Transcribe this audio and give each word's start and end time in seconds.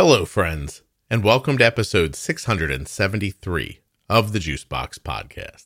Hello, 0.00 0.24
friends, 0.24 0.82
and 1.10 1.24
welcome 1.24 1.58
to 1.58 1.64
episode 1.64 2.14
673 2.14 3.80
of 4.08 4.32
the 4.32 4.38
Juicebox 4.38 5.00
Podcast. 5.00 5.64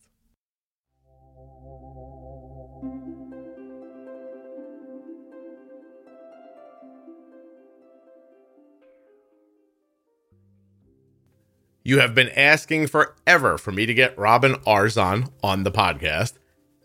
You 11.85 11.99
have 11.99 12.14
been 12.14 12.30
asking 12.30 12.87
forever 12.87 13.58
for 13.58 13.71
me 13.71 13.85
to 13.85 13.92
get 13.92 14.17
Robin 14.17 14.54
Arzon 14.67 15.30
on 15.42 15.64
the 15.64 15.71
podcast, 15.71 16.38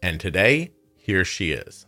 and 0.04 0.20
today, 0.20 0.74
here 0.98 1.24
she 1.24 1.54
is. 1.54 1.87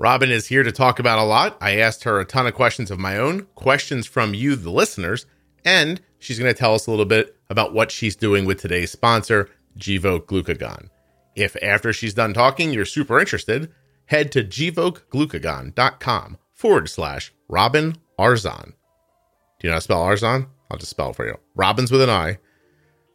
Robin 0.00 0.30
is 0.30 0.46
here 0.46 0.62
to 0.62 0.70
talk 0.70 1.00
about 1.00 1.18
a 1.18 1.24
lot. 1.24 1.58
I 1.60 1.78
asked 1.78 2.04
her 2.04 2.20
a 2.20 2.24
ton 2.24 2.46
of 2.46 2.54
questions 2.54 2.92
of 2.92 3.00
my 3.00 3.18
own, 3.18 3.46
questions 3.56 4.06
from 4.06 4.32
you, 4.32 4.54
the 4.54 4.70
listeners, 4.70 5.26
and 5.64 6.00
she's 6.20 6.38
going 6.38 6.52
to 6.52 6.56
tell 6.58 6.72
us 6.72 6.86
a 6.86 6.90
little 6.90 7.04
bit 7.04 7.36
about 7.50 7.74
what 7.74 7.90
she's 7.90 8.14
doing 8.14 8.46
with 8.46 8.60
today's 8.60 8.92
sponsor, 8.92 9.50
Gvoke 9.76 10.26
Glucagon. 10.26 10.90
If 11.34 11.56
after 11.60 11.92
she's 11.92 12.14
done 12.14 12.32
talking, 12.32 12.72
you're 12.72 12.84
super 12.84 13.18
interested, 13.18 13.72
head 14.06 14.30
to 14.32 14.44
gvokeglucagon.com 14.44 16.38
forward 16.54 16.88
slash 16.88 17.32
Robin 17.48 17.96
Arzon. 18.20 18.66
Do 19.58 19.66
you 19.66 19.70
know 19.70 19.74
how 19.74 19.78
to 19.78 19.82
spell 19.82 20.04
Arzon? 20.04 20.46
I'll 20.70 20.78
just 20.78 20.90
spell 20.90 21.10
it 21.10 21.16
for 21.16 21.26
you. 21.26 21.34
Robin's 21.56 21.90
with 21.90 22.02
an 22.02 22.10
I. 22.10 22.38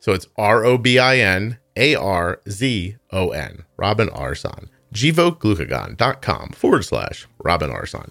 So 0.02 0.12
it's 0.12 0.27
R 0.38 0.66
O 0.66 0.77
B 0.77 1.00
I 1.00 1.20
N 1.20 1.60
A 1.77 1.96
R 1.96 2.41
Z 2.50 2.98
O 3.12 3.30
N. 3.30 3.63
Robin 3.77 4.10
Arzon 4.10 4.68
gvokeglucagon.com 4.94 6.50
forward 6.50 6.86
slash 6.86 7.28
Robin 7.44 7.70
Arzon. 7.70 8.10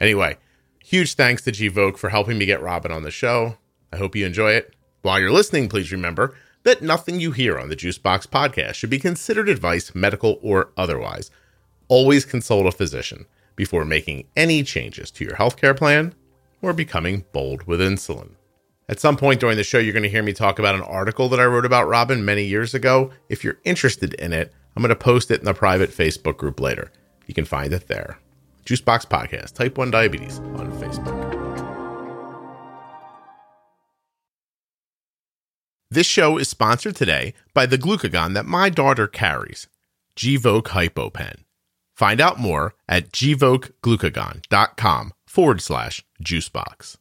Anyway, 0.00 0.36
huge 0.84 1.14
thanks 1.14 1.42
to 1.42 1.52
Gvoke 1.52 1.98
for 1.98 2.10
helping 2.10 2.38
me 2.38 2.46
get 2.46 2.62
Robin 2.62 2.90
on 2.90 3.02
the 3.02 3.10
show. 3.10 3.56
I 3.92 3.98
hope 3.98 4.16
you 4.16 4.26
enjoy 4.26 4.52
it. 4.52 4.74
While 5.02 5.20
you're 5.20 5.30
listening, 5.30 5.68
please 5.68 5.92
remember 5.92 6.34
that 6.64 6.82
nothing 6.82 7.20
you 7.20 7.32
hear 7.32 7.58
on 7.58 7.68
the 7.68 7.76
Juicebox 7.76 8.26
podcast 8.26 8.74
should 8.74 8.90
be 8.90 8.98
considered 8.98 9.48
advice, 9.48 9.94
medical 9.94 10.38
or 10.42 10.70
otherwise. 10.76 11.30
Always 11.88 12.24
consult 12.24 12.66
a 12.66 12.72
physician 12.72 13.26
before 13.56 13.84
making 13.84 14.26
any 14.36 14.62
changes 14.62 15.10
to 15.12 15.24
your 15.24 15.34
healthcare 15.34 15.76
plan 15.76 16.14
or 16.62 16.72
becoming 16.72 17.24
bold 17.32 17.64
with 17.64 17.80
insulin. 17.80 18.30
At 18.88 19.00
some 19.00 19.16
point 19.16 19.40
during 19.40 19.56
the 19.56 19.64
show, 19.64 19.78
you're 19.78 19.92
going 19.92 20.02
to 20.02 20.08
hear 20.08 20.22
me 20.22 20.32
talk 20.32 20.58
about 20.58 20.74
an 20.74 20.82
article 20.82 21.28
that 21.28 21.40
I 21.40 21.44
wrote 21.44 21.66
about 21.66 21.88
Robin 21.88 22.24
many 22.24 22.44
years 22.44 22.74
ago. 22.74 23.10
If 23.28 23.42
you're 23.42 23.58
interested 23.64 24.14
in 24.14 24.32
it, 24.32 24.52
I'm 24.74 24.82
going 24.82 24.90
to 24.90 24.96
post 24.96 25.30
it 25.30 25.40
in 25.40 25.44
the 25.44 25.54
private 25.54 25.90
Facebook 25.90 26.36
group 26.36 26.60
later. 26.60 26.90
You 27.26 27.34
can 27.34 27.44
find 27.44 27.72
it 27.72 27.88
there. 27.88 28.18
Juicebox 28.64 29.06
Podcast, 29.06 29.54
Type 29.54 29.76
1 29.76 29.90
Diabetes 29.90 30.38
on 30.38 30.70
Facebook. 30.80 31.32
This 35.90 36.06
show 36.06 36.38
is 36.38 36.48
sponsored 36.48 36.96
today 36.96 37.34
by 37.52 37.66
the 37.66 37.76
glucagon 37.76 38.32
that 38.32 38.46
my 38.46 38.70
daughter 38.70 39.06
carries, 39.06 39.66
Gvoke 40.16 40.68
HypoPen. 40.68 41.40
Find 41.94 42.18
out 42.18 42.38
more 42.38 42.74
at 42.88 43.12
gvokeglucagon.com 43.12 45.12
forward 45.26 45.60
slash 45.60 46.02
juicebox. 46.24 46.96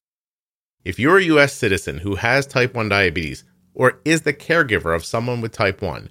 If 0.84 1.00
you're 1.00 1.20
a 1.20 1.24
U.S. 1.24 1.54
citizen 1.54 2.00
who 2.00 2.16
has 2.16 2.46
type 2.46 2.74
1 2.74 2.90
diabetes 2.90 3.46
or 3.74 4.02
is 4.04 4.24
the 4.24 4.34
caregiver 4.34 4.94
of 4.94 5.06
someone 5.06 5.40
with 5.40 5.54
type 5.54 5.82
1, 5.82 6.10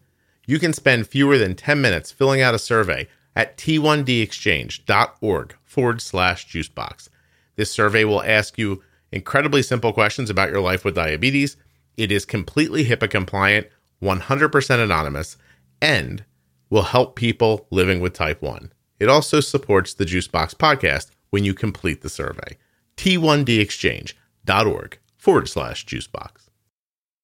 you 0.51 0.59
can 0.59 0.73
spend 0.73 1.07
fewer 1.07 1.39
than 1.39 1.55
10 1.55 1.81
minutes 1.81 2.11
filling 2.11 2.43
out 2.43 2.57
a 2.57 2.59
survey 2.59 3.07
at 3.37 3.57
t1dexchange.org 3.57 5.55
forward 5.63 6.03
slash 6.03 6.49
juicebox. 6.49 7.09
This 7.55 7.71
survey 7.71 8.03
will 8.03 8.25
ask 8.25 8.59
you 8.59 8.83
incredibly 9.13 9.63
simple 9.63 9.93
questions 9.93 10.29
about 10.29 10.51
your 10.51 10.61
life 10.61 10.85
with 10.85 10.97
diabetes. 10.97 11.57
It 11.97 12.11
is 12.11 12.25
completely 12.25 12.85
HIPAA 12.85 13.09
compliant, 13.09 13.69
100% 14.03 14.83
anonymous, 14.83 15.37
and 15.81 16.25
will 16.69 16.83
help 16.83 17.15
people 17.15 17.69
living 17.71 18.01
with 18.01 18.15
type 18.15 18.43
1. 18.43 18.73
It 18.99 19.09
also 19.09 19.39
supports 19.39 19.95
the 19.95 20.05
Juicebox 20.05 20.57
podcast 20.57 21.11
when 21.31 21.45
you 21.45 21.55
complete 21.55 22.03
the 22.03 22.09
survey. 22.09 22.59
T1dexchange.org 22.97 24.99
forward 25.17 25.49
slash 25.49 25.87
juicebox. 25.87 26.49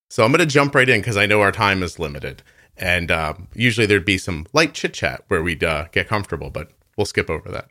So 0.08 0.24
I'm 0.24 0.30
going 0.30 0.38
to 0.38 0.46
jump 0.46 0.76
right 0.76 0.88
in 0.88 1.00
because 1.00 1.16
I 1.16 1.26
know 1.26 1.40
our 1.40 1.50
time 1.50 1.82
is 1.82 1.98
limited. 1.98 2.44
And 2.78 3.10
uh, 3.10 3.34
usually 3.54 3.86
there'd 3.86 4.04
be 4.04 4.18
some 4.18 4.46
light 4.52 4.74
chit 4.74 4.92
chat 4.92 5.24
where 5.28 5.42
we'd 5.42 5.64
uh, 5.64 5.86
get 5.92 6.08
comfortable, 6.08 6.50
but 6.50 6.70
we'll 6.96 7.06
skip 7.06 7.30
over 7.30 7.50
that. 7.50 7.68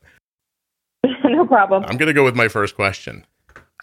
no 1.23 1.45
problem. 1.45 1.83
I'm 1.87 1.97
going 1.97 2.07
to 2.07 2.13
go 2.13 2.23
with 2.23 2.35
my 2.35 2.47
first 2.47 2.75
question. 2.75 3.25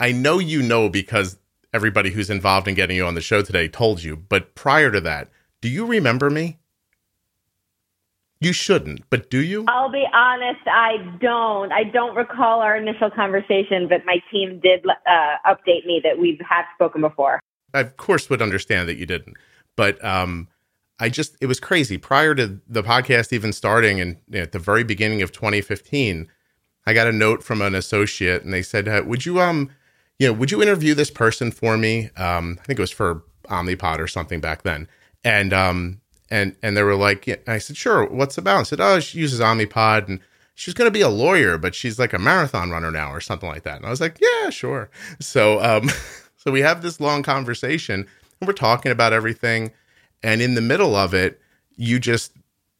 I 0.00 0.12
know 0.12 0.38
you 0.38 0.62
know 0.62 0.88
because 0.88 1.38
everybody 1.72 2.10
who's 2.10 2.30
involved 2.30 2.68
in 2.68 2.74
getting 2.74 2.96
you 2.96 3.06
on 3.06 3.14
the 3.14 3.20
show 3.20 3.42
today 3.42 3.68
told 3.68 4.02
you, 4.02 4.16
but 4.16 4.54
prior 4.54 4.90
to 4.90 5.00
that, 5.02 5.30
do 5.60 5.68
you 5.68 5.86
remember 5.86 6.30
me? 6.30 6.58
You 8.40 8.52
shouldn't, 8.52 9.08
but 9.08 9.30
do 9.30 9.40
you? 9.40 9.64
I'll 9.68 9.92
be 9.92 10.04
honest, 10.12 10.66
I 10.66 10.96
don't. 11.20 11.70
I 11.70 11.84
don't 11.84 12.16
recall 12.16 12.58
our 12.60 12.76
initial 12.76 13.08
conversation, 13.08 13.86
but 13.88 14.04
my 14.04 14.16
team 14.32 14.58
did 14.60 14.84
uh, 14.84 15.36
update 15.46 15.86
me 15.86 16.00
that 16.02 16.18
we've 16.18 16.40
had 16.40 16.64
spoken 16.74 17.02
before. 17.02 17.38
I, 17.72 17.80
of 17.80 17.96
course, 17.96 18.28
would 18.28 18.42
understand 18.42 18.88
that 18.88 18.96
you 18.96 19.06
didn't, 19.06 19.36
but 19.76 20.04
um, 20.04 20.48
I 21.02 21.08
just 21.08 21.36
it 21.40 21.46
was 21.46 21.58
crazy. 21.58 21.98
Prior 21.98 22.32
to 22.36 22.60
the 22.68 22.84
podcast 22.84 23.32
even 23.32 23.52
starting, 23.52 24.00
and 24.00 24.18
you 24.28 24.36
know, 24.36 24.42
at 24.42 24.52
the 24.52 24.60
very 24.60 24.84
beginning 24.84 25.20
of 25.20 25.32
2015, 25.32 26.28
I 26.86 26.94
got 26.94 27.08
a 27.08 27.12
note 27.12 27.42
from 27.42 27.60
an 27.60 27.74
associate, 27.74 28.44
and 28.44 28.54
they 28.54 28.62
said, 28.62 28.86
uh, 28.86 29.02
"Would 29.04 29.26
you 29.26 29.40
um, 29.40 29.70
you 30.20 30.28
know, 30.28 30.32
would 30.32 30.52
you 30.52 30.62
interview 30.62 30.94
this 30.94 31.10
person 31.10 31.50
for 31.50 31.76
me? 31.76 32.10
Um, 32.16 32.56
I 32.60 32.64
think 32.64 32.78
it 32.78 32.82
was 32.82 32.92
for 32.92 33.24
Omnipod 33.46 33.98
or 33.98 34.06
something 34.06 34.40
back 34.40 34.62
then." 34.62 34.86
And 35.24 35.52
um, 35.52 36.00
and 36.30 36.54
and 36.62 36.76
they 36.76 36.84
were 36.84 36.94
like, 36.94 37.26
yeah. 37.26 37.36
I 37.48 37.58
said, 37.58 37.76
"Sure, 37.76 38.06
what's 38.06 38.38
about?" 38.38 38.60
I 38.60 38.62
said, 38.62 38.80
"Oh, 38.80 39.00
she 39.00 39.18
uses 39.18 39.40
Omnipod 39.40 40.08
and." 40.08 40.20
She's 40.54 40.74
going 40.74 40.86
to 40.86 40.92
be 40.92 41.00
a 41.00 41.08
lawyer, 41.08 41.56
but 41.56 41.74
she's 41.74 41.98
like 41.98 42.12
a 42.12 42.18
marathon 42.18 42.70
runner 42.70 42.90
now, 42.90 43.10
or 43.10 43.22
something 43.22 43.48
like 43.48 43.62
that. 43.62 43.78
And 43.78 43.86
I 43.86 43.90
was 43.90 44.02
like, 44.02 44.18
"Yeah, 44.20 44.50
sure." 44.50 44.90
So, 45.18 45.60
um, 45.62 45.90
so 46.36 46.52
we 46.52 46.60
have 46.60 46.82
this 46.82 47.00
long 47.00 47.22
conversation, 47.22 48.06
and 48.38 48.46
we're 48.46 48.52
talking 48.52 48.92
about 48.92 49.14
everything 49.14 49.72
and 50.22 50.40
in 50.40 50.54
the 50.54 50.60
middle 50.60 50.94
of 50.94 51.14
it 51.14 51.40
you 51.76 51.98
just 51.98 52.32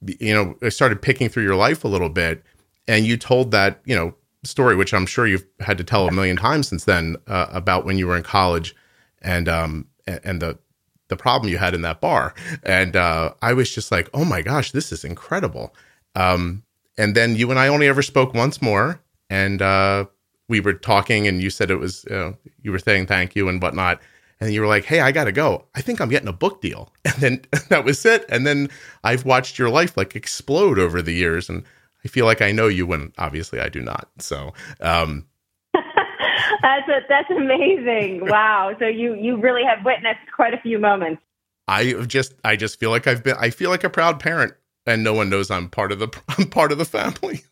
you 0.07 0.35
know 0.35 0.69
started 0.69 1.01
picking 1.03 1.29
through 1.29 1.45
your 1.45 1.57
life 1.57 1.85
a 1.85 1.89
little 1.89 2.09
bit. 2.09 2.43
And 2.89 3.07
you 3.07 3.17
told 3.17 3.51
that 3.53 3.81
you 3.85 3.95
know 3.95 4.15
story 4.45 4.75
which 4.75 4.93
i'm 4.93 5.07
sure 5.07 5.25
you've 5.25 5.47
had 5.61 5.79
to 5.79 5.85
tell 5.85 6.09
a 6.09 6.11
million 6.11 6.37
times 6.37 6.67
since 6.67 6.85
then 6.85 7.15
uh, 7.29 7.47
about 7.51 7.85
when 7.85 7.97
you 7.97 8.09
were 8.09 8.17
in 8.17 8.25
college 8.25 8.75
and 9.21 9.49
um 9.49 9.87
and 10.07 10.43
the 10.43 10.59
the 11.07 11.17
problem 11.17 11.49
you 11.51 11.59
had 11.59 11.75
in 11.75 11.83
that 11.83 12.01
bar. 12.01 12.35
And 12.63 12.97
uh 12.97 13.35
i 13.43 13.53
was 13.53 13.73
just 13.73 13.93
like 13.93 14.09
oh 14.15 14.25
my 14.25 14.43
gosh 14.43 14.73
this 14.73 14.93
is 14.93 15.05
incredible. 15.05 15.75
Um 16.15 16.65
and 16.99 17.15
then 17.15 17.37
you 17.37 17.51
and 17.51 17.59
i 17.59 17.69
only 17.69 17.87
ever 17.87 18.03
spoke 18.03 18.35
once 18.35 18.61
more. 18.61 19.01
And 19.31 19.63
uh 19.63 20.07
we 20.49 20.59
were 20.61 20.75
talking 20.75 21.29
and 21.29 21.41
you 21.41 21.49
said 21.49 21.71
it 21.71 21.77
was 21.77 22.05
you, 22.11 22.17
know, 22.17 22.37
you 22.63 22.73
were 22.73 22.79
saying 22.79 23.07
thank 23.07 23.37
you 23.37 23.49
and 23.49 23.63
whatnot 23.63 24.01
and 24.43 24.53
you 24.53 24.61
were 24.61 24.67
like, 24.67 24.85
"Hey, 24.85 25.01
I 25.01 25.13
got 25.13 25.25
to 25.25 25.33
go. 25.33 25.67
I 25.75 25.81
think 25.81 26.01
I'm 26.01 26.09
getting 26.09 26.29
a 26.29 26.33
book 26.33 26.61
deal." 26.61 26.93
And 27.05 27.21
then 27.21 27.41
that 27.69 27.85
was 27.85 28.05
it. 28.05 28.25
And 28.29 28.47
then 28.47 28.69
I've 29.05 29.25
watched 29.25 29.59
your 29.59 29.69
life 29.69 29.97
like 29.97 30.17
explode 30.17 30.79
over 30.79 31.01
the 31.01 31.13
years, 31.13 31.49
and 31.49 31.65
I 32.05 32.09
feel 32.09 32.27
like 32.27 32.43
I 32.43 32.53
know 32.53 32.67
you 32.69 32.87
when 32.87 33.13
obviously 33.19 33.61
I 33.61 33.69
do 33.69 33.81
not. 33.81 34.09
So, 34.19 34.53
um, 34.81 35.27
that's 35.75 36.89
a, 36.89 37.01
that's 37.09 37.31
amazing. 37.31 38.27
Wow. 38.27 38.75
So 38.79 38.87
you 38.87 39.15
you 39.15 39.37
really 39.37 39.63
have 39.65 39.85
witnessed 39.85 40.21
quite 40.35 40.55
a 40.55 40.61
few 40.61 40.79
moments. 40.79 41.23
I 41.69 41.93
just 42.07 42.35
I 42.45 42.57
just 42.57 42.81
feel 42.81 42.91
like 42.91 43.07
I've 43.07 43.23
been 43.23 43.37
I 43.39 43.51
feel 43.51 43.71
like 43.71 43.85
a 43.85 43.91
proud 43.91 44.19
parent, 44.19 44.55
and 44.87 45.05
no 45.05 45.15
one 45.15 45.31
knows 45.31 45.51
I'm 45.51 45.69
part 45.69 45.93
of 45.93 46.01
the 46.01 46.09
I'm 46.39 46.49
part 46.49 46.73
of 46.73 46.79
the 46.79 46.85
family. 46.85 47.43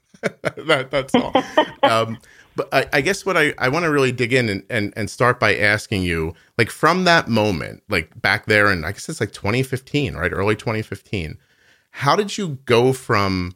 that, 0.66 0.90
that's 0.90 1.14
all. 1.14 1.32
um, 1.82 2.18
but 2.60 2.68
I, 2.92 2.98
I, 2.98 3.00
guess 3.00 3.24
what 3.24 3.38
I, 3.38 3.54
I 3.56 3.70
want 3.70 3.84
to 3.84 3.90
really 3.90 4.12
dig 4.12 4.34
in 4.34 4.50
and, 4.50 4.62
and, 4.68 4.92
and 4.94 5.08
start 5.08 5.40
by 5.40 5.56
asking 5.56 6.02
you, 6.02 6.34
like 6.58 6.70
from 6.70 7.04
that 7.04 7.26
moment, 7.26 7.82
like 7.88 8.20
back 8.20 8.44
there, 8.46 8.66
and 8.66 8.84
I 8.84 8.92
guess 8.92 9.08
it's 9.08 9.20
like 9.20 9.32
2015, 9.32 10.14
right? 10.14 10.30
Early 10.30 10.56
2015. 10.56 11.38
How 11.92 12.14
did 12.16 12.36
you 12.36 12.58
go 12.66 12.92
from 12.92 13.54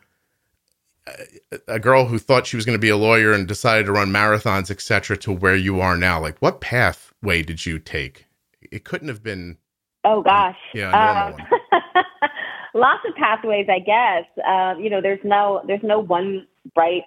a, 1.06 1.58
a 1.68 1.78
girl 1.78 2.06
who 2.06 2.18
thought 2.18 2.46
she 2.46 2.56
was 2.56 2.64
going 2.64 2.78
to 2.78 2.80
be 2.80 2.88
a 2.88 2.96
lawyer 2.96 3.32
and 3.32 3.46
decided 3.46 3.84
to 3.86 3.92
run 3.92 4.10
marathons, 4.10 4.70
etc., 4.70 5.18
to 5.18 5.32
where 5.32 5.56
you 5.56 5.80
are 5.80 5.98
now? 5.98 6.18
Like, 6.18 6.38
what 6.38 6.62
pathway 6.62 7.42
did 7.42 7.66
you 7.66 7.78
take? 7.78 8.24
It 8.62 8.84
couldn't 8.84 9.08
have 9.08 9.22
been. 9.22 9.58
Oh 10.04 10.22
gosh. 10.22 10.56
Yeah. 10.72 10.92
Um, 10.92 11.36
lots 12.74 13.04
of 13.06 13.14
pathways, 13.16 13.66
I 13.68 13.80
guess. 13.80 14.24
Uh, 14.46 14.78
you 14.78 14.88
know, 14.88 15.02
there's 15.02 15.20
no 15.24 15.62
there's 15.66 15.82
no 15.82 15.98
one 16.00 16.46
right 16.74 17.02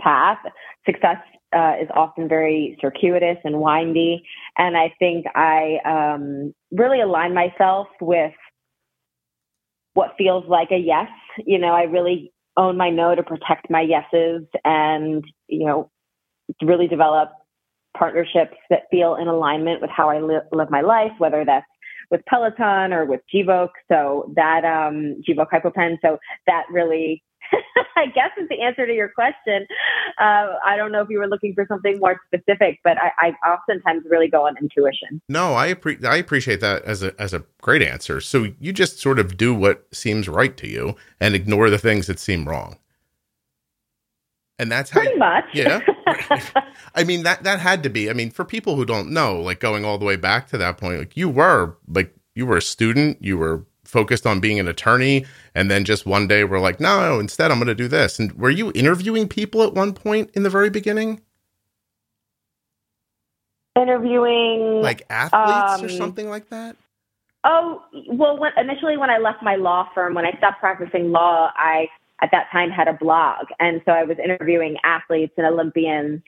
path. 0.00 0.38
Success 0.86 1.18
uh, 1.54 1.74
is 1.80 1.88
often 1.94 2.28
very 2.28 2.76
circuitous 2.80 3.38
and 3.44 3.60
windy. 3.60 4.24
And 4.58 4.76
I 4.76 4.92
think 4.98 5.26
I 5.34 5.78
um, 5.84 6.52
really 6.72 7.00
align 7.00 7.34
myself 7.34 7.86
with 8.00 8.32
what 9.94 10.14
feels 10.18 10.44
like 10.48 10.70
a 10.70 10.78
yes. 10.78 11.08
You 11.46 11.58
know, 11.58 11.72
I 11.72 11.82
really 11.82 12.32
own 12.56 12.76
my 12.76 12.90
no 12.90 13.14
to 13.14 13.22
protect 13.22 13.70
my 13.70 13.80
yeses 13.80 14.42
and, 14.64 15.24
you 15.48 15.66
know, 15.66 15.90
really 16.62 16.88
develop 16.88 17.30
partnerships 17.96 18.56
that 18.70 18.82
feel 18.90 19.14
in 19.16 19.28
alignment 19.28 19.80
with 19.80 19.90
how 19.90 20.10
I 20.10 20.20
li- 20.20 20.40
live 20.52 20.70
my 20.70 20.80
life, 20.80 21.12
whether 21.18 21.44
that's 21.44 21.66
with 22.10 22.20
Peloton 22.28 22.92
or 22.92 23.04
with 23.04 23.20
Gvoke. 23.32 23.68
So 23.90 24.32
that 24.36 24.64
um, 24.64 25.22
Gvoke 25.28 25.50
HypoPen. 25.52 25.96
So 26.02 26.18
that 26.46 26.64
really 26.70 27.22
I 27.96 28.06
guess 28.06 28.30
is 28.40 28.48
the 28.48 28.60
answer 28.60 28.86
to 28.86 28.92
your 28.92 29.08
question. 29.08 29.66
Uh, 30.18 30.54
I 30.64 30.76
don't 30.76 30.92
know 30.92 31.00
if 31.00 31.08
you 31.08 31.18
were 31.18 31.28
looking 31.28 31.54
for 31.54 31.66
something 31.68 31.98
more 31.98 32.20
specific, 32.26 32.80
but 32.84 32.96
I, 32.98 33.34
I 33.44 33.48
oftentimes 33.48 34.04
really 34.08 34.28
go 34.28 34.46
on 34.46 34.56
intuition. 34.56 35.20
No, 35.28 35.54
I 35.54 35.74
appre- 35.74 36.04
I 36.04 36.16
appreciate 36.16 36.60
that 36.60 36.82
as 36.84 37.02
a 37.02 37.18
as 37.20 37.32
a 37.32 37.44
great 37.60 37.82
answer. 37.82 38.20
So 38.20 38.48
you 38.58 38.72
just 38.72 38.98
sort 38.98 39.18
of 39.18 39.36
do 39.36 39.54
what 39.54 39.86
seems 39.92 40.28
right 40.28 40.56
to 40.56 40.68
you 40.68 40.96
and 41.20 41.34
ignore 41.34 41.70
the 41.70 41.78
things 41.78 42.06
that 42.06 42.18
seem 42.18 42.48
wrong. 42.48 42.78
And 44.58 44.70
that's 44.70 44.90
how 44.90 45.00
pretty 45.00 45.14
you, 45.14 45.18
much. 45.18 45.44
Yeah. 45.52 45.80
I 46.94 47.04
mean 47.04 47.22
that 47.24 47.42
that 47.42 47.60
had 47.60 47.82
to 47.82 47.90
be. 47.90 48.10
I 48.10 48.12
mean, 48.12 48.30
for 48.30 48.44
people 48.44 48.76
who 48.76 48.84
don't 48.84 49.10
know, 49.10 49.40
like 49.40 49.60
going 49.60 49.84
all 49.84 49.98
the 49.98 50.04
way 50.04 50.16
back 50.16 50.48
to 50.48 50.58
that 50.58 50.78
point, 50.78 50.98
like 50.98 51.16
you 51.16 51.28
were 51.28 51.76
like 51.88 52.14
you 52.34 52.46
were 52.46 52.56
a 52.56 52.62
student, 52.62 53.18
you 53.20 53.38
were 53.38 53.64
focused 53.84 54.26
on 54.26 54.40
being 54.40 54.58
an 54.58 54.68
attorney 54.68 55.24
and 55.54 55.70
then 55.70 55.84
just 55.84 56.06
one 56.06 56.26
day 56.26 56.44
we're 56.44 56.60
like 56.60 56.80
no 56.80 57.18
instead 57.18 57.50
i'm 57.50 57.58
going 57.58 57.68
to 57.68 57.74
do 57.74 57.88
this. 57.88 58.18
And 58.18 58.32
were 58.32 58.50
you 58.50 58.72
interviewing 58.74 59.28
people 59.28 59.62
at 59.62 59.74
one 59.74 59.92
point 59.92 60.30
in 60.34 60.42
the 60.42 60.50
very 60.50 60.70
beginning? 60.70 61.20
Interviewing 63.76 64.80
like 64.82 65.04
athletes 65.10 65.80
um, 65.80 65.84
or 65.84 65.88
something 65.88 66.28
like 66.28 66.48
that? 66.50 66.76
Oh 67.44 67.82
well 68.08 68.38
when, 68.38 68.52
initially 68.56 68.96
when 68.96 69.10
i 69.10 69.18
left 69.18 69.42
my 69.42 69.56
law 69.56 69.88
firm 69.94 70.14
when 70.14 70.24
i 70.24 70.32
stopped 70.38 70.60
practicing 70.60 71.10
law 71.10 71.50
i 71.56 71.88
at 72.22 72.30
that 72.30 72.46
time 72.52 72.70
had 72.70 72.88
a 72.88 72.94
blog. 72.94 73.46
And 73.60 73.82
so 73.84 73.92
i 73.92 74.04
was 74.04 74.16
interviewing 74.22 74.76
athletes 74.84 75.34
and 75.36 75.46
olympians 75.46 76.22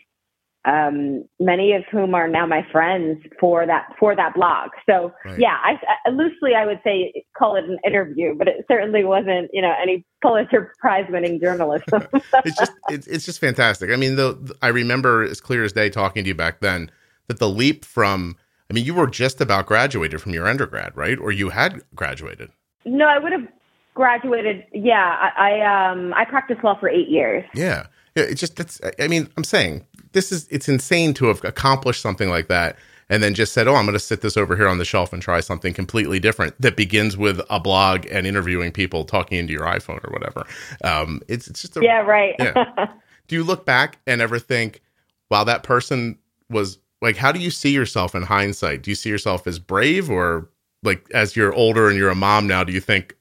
um, 0.66 1.24
many 1.38 1.72
of 1.72 1.84
whom 1.90 2.14
are 2.14 2.26
now 2.26 2.44
my 2.44 2.66
friends 2.72 3.24
for 3.38 3.64
that 3.66 3.94
for 3.98 4.16
that 4.16 4.34
blog. 4.34 4.70
So 4.84 5.12
right. 5.24 5.38
yeah, 5.38 5.56
I, 5.62 5.78
I, 6.04 6.10
loosely 6.10 6.54
I 6.56 6.66
would 6.66 6.80
say 6.82 7.24
call 7.38 7.54
it 7.56 7.64
an 7.64 7.78
interview, 7.86 8.34
but 8.36 8.48
it 8.48 8.64
certainly 8.68 9.04
wasn't 9.04 9.48
you 9.52 9.62
know 9.62 9.72
any 9.80 10.04
Pulitzer 10.22 10.74
Prize 10.80 11.06
winning 11.08 11.40
journalism. 11.40 12.08
it's 12.44 12.58
just 12.58 12.72
it's, 12.88 13.06
it's 13.06 13.24
just 13.24 13.38
fantastic. 13.38 13.90
I 13.90 13.96
mean, 13.96 14.16
the, 14.16 14.56
I 14.60 14.68
remember 14.68 15.22
as 15.22 15.40
clear 15.40 15.62
as 15.62 15.72
day 15.72 15.88
talking 15.88 16.24
to 16.24 16.28
you 16.28 16.34
back 16.34 16.60
then 16.60 16.90
that 17.28 17.38
the 17.38 17.48
leap 17.48 17.84
from 17.84 18.36
I 18.68 18.74
mean 18.74 18.84
you 18.84 18.94
were 18.94 19.06
just 19.06 19.40
about 19.40 19.66
graduated 19.66 20.20
from 20.20 20.34
your 20.34 20.48
undergrad, 20.48 20.96
right? 20.96 21.18
Or 21.18 21.30
you 21.30 21.50
had 21.50 21.80
graduated? 21.94 22.50
No, 22.84 23.06
I 23.06 23.20
would 23.20 23.32
have 23.32 23.46
graduated. 23.94 24.64
Yeah, 24.72 25.16
I, 25.20 25.60
I 25.60 25.90
um 25.92 26.12
I 26.14 26.24
practiced 26.24 26.64
law 26.64 26.76
for 26.78 26.88
eight 26.88 27.08
years. 27.08 27.44
Yeah. 27.54 27.86
Yeah, 28.16 28.22
it's 28.22 28.40
just 28.40 28.56
that's. 28.56 28.80
I 28.98 29.08
mean, 29.08 29.28
I'm 29.36 29.44
saying 29.44 29.84
this 30.16 30.32
is 30.32 30.48
it's 30.50 30.68
insane 30.68 31.14
to 31.14 31.26
have 31.26 31.44
accomplished 31.44 32.00
something 32.00 32.30
like 32.30 32.48
that 32.48 32.76
and 33.08 33.22
then 33.22 33.34
just 33.34 33.52
said, 33.52 33.68
"Oh, 33.68 33.74
I'm 33.74 33.84
going 33.84 33.92
to 33.92 34.00
sit 34.00 34.20
this 34.20 34.36
over 34.36 34.56
here 34.56 34.68
on 34.68 34.78
the 34.78 34.84
shelf 34.84 35.12
and 35.12 35.22
try 35.22 35.40
something 35.40 35.72
completely 35.72 36.18
different 36.18 36.60
that 36.60 36.76
begins 36.76 37.16
with 37.16 37.40
a 37.50 37.60
blog 37.60 38.06
and 38.10 38.26
interviewing 38.26 38.72
people 38.72 39.04
talking 39.04 39.38
into 39.38 39.52
your 39.52 39.62
iPhone 39.62 40.04
or 40.04 40.10
whatever." 40.12 40.46
Um, 40.82 41.20
it's 41.28 41.46
it's 41.48 41.62
just 41.62 41.76
a, 41.76 41.80
yeah, 41.82 42.00
right. 42.00 42.34
yeah. 42.38 42.86
Do 43.28 43.36
you 43.36 43.44
look 43.44 43.64
back 43.64 43.98
and 44.06 44.20
ever 44.20 44.38
think, 44.38 44.82
"Wow, 45.30 45.44
that 45.44 45.62
person 45.62 46.18
was 46.50 46.78
like"? 47.00 47.16
How 47.16 47.30
do 47.30 47.38
you 47.38 47.50
see 47.50 47.70
yourself 47.70 48.14
in 48.14 48.22
hindsight? 48.22 48.82
Do 48.82 48.90
you 48.90 48.96
see 48.96 49.10
yourself 49.10 49.46
as 49.46 49.58
brave, 49.58 50.10
or 50.10 50.48
like 50.82 51.06
as 51.12 51.36
you're 51.36 51.52
older 51.52 51.88
and 51.88 51.96
you're 51.96 52.10
a 52.10 52.16
mom 52.16 52.46
now? 52.46 52.64
Do 52.64 52.72
you 52.72 52.80
think, 52.80 53.14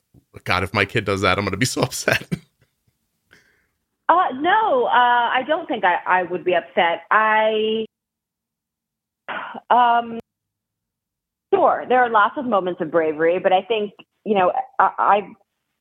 "God, 0.45 0.63
if 0.63 0.73
my 0.73 0.85
kid 0.85 1.05
does 1.05 1.21
that, 1.21 1.37
I'm 1.37 1.43
going 1.43 1.51
to 1.51 1.57
be 1.57 1.65
so 1.65 1.81
upset"? 1.83 2.25
Uh, 4.07 4.27
no, 4.39 4.85
uh, 4.85 4.89
I 5.33 5.41
don't 5.47 5.67
think 5.67 5.83
I, 5.83 5.95
I 6.19 6.23
would 6.23 6.43
be 6.43 6.53
upset. 6.53 7.01
I, 7.11 7.85
um, 9.71 10.19
sure, 11.53 11.85
there 11.89 11.99
are 12.03 12.09
lots 12.09 12.35
of 12.37 12.45
moments 12.45 12.81
of 12.81 12.91
bravery, 12.91 13.39
but 13.39 13.51
I 13.53 13.61
think, 13.63 13.93
you 14.25 14.35
know, 14.35 14.51
I, 14.79 14.89
I 14.99 15.21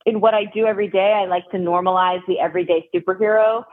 in 0.05 0.21
what 0.21 0.33
I 0.35 0.45
do 0.45 0.65
every 0.65 0.87
day, 0.87 1.13
I 1.19 1.25
like 1.27 1.49
to 1.51 1.57
normalize 1.57 2.21
the 2.27 2.39
everyday 2.39 2.87
superhero. 2.95 3.63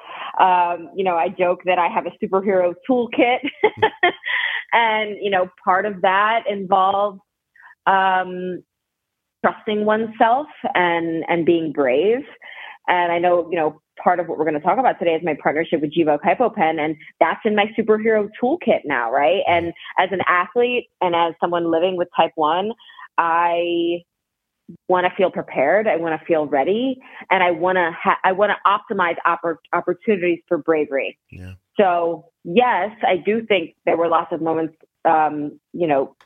Um, 0.41 0.91
you 0.97 1.05
know, 1.05 1.17
I 1.17 1.29
joke 1.29 1.61
that 1.67 1.79
I 1.79 1.89
have 1.89 2.07
a 2.07 2.25
superhero 2.25 2.75
toolkit, 2.89 3.41
and 4.73 5.17
you 5.23 5.31
know, 5.31 5.49
part 5.65 5.85
of 5.87 6.01
that 6.03 6.45
involves 6.51 7.21
um, 7.87 8.63
trusting 9.45 9.85
oneself 9.87 10.49
and 10.75 11.25
and 11.29 11.47
being 11.47 11.73
brave. 11.73 12.21
And 12.89 13.13
I 13.13 13.19
know, 13.19 13.49
you 13.51 13.59
know, 13.59 13.82
part 14.03 14.21
of 14.21 14.29
what 14.29 14.39
we're 14.39 14.45
going 14.45 14.61
to 14.61 14.61
talk 14.61 14.79
about 14.79 14.99
today 14.99 15.13
is 15.13 15.23
my 15.25 15.37
partnership 15.43 15.81
with 15.81 15.93
Gvoke 15.95 16.21
HypoPen, 16.23 16.81
and 16.81 16.97
that's 17.21 17.41
in 17.45 17.55
my 17.55 17.67
superhero 17.79 18.29
toolkit 18.43 18.81
now, 18.85 19.11
right? 19.11 19.43
And 19.47 19.73
as 19.99 20.09
an 20.13 20.21
athlete 20.27 20.89
and 21.01 21.15
as 21.15 21.35
someone 21.41 21.71
living 21.71 21.97
with 21.97 22.09
type 22.17 22.33
one, 22.35 22.73
I 23.19 24.03
want 24.89 25.07
to 25.07 25.15
feel 25.17 25.31
prepared. 25.31 25.87
I 25.87 25.97
want 25.97 26.19
to 26.19 26.27
feel 26.27 26.47
ready, 26.47 26.99
and 27.31 27.43
I 27.43 27.51
want 27.51 27.77
to 27.77 27.91
ha- 27.93 28.19
I 28.25 28.33
want 28.33 28.53
to 28.53 28.95
optimize 28.95 29.17
oppor- 29.27 29.57
opportunities 29.73 30.41
for 30.49 30.59
bravery. 30.59 31.19
Yeah. 31.31 31.55
So 31.79 32.27
yes, 32.45 32.91
I 33.07 33.17
do 33.17 33.45
think 33.47 33.75
there 33.85 33.97
were 33.97 34.09
lots 34.09 34.33
of 34.33 34.41
moments, 34.41 34.75
um, 35.05 35.59
you 35.73 35.87
know, 35.87 36.17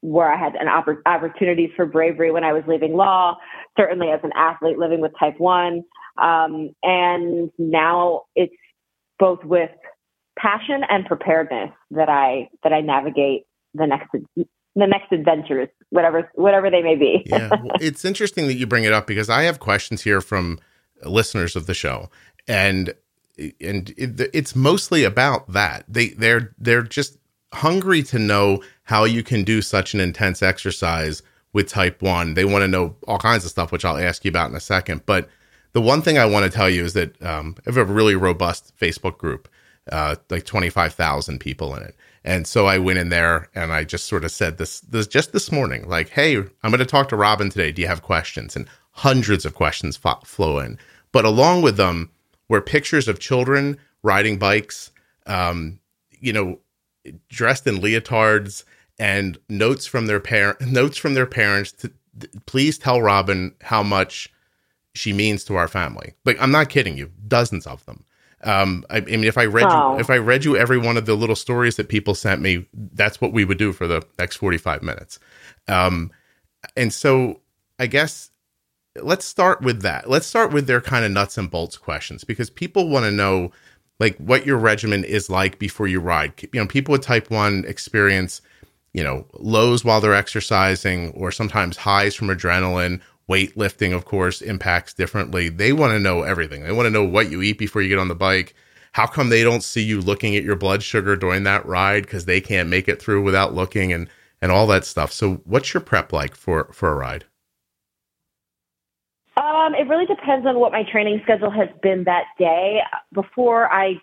where 0.00 0.32
I 0.32 0.38
had 0.38 0.54
an 0.54 0.66
oppor- 0.66 1.02
opportunities 1.06 1.70
for 1.76 1.86
bravery 1.86 2.30
when 2.30 2.44
I 2.44 2.52
was 2.52 2.62
leaving 2.66 2.94
law. 2.94 3.36
Certainly, 3.78 4.10
as 4.10 4.20
an 4.22 4.32
athlete 4.34 4.78
living 4.78 5.00
with 5.00 5.12
type 5.18 5.38
one, 5.38 5.84
um, 6.18 6.70
and 6.82 7.50
now 7.58 8.22
it's 8.34 8.54
both 9.18 9.44
with 9.44 9.70
passion 10.38 10.82
and 10.88 11.06
preparedness 11.06 11.70
that 11.90 12.08
I 12.08 12.48
that 12.62 12.72
I 12.72 12.80
navigate 12.80 13.44
the 13.74 13.86
next 13.86 14.08
the 14.76 14.86
next 14.86 15.10
adventures, 15.12 15.68
whatever 15.90 16.30
whatever 16.34 16.70
they 16.70 16.82
may 16.82 16.96
be. 16.96 17.22
yeah, 17.26 17.50
it's 17.80 18.04
interesting 18.04 18.46
that 18.46 18.54
you 18.54 18.66
bring 18.66 18.84
it 18.84 18.92
up 18.92 19.06
because 19.06 19.30
I 19.30 19.42
have 19.42 19.58
questions 19.58 20.02
here 20.02 20.20
from 20.20 20.58
listeners 21.04 21.56
of 21.56 21.66
the 21.66 21.74
show, 21.74 22.10
and 22.46 22.94
and 23.38 23.90
it, 23.96 24.30
it's 24.32 24.54
mostly 24.54 25.04
about 25.04 25.52
that. 25.52 25.84
They 25.88 26.08
they're 26.08 26.54
they're 26.58 26.82
just 26.82 27.18
hungry 27.52 28.02
to 28.02 28.18
know 28.18 28.62
how 28.84 29.04
you 29.04 29.22
can 29.22 29.44
do 29.44 29.62
such 29.62 29.94
an 29.94 30.00
intense 30.00 30.42
exercise 30.42 31.22
with 31.52 31.68
type 31.68 32.02
1 32.02 32.34
they 32.34 32.44
want 32.44 32.62
to 32.62 32.68
know 32.68 32.94
all 33.06 33.18
kinds 33.18 33.44
of 33.44 33.50
stuff 33.50 33.72
which 33.72 33.84
i'll 33.84 33.96
ask 33.96 34.24
you 34.24 34.28
about 34.28 34.50
in 34.50 34.56
a 34.56 34.60
second 34.60 35.00
but 35.06 35.30
the 35.76 35.82
one 35.82 36.00
thing 36.00 36.16
I 36.16 36.24
want 36.24 36.50
to 36.50 36.50
tell 36.50 36.70
you 36.70 36.86
is 36.86 36.94
that 36.94 37.22
um, 37.22 37.54
I 37.58 37.62
have 37.66 37.76
a 37.76 37.84
really 37.84 38.14
robust 38.14 38.72
Facebook 38.80 39.18
group, 39.18 39.46
uh, 39.92 40.16
like 40.30 40.46
25,000 40.46 41.38
people 41.38 41.76
in 41.76 41.82
it. 41.82 41.94
And 42.24 42.46
so 42.46 42.64
I 42.64 42.78
went 42.78 42.98
in 42.98 43.10
there 43.10 43.50
and 43.54 43.70
I 43.70 43.84
just 43.84 44.06
sort 44.06 44.24
of 44.24 44.30
said 44.30 44.56
this, 44.56 44.80
this 44.80 45.06
just 45.06 45.34
this 45.34 45.52
morning, 45.52 45.86
like, 45.86 46.08
hey, 46.08 46.38
I'm 46.38 46.70
going 46.70 46.78
to 46.78 46.86
talk 46.86 47.10
to 47.10 47.16
Robin 47.16 47.50
today. 47.50 47.72
Do 47.72 47.82
you 47.82 47.88
have 47.88 48.00
questions? 48.00 48.56
And 48.56 48.66
hundreds 48.92 49.44
of 49.44 49.54
questions 49.54 49.98
fo- 49.98 50.22
flow 50.24 50.60
in. 50.60 50.78
But 51.12 51.26
along 51.26 51.60
with 51.60 51.76
them 51.76 52.10
were 52.48 52.62
pictures 52.62 53.06
of 53.06 53.18
children 53.20 53.76
riding 54.02 54.38
bikes, 54.38 54.92
um, 55.26 55.78
you 56.10 56.32
know, 56.32 56.58
dressed 57.28 57.66
in 57.66 57.80
leotards 57.82 58.64
and 58.98 59.36
notes 59.50 59.84
from 59.84 60.06
their 60.06 60.20
parent 60.20 60.58
notes 60.62 60.96
from 60.96 61.12
their 61.12 61.26
parents 61.26 61.70
to 61.70 61.92
please 62.46 62.78
tell 62.78 63.02
Robin 63.02 63.54
how 63.60 63.82
much 63.82 64.32
she 64.96 65.12
means 65.12 65.44
to 65.44 65.56
our 65.56 65.68
family. 65.68 66.14
Like 66.24 66.40
I'm 66.40 66.50
not 66.50 66.68
kidding 66.68 66.96
you, 66.96 67.10
dozens 67.26 67.66
of 67.66 67.84
them. 67.86 68.04
Um, 68.42 68.84
I, 68.90 68.98
I 68.98 69.00
mean, 69.00 69.24
if 69.24 69.38
I 69.38 69.46
read 69.46 69.66
oh. 69.68 69.94
you, 69.94 70.00
if 70.00 70.10
I 70.10 70.18
read 70.18 70.44
you 70.44 70.56
every 70.56 70.78
one 70.78 70.96
of 70.96 71.06
the 71.06 71.14
little 71.14 71.36
stories 71.36 71.76
that 71.76 71.88
people 71.88 72.14
sent 72.14 72.40
me, 72.40 72.66
that's 72.74 73.20
what 73.20 73.32
we 73.32 73.44
would 73.44 73.58
do 73.58 73.72
for 73.72 73.86
the 73.86 74.02
next 74.18 74.36
45 74.36 74.82
minutes. 74.82 75.18
Um, 75.68 76.10
and 76.76 76.92
so 76.92 77.40
I 77.78 77.86
guess 77.86 78.30
let's 79.02 79.24
start 79.24 79.62
with 79.62 79.82
that. 79.82 80.08
Let's 80.08 80.26
start 80.26 80.52
with 80.52 80.66
their 80.66 80.80
kind 80.80 81.04
of 81.04 81.12
nuts 81.12 81.38
and 81.38 81.50
bolts 81.50 81.76
questions 81.76 82.24
because 82.24 82.50
people 82.50 82.88
want 82.88 83.04
to 83.04 83.10
know 83.10 83.50
like 83.98 84.16
what 84.18 84.46
your 84.46 84.58
regimen 84.58 85.04
is 85.04 85.30
like 85.30 85.58
before 85.58 85.86
you 85.86 86.00
ride. 86.00 86.32
You 86.52 86.60
know, 86.60 86.66
people 86.66 86.92
with 86.92 87.02
type 87.02 87.30
one 87.30 87.64
experience, 87.66 88.42
you 88.92 89.02
know, 89.02 89.26
lows 89.34 89.84
while 89.84 90.00
they're 90.00 90.14
exercising 90.14 91.10
or 91.12 91.32
sometimes 91.32 91.76
highs 91.76 92.14
from 92.14 92.28
adrenaline 92.28 93.00
weightlifting, 93.28 93.94
of 93.94 94.04
course, 94.04 94.40
impacts 94.40 94.94
differently. 94.94 95.48
They 95.48 95.72
want 95.72 95.92
to 95.92 96.00
know 96.00 96.22
everything. 96.22 96.62
They 96.62 96.72
want 96.72 96.86
to 96.86 96.90
know 96.90 97.04
what 97.04 97.30
you 97.30 97.42
eat 97.42 97.58
before 97.58 97.82
you 97.82 97.88
get 97.88 97.98
on 97.98 98.08
the 98.08 98.14
bike. 98.14 98.54
How 98.92 99.06
come 99.06 99.28
they 99.28 99.42
don't 99.42 99.62
see 99.62 99.82
you 99.82 100.00
looking 100.00 100.36
at 100.36 100.42
your 100.42 100.56
blood 100.56 100.82
sugar 100.82 101.16
during 101.16 101.42
that 101.42 101.66
ride 101.66 102.04
because 102.04 102.24
they 102.24 102.40
can't 102.40 102.68
make 102.68 102.88
it 102.88 103.00
through 103.00 103.22
without 103.22 103.54
looking 103.54 103.92
and 103.92 104.08
and 104.40 104.52
all 104.52 104.66
that 104.68 104.84
stuff. 104.84 105.12
So, 105.12 105.40
what's 105.44 105.72
your 105.74 105.80
prep 105.80 106.12
like 106.12 106.34
for 106.34 106.70
for 106.72 106.90
a 106.90 106.94
ride? 106.94 107.24
Um, 109.36 109.74
it 109.74 109.86
really 109.88 110.06
depends 110.06 110.46
on 110.46 110.58
what 110.58 110.72
my 110.72 110.82
training 110.90 111.20
schedule 111.24 111.50
has 111.50 111.68
been 111.82 112.04
that 112.04 112.24
day. 112.38 112.80
Before 113.12 113.70
I 113.70 114.00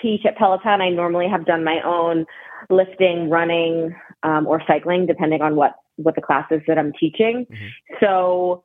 teach 0.00 0.24
at 0.24 0.36
Peloton, 0.36 0.80
I 0.80 0.90
normally 0.90 1.28
have 1.28 1.44
done 1.44 1.64
my 1.64 1.80
own 1.84 2.24
lifting, 2.68 3.28
running, 3.30 3.96
um, 4.22 4.46
or 4.46 4.62
cycling, 4.66 5.06
depending 5.06 5.42
on 5.42 5.56
what 5.56 5.74
what 6.02 6.14
the 6.14 6.22
classes 6.22 6.60
that 6.66 6.78
I'm 6.78 6.92
teaching. 6.98 7.46
Mm-hmm. 7.50 7.94
So, 8.00 8.64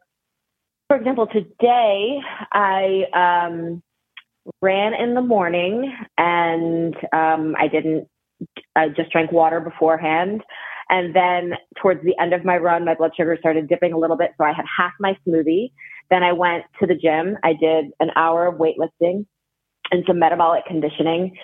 for 0.87 0.97
example, 0.97 1.27
today 1.27 2.19
I 2.51 3.05
um, 3.13 3.81
ran 4.61 4.93
in 4.93 5.13
the 5.13 5.21
morning 5.21 5.93
and 6.17 6.95
um, 7.13 7.55
I 7.57 7.67
didn't 7.67 8.07
I 8.75 8.89
just 8.89 9.11
drank 9.11 9.31
water 9.31 9.59
beforehand. 9.59 10.41
And 10.89 11.15
then 11.15 11.53
towards 11.81 12.03
the 12.03 12.15
end 12.19 12.33
of 12.33 12.45
my 12.45 12.57
run, 12.57 12.85
my 12.85 12.93
blood 12.93 13.11
sugar 13.17 13.37
started 13.39 13.67
dipping 13.67 13.93
a 13.93 13.97
little 13.97 14.17
bit. 14.17 14.31
So 14.37 14.43
I 14.43 14.53
had 14.53 14.65
half 14.77 14.91
my 14.99 15.17
smoothie. 15.27 15.71
Then 16.11 16.21
I 16.21 16.33
went 16.33 16.65
to 16.79 16.85
the 16.85 16.95
gym. 16.95 17.37
I 17.43 17.53
did 17.53 17.85
an 17.99 18.11
hour 18.15 18.45
of 18.45 18.55
weightlifting 18.55 19.25
and 19.91 20.03
some 20.05 20.19
metabolic 20.19 20.65
conditioning. 20.65 21.35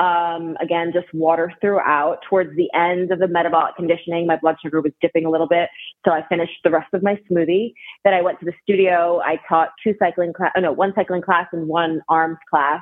Um, 0.00 0.56
again, 0.62 0.92
just 0.94 1.12
water 1.12 1.52
throughout. 1.60 2.20
Towards 2.28 2.56
the 2.56 2.68
end 2.74 3.12
of 3.12 3.18
the 3.18 3.28
metabolic 3.28 3.76
conditioning, 3.76 4.26
my 4.26 4.36
blood 4.36 4.56
sugar 4.62 4.80
was 4.80 4.92
dipping 5.02 5.26
a 5.26 5.30
little 5.30 5.46
bit. 5.46 5.68
So 6.06 6.10
I 6.10 6.26
finished 6.26 6.58
the 6.64 6.70
rest 6.70 6.88
of 6.94 7.02
my 7.02 7.16
smoothie. 7.30 7.74
Then 8.02 8.14
I 8.14 8.22
went 8.22 8.40
to 8.40 8.46
the 8.46 8.54
studio. 8.62 9.20
I 9.22 9.38
taught 9.46 9.68
two 9.84 9.94
cycling 9.98 10.32
class, 10.32 10.52
oh 10.56 10.60
no, 10.60 10.72
one 10.72 10.94
cycling 10.94 11.20
class 11.20 11.48
and 11.52 11.68
one 11.68 12.00
arms 12.08 12.38
class. 12.48 12.80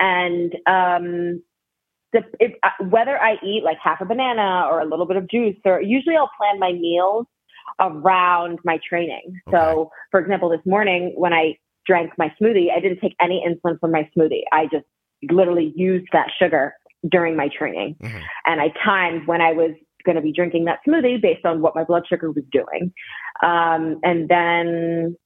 And, 0.00 0.52
um, 0.66 1.42
the, 2.12 2.24
if, 2.40 2.52
uh, 2.62 2.84
whether 2.86 3.16
I 3.20 3.36
eat 3.44 3.62
like 3.64 3.78
half 3.82 4.00
a 4.00 4.04
banana 4.04 4.66
or 4.68 4.80
a 4.80 4.86
little 4.86 5.06
bit 5.06 5.16
of 5.16 5.28
juice, 5.28 5.56
or 5.64 5.80
usually 5.80 6.16
I'll 6.16 6.30
plan 6.38 6.58
my 6.58 6.72
meals 6.72 7.26
around 7.78 8.58
my 8.64 8.80
training. 8.88 9.40
Okay. 9.46 9.56
So, 9.56 9.90
for 10.10 10.18
example, 10.18 10.48
this 10.48 10.64
morning 10.66 11.12
when 11.16 11.32
I 11.32 11.58
drank 11.86 12.12
my 12.18 12.32
smoothie, 12.40 12.72
I 12.76 12.80
didn't 12.80 13.00
take 13.00 13.14
any 13.20 13.44
insulin 13.46 13.78
from 13.78 13.92
my 13.92 14.08
smoothie. 14.16 14.42
I 14.52 14.64
just 14.64 14.86
literally 15.30 15.72
used 15.76 16.08
that 16.12 16.28
sugar 16.38 16.74
during 17.08 17.36
my 17.36 17.48
training. 17.48 17.96
Mm-hmm. 18.02 18.18
And 18.46 18.60
I 18.60 18.72
timed 18.84 19.26
when 19.26 19.40
I 19.40 19.52
was 19.52 19.72
going 20.04 20.16
to 20.16 20.22
be 20.22 20.32
drinking 20.32 20.64
that 20.64 20.80
smoothie 20.86 21.20
based 21.20 21.44
on 21.44 21.60
what 21.60 21.74
my 21.74 21.84
blood 21.84 22.04
sugar 22.08 22.30
was 22.30 22.44
doing. 22.50 22.92
Um, 23.42 24.00
and 24.02 24.28
then 24.28 25.16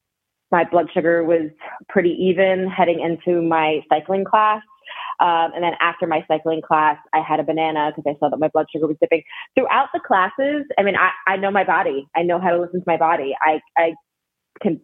my 0.50 0.64
blood 0.64 0.88
sugar 0.92 1.24
was 1.24 1.50
pretty 1.88 2.10
even 2.10 2.68
heading 2.68 3.00
into 3.00 3.40
my 3.42 3.80
cycling 3.88 4.24
class. 4.24 4.62
Um, 5.20 5.52
and 5.54 5.62
then 5.62 5.74
after 5.80 6.06
my 6.06 6.24
cycling 6.26 6.62
class, 6.62 6.98
I 7.14 7.20
had 7.20 7.40
a 7.40 7.44
banana 7.44 7.92
because 7.94 8.12
I 8.12 8.18
saw 8.18 8.28
that 8.28 8.38
my 8.38 8.48
blood 8.48 8.66
sugar 8.74 8.86
was 8.86 8.96
dipping. 9.00 9.22
Throughout 9.54 9.88
the 9.94 10.00
classes, 10.00 10.64
I 10.78 10.82
mean, 10.82 10.96
I, 10.96 11.10
I 11.26 11.36
know 11.36 11.50
my 11.50 11.64
body. 11.64 12.06
I 12.16 12.22
know 12.22 12.40
how 12.40 12.50
to 12.50 12.60
listen 12.60 12.80
to 12.80 12.84
my 12.86 12.96
body. 12.96 13.34
I, 13.40 13.60
I 13.76 13.94
can 14.60 14.80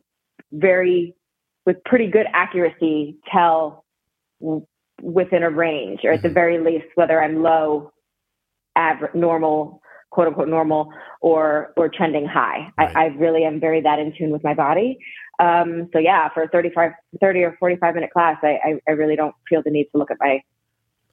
very, 0.53 1.15
with 1.67 1.83
pretty 1.85 2.07
good 2.07 2.27
accuracy, 2.33 3.17
tell 3.31 3.85
within 5.03 5.43
a 5.43 5.51
range, 5.51 6.01
or 6.05 6.13
at 6.13 6.23
the 6.23 6.29
mm-hmm. 6.29 6.35
very 6.35 6.59
least, 6.59 6.87
whether 6.95 7.23
I'm 7.23 7.43
low, 7.43 7.93
average, 8.77 9.15
normal, 9.15 9.81
quote 10.11 10.29
unquote 10.29 10.49
normal, 10.49 10.93
or 11.21 11.73
or 11.77 11.89
trending 11.89 12.27
high. 12.27 12.71
Right. 12.79 12.97
I, 12.97 13.05
I 13.05 13.07
really 13.07 13.45
am 13.45 13.61
very 13.61 13.81
that 13.83 13.99
in 13.99 14.13
tune 14.17 14.31
with 14.31 14.45
my 14.45 14.55
body. 14.55 14.99
Um, 15.41 15.89
so 15.93 15.99
yeah, 15.99 16.29
for 16.35 16.43
a 16.43 16.49
35, 16.49 16.93
30 17.21 17.43
or 17.45 17.57
45 17.61 17.95
minute 17.95 18.11
class, 18.11 18.39
I, 18.43 18.59
I, 18.65 18.81
I 18.89 18.93
really 18.93 19.15
don't 19.15 19.35
feel 19.49 19.63
the 19.65 19.71
need 19.71 19.87
to 19.93 19.99
look 19.99 20.11
at 20.11 20.17
my 20.21 20.41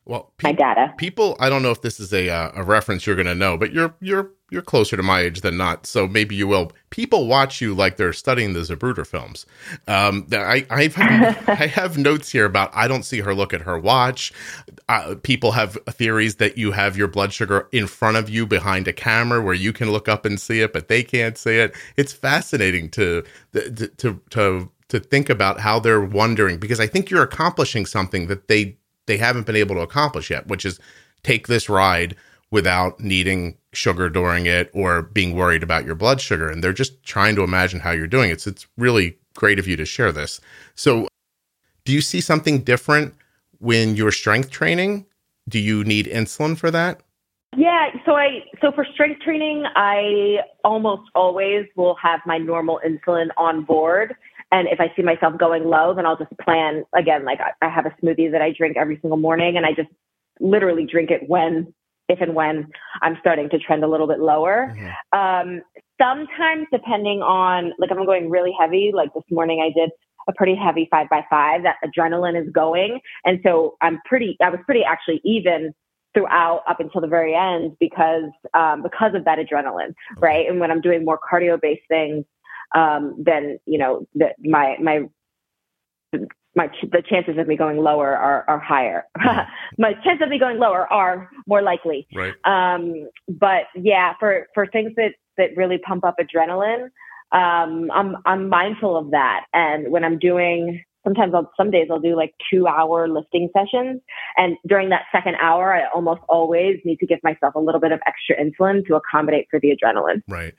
well, 0.05 0.31
pe- 0.37 0.49
my 0.49 0.53
data. 0.53 0.93
People, 0.97 1.35
I 1.39 1.49
don't 1.49 1.63
know 1.63 1.71
if 1.71 1.81
this 1.81 1.99
is 1.99 2.13
a 2.13 2.29
uh, 2.29 2.51
a 2.53 2.63
reference 2.63 3.07
you're 3.07 3.15
going 3.15 3.25
to 3.25 3.35
know, 3.35 3.57
but 3.57 3.73
you're 3.73 3.95
you're 4.01 4.31
you're 4.51 4.61
closer 4.61 4.95
to 4.95 5.01
my 5.01 5.21
age 5.21 5.41
than 5.41 5.57
not, 5.57 5.87
so 5.87 6.07
maybe 6.07 6.35
you 6.35 6.47
will. 6.47 6.71
People 6.91 7.25
watch 7.25 7.59
you 7.59 7.73
like 7.73 7.97
they're 7.97 8.13
studying 8.13 8.53
the 8.53 8.59
Zapruder 8.59 9.05
films. 9.05 9.47
Um, 9.87 10.27
I 10.31 10.67
I've, 10.69 10.95
I 10.99 11.67
have 11.73 11.97
notes 11.97 12.31
here 12.31 12.45
about 12.45 12.69
I 12.75 12.87
don't 12.87 13.01
see 13.01 13.21
her 13.21 13.33
look 13.33 13.51
at 13.51 13.61
her 13.61 13.79
watch. 13.79 14.31
Uh, 14.87 15.15
people 15.23 15.53
have 15.53 15.73
theories 15.89 16.35
that 16.35 16.55
you 16.55 16.71
have 16.71 16.95
your 16.95 17.07
blood 17.07 17.33
sugar 17.33 17.67
in 17.71 17.87
front 17.87 18.17
of 18.17 18.29
you 18.29 18.45
behind 18.45 18.87
a 18.87 18.93
camera 18.93 19.41
where 19.41 19.55
you 19.55 19.73
can 19.73 19.91
look 19.91 20.07
up 20.07 20.23
and 20.23 20.39
see 20.39 20.61
it, 20.61 20.71
but 20.71 20.87
they 20.87 21.01
can't 21.01 21.35
see 21.37 21.57
it. 21.57 21.75
It's 21.97 22.13
fascinating 22.13 22.89
to 22.91 23.23
to 23.53 23.87
to 23.87 24.21
to, 24.29 24.71
to 24.89 24.99
think 24.99 25.31
about 25.31 25.61
how 25.61 25.79
they're 25.79 26.05
wondering 26.05 26.59
because 26.59 26.79
I 26.79 26.85
think 26.85 27.09
you're 27.09 27.23
accomplishing 27.23 27.87
something 27.87 28.27
that 28.27 28.47
they 28.47 28.77
they 29.05 29.17
haven't 29.17 29.45
been 29.45 29.55
able 29.55 29.75
to 29.75 29.81
accomplish 29.81 30.29
yet, 30.29 30.47
which 30.47 30.65
is 30.65 30.79
take 31.23 31.47
this 31.47 31.69
ride 31.69 32.15
without 32.51 32.99
needing 32.99 33.57
sugar 33.73 34.09
during 34.09 34.45
it 34.45 34.69
or 34.73 35.01
being 35.01 35.35
worried 35.35 35.63
about 35.63 35.85
your 35.85 35.95
blood 35.95 36.21
sugar. 36.21 36.49
And 36.49 36.63
they're 36.63 36.73
just 36.73 37.03
trying 37.03 37.35
to 37.35 37.43
imagine 37.43 37.81
how 37.81 37.91
you're 37.91 38.07
doing 38.07 38.29
it. 38.29 38.41
So 38.41 38.51
it's 38.51 38.67
really 38.77 39.17
great 39.35 39.59
of 39.59 39.67
you 39.67 39.75
to 39.75 39.85
share 39.85 40.11
this. 40.11 40.39
So, 40.75 41.07
do 41.83 41.93
you 41.93 42.01
see 42.01 42.21
something 42.21 42.63
different 42.63 43.13
when 43.59 43.95
you're 43.95 44.11
strength 44.11 44.49
training? 44.49 45.05
Do 45.47 45.59
you 45.59 45.83
need 45.83 46.07
insulin 46.07 46.57
for 46.57 46.71
that? 46.71 47.01
Yeah, 47.55 47.89
so 48.05 48.13
I 48.13 48.39
so 48.61 48.71
for 48.71 48.85
strength 48.93 49.21
training, 49.21 49.63
I 49.75 50.37
almost 50.63 51.03
always 51.13 51.65
will 51.75 51.95
have 52.01 52.19
my 52.25 52.37
normal 52.37 52.81
insulin 52.85 53.27
on 53.37 53.63
board. 53.63 54.15
And 54.55 54.69
if 54.69 54.79
I 54.79 54.89
see 54.95 55.01
myself 55.01 55.37
going 55.37 55.65
low, 55.65 55.93
then 55.93 56.05
I'll 56.05 56.17
just 56.17 56.31
plan 56.39 56.85
again. 56.97 57.25
Like 57.25 57.39
I, 57.41 57.65
I 57.65 57.69
have 57.69 57.85
a 57.85 57.93
smoothie 58.01 58.31
that 58.31 58.41
I 58.41 58.53
drink 58.57 58.77
every 58.77 58.97
single 59.01 59.17
morning, 59.17 59.57
and 59.57 59.65
I 59.65 59.73
just 59.73 59.89
literally 60.39 60.85
drink 60.89 61.11
it 61.11 61.27
when, 61.27 61.73
if 62.07 62.21
and 62.21 62.33
when 62.33 62.69
I'm 63.01 63.17
starting 63.19 63.49
to 63.49 63.59
trend 63.59 63.83
a 63.83 63.87
little 63.87 64.07
bit 64.07 64.19
lower. 64.19 64.73
Mm-hmm. 64.73 65.19
Um, 65.19 65.61
sometimes, 66.01 66.67
depending 66.71 67.21
on 67.21 67.73
like 67.79 67.91
if 67.91 67.97
I'm 67.97 68.05
going 68.05 68.29
really 68.29 68.53
heavy, 68.57 68.91
like 68.95 69.13
this 69.13 69.25
morning 69.29 69.59
I 69.59 69.77
did 69.77 69.89
a 70.29 70.33
pretty 70.33 70.55
heavy 70.55 70.87
five 70.89 71.09
by 71.09 71.25
five. 71.29 71.63
That 71.63 71.75
adrenaline 71.83 72.41
is 72.41 72.49
going, 72.53 73.01
and 73.25 73.41
so 73.43 73.75
I'm 73.81 73.99
pretty. 74.05 74.37
I 74.41 74.49
was 74.49 74.61
pretty 74.65 74.85
actually 74.85 75.19
even 75.25 75.73
throughout 76.13 76.63
up 76.65 76.79
until 76.79 77.01
the 77.01 77.07
very 77.07 77.35
end 77.35 77.75
because 77.77 78.31
um, 78.53 78.83
because 78.83 79.15
of 79.15 79.25
that 79.25 79.37
adrenaline, 79.37 79.93
right? 80.17 80.47
And 80.47 80.61
when 80.61 80.71
I'm 80.71 80.79
doing 80.79 81.03
more 81.03 81.19
cardio 81.19 81.59
based 81.61 81.83
things, 81.89 82.23
um, 82.73 83.15
then 83.17 83.59
you 83.65 83.77
know 83.77 84.07
that 84.15 84.35
my 84.39 84.75
my 84.81 85.03
my 86.55 86.69
the 86.81 87.03
chances 87.07 87.37
of 87.37 87.47
me 87.47 87.57
going 87.57 87.77
lower 87.77 88.15
are 88.15 88.45
are 88.47 88.59
higher. 88.59 89.03
my 89.77 89.93
chances 90.03 90.23
of 90.23 90.29
me 90.29 90.39
going 90.39 90.57
lower 90.57 90.91
are 90.91 91.29
more 91.47 91.61
likely. 91.61 92.07
Right. 92.13 92.33
Um, 92.45 93.09
but 93.27 93.63
yeah, 93.75 94.13
for 94.19 94.47
for 94.53 94.65
things 94.65 94.93
that 94.95 95.13
that 95.37 95.49
really 95.55 95.77
pump 95.77 96.05
up 96.05 96.15
adrenaline, 96.19 96.85
um, 97.31 97.91
I'm 97.93 98.15
I'm 98.25 98.49
mindful 98.49 98.97
of 98.97 99.11
that. 99.11 99.45
And 99.53 99.91
when 99.91 100.03
I'm 100.03 100.17
doing 100.17 100.83
sometimes 101.05 101.33
I'll, 101.33 101.51
some 101.55 101.71
days 101.71 101.87
I'll 101.89 101.99
do 101.99 102.15
like 102.15 102.33
two 102.51 102.67
hour 102.67 103.07
lifting 103.07 103.49
sessions. 103.53 104.01
And 104.37 104.57
during 104.67 104.89
that 104.89 105.03
second 105.11 105.35
hour, 105.35 105.73
I 105.73 105.87
almost 105.93 106.21
always 106.27 106.79
need 106.83 106.97
to 106.97 107.05
give 107.05 107.19
myself 107.23 107.55
a 107.55 107.59
little 107.59 107.79
bit 107.79 107.91
of 107.91 107.99
extra 108.07 108.35
insulin 108.35 108.85
to 108.87 108.95
accommodate 108.95 109.47
for 109.49 109.59
the 109.59 109.69
adrenaline. 109.69 110.23
Right. 110.27 110.53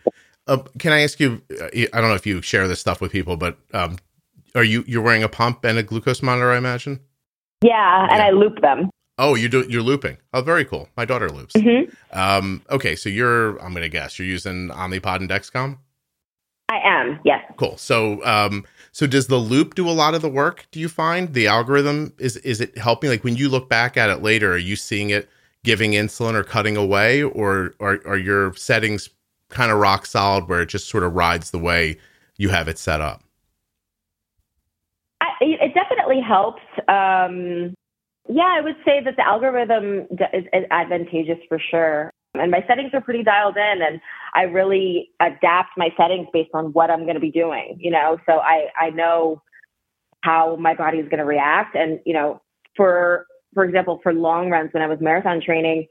Uh, 0.46 0.58
can 0.78 0.92
I 0.92 1.00
ask 1.02 1.18
you? 1.18 1.42
Uh, 1.50 1.68
I 1.92 2.00
don't 2.00 2.08
know 2.08 2.14
if 2.14 2.26
you 2.26 2.40
share 2.42 2.68
this 2.68 2.80
stuff 2.80 3.00
with 3.00 3.12
people, 3.12 3.36
but 3.36 3.58
um, 3.72 3.98
are 4.54 4.64
you 4.64 4.84
you're 4.86 5.02
wearing 5.02 5.22
a 5.22 5.28
pump 5.28 5.64
and 5.64 5.78
a 5.78 5.82
glucose 5.82 6.22
monitor? 6.22 6.52
I 6.52 6.58
imagine. 6.58 7.00
Yeah, 7.62 7.70
yeah. 7.70 8.12
and 8.12 8.22
I 8.22 8.30
loop 8.30 8.60
them. 8.60 8.90
Oh, 9.18 9.34
you 9.34 9.48
do. 9.48 9.66
You're 9.68 9.82
looping. 9.82 10.18
Oh, 10.34 10.42
very 10.42 10.64
cool. 10.64 10.88
My 10.96 11.04
daughter 11.04 11.30
loops. 11.30 11.54
Mm-hmm. 11.54 11.90
Um, 12.18 12.62
okay, 12.70 12.96
so 12.96 13.08
you're. 13.08 13.56
I'm 13.62 13.72
going 13.72 13.82
to 13.82 13.88
guess 13.88 14.18
you're 14.18 14.28
using 14.28 14.68
Omnipod 14.68 15.16
and 15.16 15.28
Dexcom. 15.28 15.78
I 16.68 16.78
am. 16.84 17.20
Yes. 17.24 17.44
Cool. 17.56 17.76
So, 17.76 18.24
um, 18.24 18.64
so 18.92 19.06
does 19.06 19.28
the 19.28 19.36
loop 19.36 19.74
do 19.74 19.88
a 19.88 19.92
lot 19.92 20.14
of 20.14 20.22
the 20.22 20.28
work? 20.28 20.66
Do 20.72 20.80
you 20.80 20.88
find 20.88 21.32
the 21.32 21.46
algorithm 21.46 22.12
is 22.18 22.36
is 22.38 22.60
it 22.60 22.76
helping? 22.76 23.10
Like 23.10 23.24
when 23.24 23.36
you 23.36 23.48
look 23.48 23.68
back 23.68 23.96
at 23.96 24.10
it 24.10 24.22
later, 24.22 24.52
are 24.52 24.58
you 24.58 24.76
seeing 24.76 25.10
it 25.10 25.28
giving 25.64 25.92
insulin 25.92 26.34
or 26.34 26.44
cutting 26.44 26.76
away, 26.76 27.22
or 27.22 27.74
are 27.80 28.00
are 28.04 28.18
your 28.18 28.54
settings 28.54 29.08
kind 29.48 29.70
of 29.70 29.78
rock 29.78 30.06
solid 30.06 30.48
where 30.48 30.62
it 30.62 30.66
just 30.66 30.88
sort 30.88 31.04
of 31.04 31.14
rides 31.14 31.50
the 31.50 31.58
way 31.58 31.98
you 32.36 32.48
have 32.50 32.68
it 32.68 32.78
set 32.78 33.00
up? 33.00 33.22
I, 35.20 35.28
it 35.40 35.74
definitely 35.74 36.20
helps. 36.20 36.62
Um, 36.88 37.74
yeah, 38.28 38.56
I 38.58 38.60
would 38.60 38.76
say 38.84 39.00
that 39.04 39.16
the 39.16 39.26
algorithm 39.26 40.06
is, 40.32 40.44
is 40.52 40.64
advantageous 40.70 41.38
for 41.48 41.60
sure. 41.70 42.10
And 42.34 42.50
my 42.50 42.62
settings 42.66 42.90
are 42.92 43.00
pretty 43.00 43.22
dialed 43.22 43.56
in, 43.56 43.82
and 43.82 44.00
I 44.34 44.42
really 44.42 45.10
adapt 45.20 45.70
my 45.76 45.88
settings 45.96 46.26
based 46.32 46.50
on 46.52 46.66
what 46.72 46.90
I'm 46.90 47.04
going 47.04 47.14
to 47.14 47.20
be 47.20 47.30
doing. 47.30 47.78
You 47.80 47.90
know, 47.90 48.18
so 48.26 48.40
I 48.40 48.66
I 48.78 48.90
know 48.90 49.42
how 50.22 50.56
my 50.56 50.74
body 50.74 50.98
is 50.98 51.08
going 51.08 51.18
to 51.18 51.24
react, 51.24 51.74
and 51.74 51.98
you 52.04 52.12
know, 52.12 52.42
for 52.76 53.26
for 53.54 53.64
example, 53.64 54.00
for 54.02 54.12
long 54.12 54.50
runs 54.50 54.74
when 54.74 54.82
I 54.82 54.86
was 54.86 54.98
marathon 55.00 55.40
training, 55.40 55.86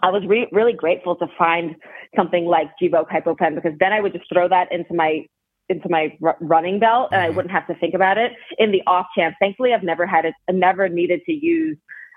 I 0.00 0.10
was 0.10 0.22
re- 0.26 0.48
really 0.52 0.72
grateful 0.72 1.16
to 1.16 1.26
find 1.36 1.76
something 2.16 2.46
like 2.46 2.68
Gvoke 2.80 3.10
HypoPen 3.10 3.54
because 3.54 3.72
then 3.78 3.92
I 3.92 4.00
would 4.00 4.12
just 4.12 4.24
throw 4.32 4.48
that 4.48 4.72
into 4.72 4.94
my 4.94 5.26
into 5.68 5.88
my 5.88 6.16
r- 6.22 6.36
running 6.40 6.78
belt 6.78 7.10
and 7.12 7.20
I 7.20 7.26
mm-hmm. 7.26 7.36
wouldn't 7.36 7.52
have 7.52 7.66
to 7.68 7.74
think 7.74 7.94
about 7.94 8.18
it 8.18 8.32
in 8.58 8.72
the 8.72 8.82
off 8.86 9.06
chance. 9.16 9.34
Thankfully, 9.40 9.72
I've 9.72 9.82
never 9.82 10.06
had 10.06 10.24
it, 10.24 10.34
never 10.50 10.88
needed 10.88 11.20
to 11.26 11.32
use 11.32 11.76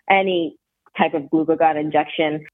any 0.09 0.57
type 0.97 1.13
of 1.13 1.23
glucagon 1.23 1.79
injection. 1.79 2.45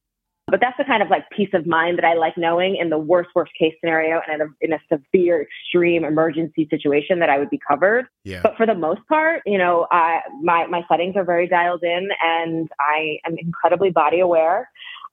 But 0.48 0.60
that's 0.60 0.78
the 0.78 0.84
kind 0.84 1.02
of 1.02 1.10
like 1.10 1.24
peace 1.36 1.52
of 1.54 1.66
mind 1.66 1.98
that 1.98 2.04
I 2.04 2.14
like 2.16 2.38
knowing 2.38 2.76
in 2.76 2.90
the 2.90 2.98
worst, 2.98 3.30
worst 3.34 3.52
case 3.58 3.74
scenario 3.80 4.20
and 4.28 4.42
in 4.42 4.48
a, 4.48 4.52
in 4.60 4.74
a 4.74 4.80
severe, 4.92 5.42
extreme 5.42 6.04
emergency 6.04 6.68
situation 6.70 7.20
that 7.20 7.30
I 7.30 7.40
would 7.40 7.50
be 7.50 7.60
covered. 7.66 8.06
Yeah. 8.26 8.42
But 8.44 8.58
for 8.58 8.66
the 8.66 8.76
most 8.76 9.00
part, 9.08 9.44
you 9.46 9.58
know, 9.58 9.88
I, 9.92 10.20
my, 10.42 10.68
my 10.68 10.82
settings 10.92 11.16
are 11.16 11.24
very 11.24 11.48
dialed 11.48 11.84
in 11.84 12.10
and 12.22 12.68
I 12.82 13.20
am 13.26 13.36
incredibly 13.38 13.92
body 13.92 14.20
aware 14.20 14.68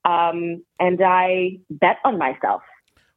um, 0.08 0.64
and 0.78 1.00
I 1.04 1.58
bet 1.70 1.96
on 2.04 2.18
myself. 2.18 2.62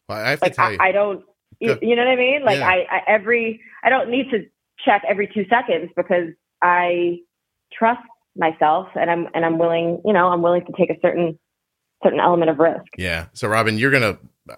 Well, 0.10 0.18
I 0.18 0.32
have 0.32 0.42
like, 0.42 0.52
to 0.52 0.56
tell 0.56 0.72
you, 0.72 0.78
I, 0.80 0.90
I 0.90 0.92
don't. 0.92 1.24
You, 1.60 1.78
you, 1.82 1.96
know 1.96 2.04
what 2.04 2.12
I 2.12 2.16
mean? 2.16 2.44
Like 2.44 2.58
yeah. 2.58 2.68
I, 2.68 2.88
I 2.90 3.02
every 3.08 3.62
I 3.84 3.90
don't 3.90 4.10
need 4.10 4.32
to 4.32 4.46
check 4.84 5.04
every 5.08 5.28
two 5.28 5.46
seconds 5.48 5.92
because 5.96 6.30
I 6.62 7.20
trust 7.72 8.02
myself 8.36 8.88
and 8.96 9.12
I'm 9.12 9.28
and 9.36 9.46
I'm 9.46 9.60
willing, 9.60 10.02
you 10.04 10.12
know, 10.12 10.30
I'm 10.30 10.42
willing 10.42 10.66
to 10.66 10.74
take 10.78 10.90
a 10.90 11.00
certain 11.02 11.38
certain 12.04 12.20
element 12.20 12.50
of 12.50 12.60
risk. 12.60 12.86
Yeah. 12.98 13.28
So, 13.34 13.48
Robin, 13.48 13.78
you're 13.78 13.92
going 13.92 14.02
to, 14.02 14.58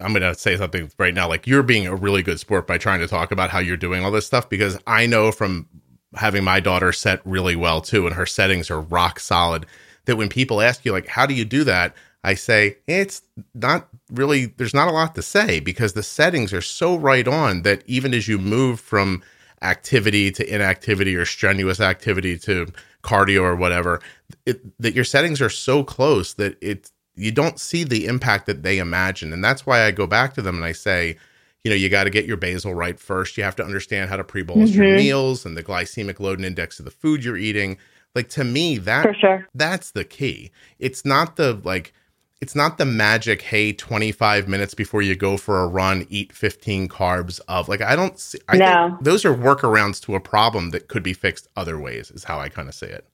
I'm 0.00 0.12
going 0.12 0.22
to 0.22 0.34
say 0.34 0.56
something 0.56 0.90
right 0.98 1.14
now. 1.14 1.28
Like, 1.28 1.46
you're 1.46 1.62
being 1.62 1.86
a 1.86 1.94
really 1.94 2.22
good 2.22 2.40
sport 2.40 2.66
by 2.66 2.78
trying 2.78 3.00
to 3.00 3.06
talk 3.06 3.30
about 3.30 3.50
how 3.50 3.58
you're 3.58 3.76
doing 3.76 4.04
all 4.04 4.10
this 4.10 4.26
stuff 4.26 4.48
because 4.48 4.78
I 4.86 5.06
know 5.06 5.30
from 5.30 5.68
having 6.16 6.42
my 6.42 6.58
daughter 6.58 6.92
set 6.92 7.20
really 7.24 7.54
well 7.54 7.80
too, 7.80 8.06
and 8.06 8.16
her 8.16 8.26
settings 8.26 8.70
are 8.70 8.80
rock 8.80 9.20
solid, 9.20 9.66
that 10.06 10.16
when 10.16 10.28
people 10.28 10.60
ask 10.60 10.84
you, 10.84 10.92
like, 10.92 11.06
how 11.06 11.26
do 11.26 11.34
you 11.34 11.44
do 11.44 11.64
that? 11.64 11.94
I 12.22 12.34
say, 12.34 12.76
it's 12.86 13.22
not 13.54 13.88
really, 14.10 14.46
there's 14.46 14.74
not 14.74 14.88
a 14.88 14.92
lot 14.92 15.14
to 15.14 15.22
say 15.22 15.60
because 15.60 15.94
the 15.94 16.02
settings 16.02 16.52
are 16.52 16.60
so 16.60 16.96
right 16.96 17.26
on 17.26 17.62
that 17.62 17.82
even 17.86 18.12
as 18.12 18.28
you 18.28 18.38
move 18.38 18.78
from 18.78 19.22
activity 19.62 20.30
to 20.32 20.54
inactivity 20.54 21.16
or 21.16 21.24
strenuous 21.24 21.80
activity 21.80 22.38
to 22.38 22.66
cardio 23.02 23.42
or 23.42 23.56
whatever, 23.56 24.00
it, 24.44 24.60
that 24.78 24.94
your 24.94 25.04
settings 25.04 25.40
are 25.40 25.50
so 25.50 25.82
close 25.82 26.34
that 26.34 26.56
it 26.60 26.90
you 27.16 27.32
don't 27.32 27.60
see 27.60 27.84
the 27.84 28.06
impact 28.06 28.46
that 28.46 28.62
they 28.62 28.78
imagine. 28.78 29.32
And 29.32 29.44
that's 29.44 29.66
why 29.66 29.82
I 29.82 29.90
go 29.90 30.06
back 30.06 30.34
to 30.34 30.42
them 30.42 30.56
and 30.56 30.64
I 30.64 30.72
say, 30.72 31.18
you 31.64 31.70
know, 31.70 31.76
you 31.76 31.90
got 31.90 32.04
to 32.04 32.10
get 32.10 32.24
your 32.24 32.38
basal 32.38 32.74
right 32.74 32.98
first. 32.98 33.36
You 33.36 33.44
have 33.44 33.56
to 33.56 33.64
understand 33.64 34.08
how 34.08 34.16
to 34.16 34.24
pre-bolus 34.24 34.70
mm-hmm. 34.70 34.82
your 34.82 34.96
meals 34.96 35.44
and 35.44 35.56
the 35.56 35.62
glycemic 35.62 36.18
load 36.18 36.38
and 36.38 36.46
index 36.46 36.78
of 36.78 36.86
the 36.86 36.90
food 36.90 37.22
you're 37.22 37.36
eating. 37.36 37.76
Like 38.14 38.28
to 38.30 38.44
me, 38.44 38.78
that 38.78 39.02
For 39.02 39.14
sure. 39.14 39.48
that's 39.54 39.92
the 39.92 40.04
key. 40.04 40.50
It's 40.78 41.04
not 41.04 41.36
the 41.36 41.60
like 41.62 41.92
it's 42.40 42.54
not 42.54 42.78
the 42.78 42.86
magic 42.86 43.42
hey 43.42 43.72
25 43.72 44.48
minutes 44.48 44.74
before 44.74 45.02
you 45.02 45.14
go 45.14 45.36
for 45.36 45.62
a 45.62 45.66
run 45.66 46.06
eat 46.08 46.32
15 46.32 46.88
carbs 46.88 47.40
of 47.48 47.68
like 47.68 47.80
i 47.80 47.94
don't 47.94 48.18
see 48.18 48.38
I 48.48 48.56
no. 48.56 48.98
those 49.00 49.24
are 49.24 49.34
workarounds 49.34 50.00
to 50.02 50.14
a 50.14 50.20
problem 50.20 50.70
that 50.70 50.88
could 50.88 51.02
be 51.02 51.12
fixed 51.12 51.48
other 51.56 51.78
ways 51.78 52.10
is 52.10 52.24
how 52.24 52.40
i 52.40 52.48
kind 52.48 52.68
of 52.68 52.74
say 52.74 52.88
it 52.88 53.06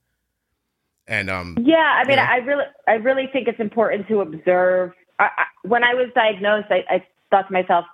and 1.06 1.28
um 1.28 1.58
yeah 1.60 2.00
i 2.02 2.08
mean 2.08 2.18
i 2.18 2.36
really 2.36 2.64
i 2.88 2.92
really 2.92 3.28
think 3.32 3.48
it's 3.48 3.60
important 3.60 4.08
to 4.08 4.20
observe 4.20 4.92
I, 5.18 5.24
I, 5.24 5.44
when 5.62 5.84
i 5.84 5.94
was 5.94 6.08
diagnosed 6.14 6.68
I, 6.70 6.84
I 6.88 7.06
thought 7.30 7.48
to 7.48 7.52
myself 7.52 7.84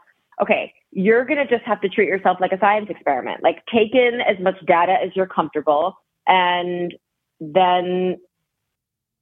okay 0.40 0.72
you're 0.90 1.24
going 1.24 1.38
to 1.38 1.46
just 1.46 1.64
have 1.64 1.80
to 1.80 1.88
treat 1.88 2.08
yourself 2.08 2.38
like 2.40 2.52
a 2.52 2.58
science 2.58 2.88
experiment 2.90 3.42
like 3.42 3.64
take 3.72 3.94
in 3.94 4.20
as 4.20 4.38
much 4.42 4.56
data 4.66 4.96
as 5.02 5.10
you're 5.14 5.26
comfortable 5.26 5.96
and 6.32 6.94
then 7.38 8.16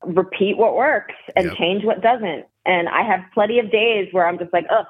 repeat 0.07 0.57
what 0.57 0.77
works 0.77 1.15
and 1.35 1.47
yep. 1.47 1.57
change 1.57 1.85
what 1.85 2.01
doesn't. 2.01 2.47
And 2.65 2.89
I 2.89 3.03
have 3.03 3.21
plenty 3.35 3.59
of 3.59 3.71
days 3.73 4.09
where 4.13 4.29
I'm 4.29 4.39
just 4.39 4.53
like, 4.53 4.67
oh, 4.71 4.85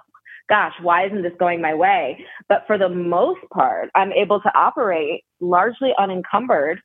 gosh, 0.49 0.75
why 0.83 1.07
isn't 1.07 1.23
this 1.23 1.33
going 1.39 1.63
my 1.63 1.75
way? 1.75 2.25
But 2.47 2.65
for 2.67 2.77
the 2.77 2.91
most 2.91 3.41
part, 3.53 3.89
I'm 3.95 4.13
able 4.13 4.41
to 4.41 4.51
operate 4.55 5.25
largely 5.41 5.93
unencumbered 5.99 6.81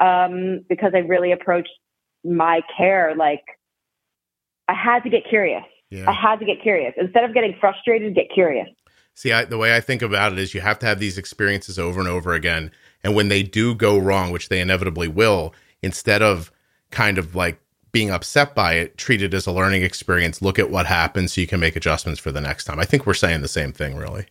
um, 0.00 0.64
because 0.68 0.92
I 0.94 0.98
really 0.98 1.30
approached 1.30 1.70
my 2.24 2.62
care 2.76 3.14
like 3.16 3.44
I 4.68 4.74
had 4.74 5.04
to 5.04 5.10
get 5.10 5.22
curious. 5.28 5.62
Yeah. 5.90 6.10
I 6.10 6.12
had 6.12 6.40
to 6.40 6.44
get 6.44 6.62
curious. 6.62 6.94
Instead 6.96 7.24
of 7.24 7.32
getting 7.32 7.54
frustrated, 7.60 8.14
get 8.14 8.26
curious. 8.32 8.68
See, 9.14 9.32
I, 9.32 9.44
the 9.44 9.58
way 9.58 9.76
I 9.76 9.80
think 9.80 10.02
about 10.02 10.32
it 10.32 10.38
is 10.38 10.54
you 10.54 10.60
have 10.60 10.78
to 10.80 10.86
have 10.86 10.98
these 10.98 11.18
experiences 11.18 11.78
over 11.78 12.00
and 12.00 12.08
over 12.08 12.32
again. 12.32 12.72
And 13.02 13.14
when 13.14 13.28
they 13.28 13.42
do 13.42 13.74
go 13.74 13.98
wrong, 13.98 14.30
which 14.30 14.48
they 14.48 14.60
inevitably 14.60 15.08
will, 15.08 15.54
instead 15.82 16.22
of 16.22 16.52
kind 16.90 17.18
of 17.18 17.34
like 17.34 17.60
being 17.92 18.10
upset 18.10 18.54
by 18.54 18.74
it, 18.74 18.96
treat 18.96 19.22
it 19.22 19.34
as 19.34 19.46
a 19.46 19.52
learning 19.52 19.82
experience. 19.82 20.42
Look 20.42 20.58
at 20.58 20.70
what 20.70 20.86
happens 20.86 21.32
so 21.32 21.40
you 21.40 21.46
can 21.46 21.60
make 21.60 21.76
adjustments 21.76 22.20
for 22.20 22.30
the 22.30 22.40
next 22.40 22.64
time. 22.64 22.78
I 22.78 22.84
think 22.84 23.06
we're 23.06 23.14
saying 23.14 23.40
the 23.40 23.48
same 23.48 23.72
thing, 23.72 23.96
really. 23.96 24.26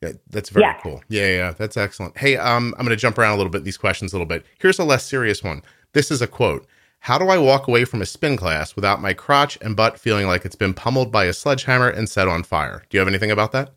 Yeah, 0.00 0.12
that's 0.30 0.50
very 0.50 0.64
yeah. 0.64 0.78
cool. 0.80 1.02
Yeah, 1.08 1.28
yeah, 1.28 1.50
that's 1.52 1.76
excellent. 1.76 2.16
Hey, 2.16 2.36
um, 2.36 2.74
I'm 2.78 2.86
going 2.86 2.96
to 2.96 3.00
jump 3.00 3.18
around 3.18 3.34
a 3.34 3.36
little 3.36 3.50
bit 3.50 3.64
these 3.64 3.76
questions 3.76 4.12
a 4.12 4.16
little 4.16 4.26
bit. 4.26 4.46
Here's 4.58 4.78
a 4.78 4.84
less 4.84 5.04
serious 5.04 5.42
one. 5.42 5.62
This 5.92 6.10
is 6.10 6.22
a 6.22 6.26
quote. 6.26 6.66
How 7.00 7.18
do 7.18 7.28
I 7.28 7.38
walk 7.38 7.68
away 7.68 7.84
from 7.84 8.02
a 8.02 8.06
spin 8.06 8.36
class 8.36 8.74
without 8.74 9.02
my 9.02 9.12
crotch 9.12 9.58
and 9.60 9.76
butt 9.76 9.98
feeling 9.98 10.26
like 10.26 10.44
it's 10.44 10.56
been 10.56 10.74
pummeled 10.74 11.12
by 11.12 11.24
a 11.24 11.32
sledgehammer 11.32 11.88
and 11.88 12.08
set 12.08 12.28
on 12.28 12.42
fire? 12.42 12.84
Do 12.88 12.96
you 12.96 13.00
have 13.00 13.08
anything 13.08 13.30
about 13.30 13.52
that? 13.52 13.72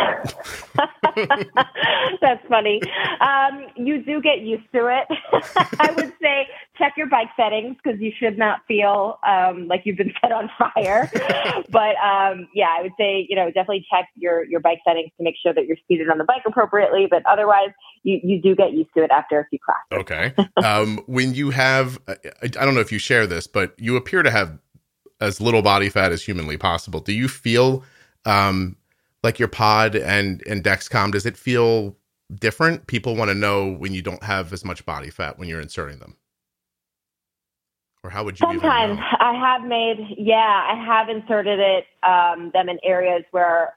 That's 2.20 2.44
funny. 2.48 2.80
Um, 3.20 3.66
you 3.76 4.02
do 4.02 4.20
get 4.20 4.40
used 4.40 4.70
to 4.72 4.86
it. 4.86 5.06
I 5.80 5.92
would 5.96 6.12
say 6.20 6.48
check 6.78 6.94
your 6.96 7.08
bike 7.08 7.28
settings 7.36 7.76
because 7.82 8.00
you 8.00 8.12
should 8.18 8.38
not 8.38 8.60
feel 8.66 9.18
um, 9.26 9.68
like 9.68 9.82
you've 9.84 9.96
been 9.96 10.12
set 10.20 10.32
on 10.32 10.50
fire. 10.58 11.10
but 11.70 11.96
um, 11.96 12.48
yeah, 12.54 12.68
I 12.78 12.82
would 12.82 12.92
say 12.98 13.26
you 13.28 13.36
know 13.36 13.46
definitely 13.46 13.86
check 13.92 14.08
your 14.16 14.44
your 14.44 14.60
bike 14.60 14.80
settings 14.86 15.10
to 15.18 15.24
make 15.24 15.34
sure 15.42 15.52
that 15.52 15.66
you're 15.66 15.76
seated 15.88 16.08
on 16.08 16.18
the 16.18 16.24
bike 16.24 16.42
appropriately. 16.46 17.06
But 17.10 17.24
otherwise, 17.26 17.70
you 18.02 18.20
you 18.22 18.40
do 18.40 18.54
get 18.54 18.72
used 18.72 18.90
to 18.96 19.04
it 19.04 19.10
after 19.10 19.40
a 19.40 19.46
few 19.48 19.58
classes. 19.58 20.00
Okay. 20.00 20.32
Um, 20.64 21.02
when 21.06 21.34
you 21.34 21.50
have, 21.50 21.98
I, 22.08 22.16
I 22.42 22.48
don't 22.48 22.74
know 22.74 22.80
if 22.80 22.92
you 22.92 22.98
share 22.98 23.26
this, 23.26 23.46
but 23.46 23.74
you 23.78 23.96
appear 23.96 24.22
to 24.22 24.30
have 24.30 24.58
as 25.20 25.40
little 25.40 25.62
body 25.62 25.88
fat 25.88 26.12
as 26.12 26.22
humanly 26.22 26.56
possible. 26.56 27.00
Do 27.00 27.12
you 27.12 27.28
feel 27.28 27.84
um, 28.24 28.76
like 29.22 29.38
your 29.38 29.48
pod 29.48 29.94
and 29.94 30.42
and 30.46 30.62
Dexcom, 30.62 31.12
does 31.12 31.26
it 31.26 31.36
feel 31.36 31.96
different? 32.34 32.86
People 32.86 33.16
want 33.16 33.30
to 33.30 33.34
know 33.34 33.70
when 33.72 33.92
you 33.92 34.02
don't 34.02 34.22
have 34.22 34.52
as 34.52 34.64
much 34.64 34.84
body 34.86 35.10
fat 35.10 35.38
when 35.38 35.48
you're 35.48 35.60
inserting 35.60 35.98
them. 35.98 36.16
Or 38.02 38.10
how 38.10 38.24
would 38.24 38.40
you? 38.40 38.46
Sometimes 38.46 38.98
I 39.18 39.34
have 39.34 39.68
made, 39.68 40.14
yeah, 40.16 40.36
I 40.70 40.82
have 40.86 41.10
inserted 41.10 41.60
it 41.60 41.84
um, 42.02 42.50
them 42.54 42.70
in 42.70 42.78
areas 42.82 43.24
where 43.30 43.74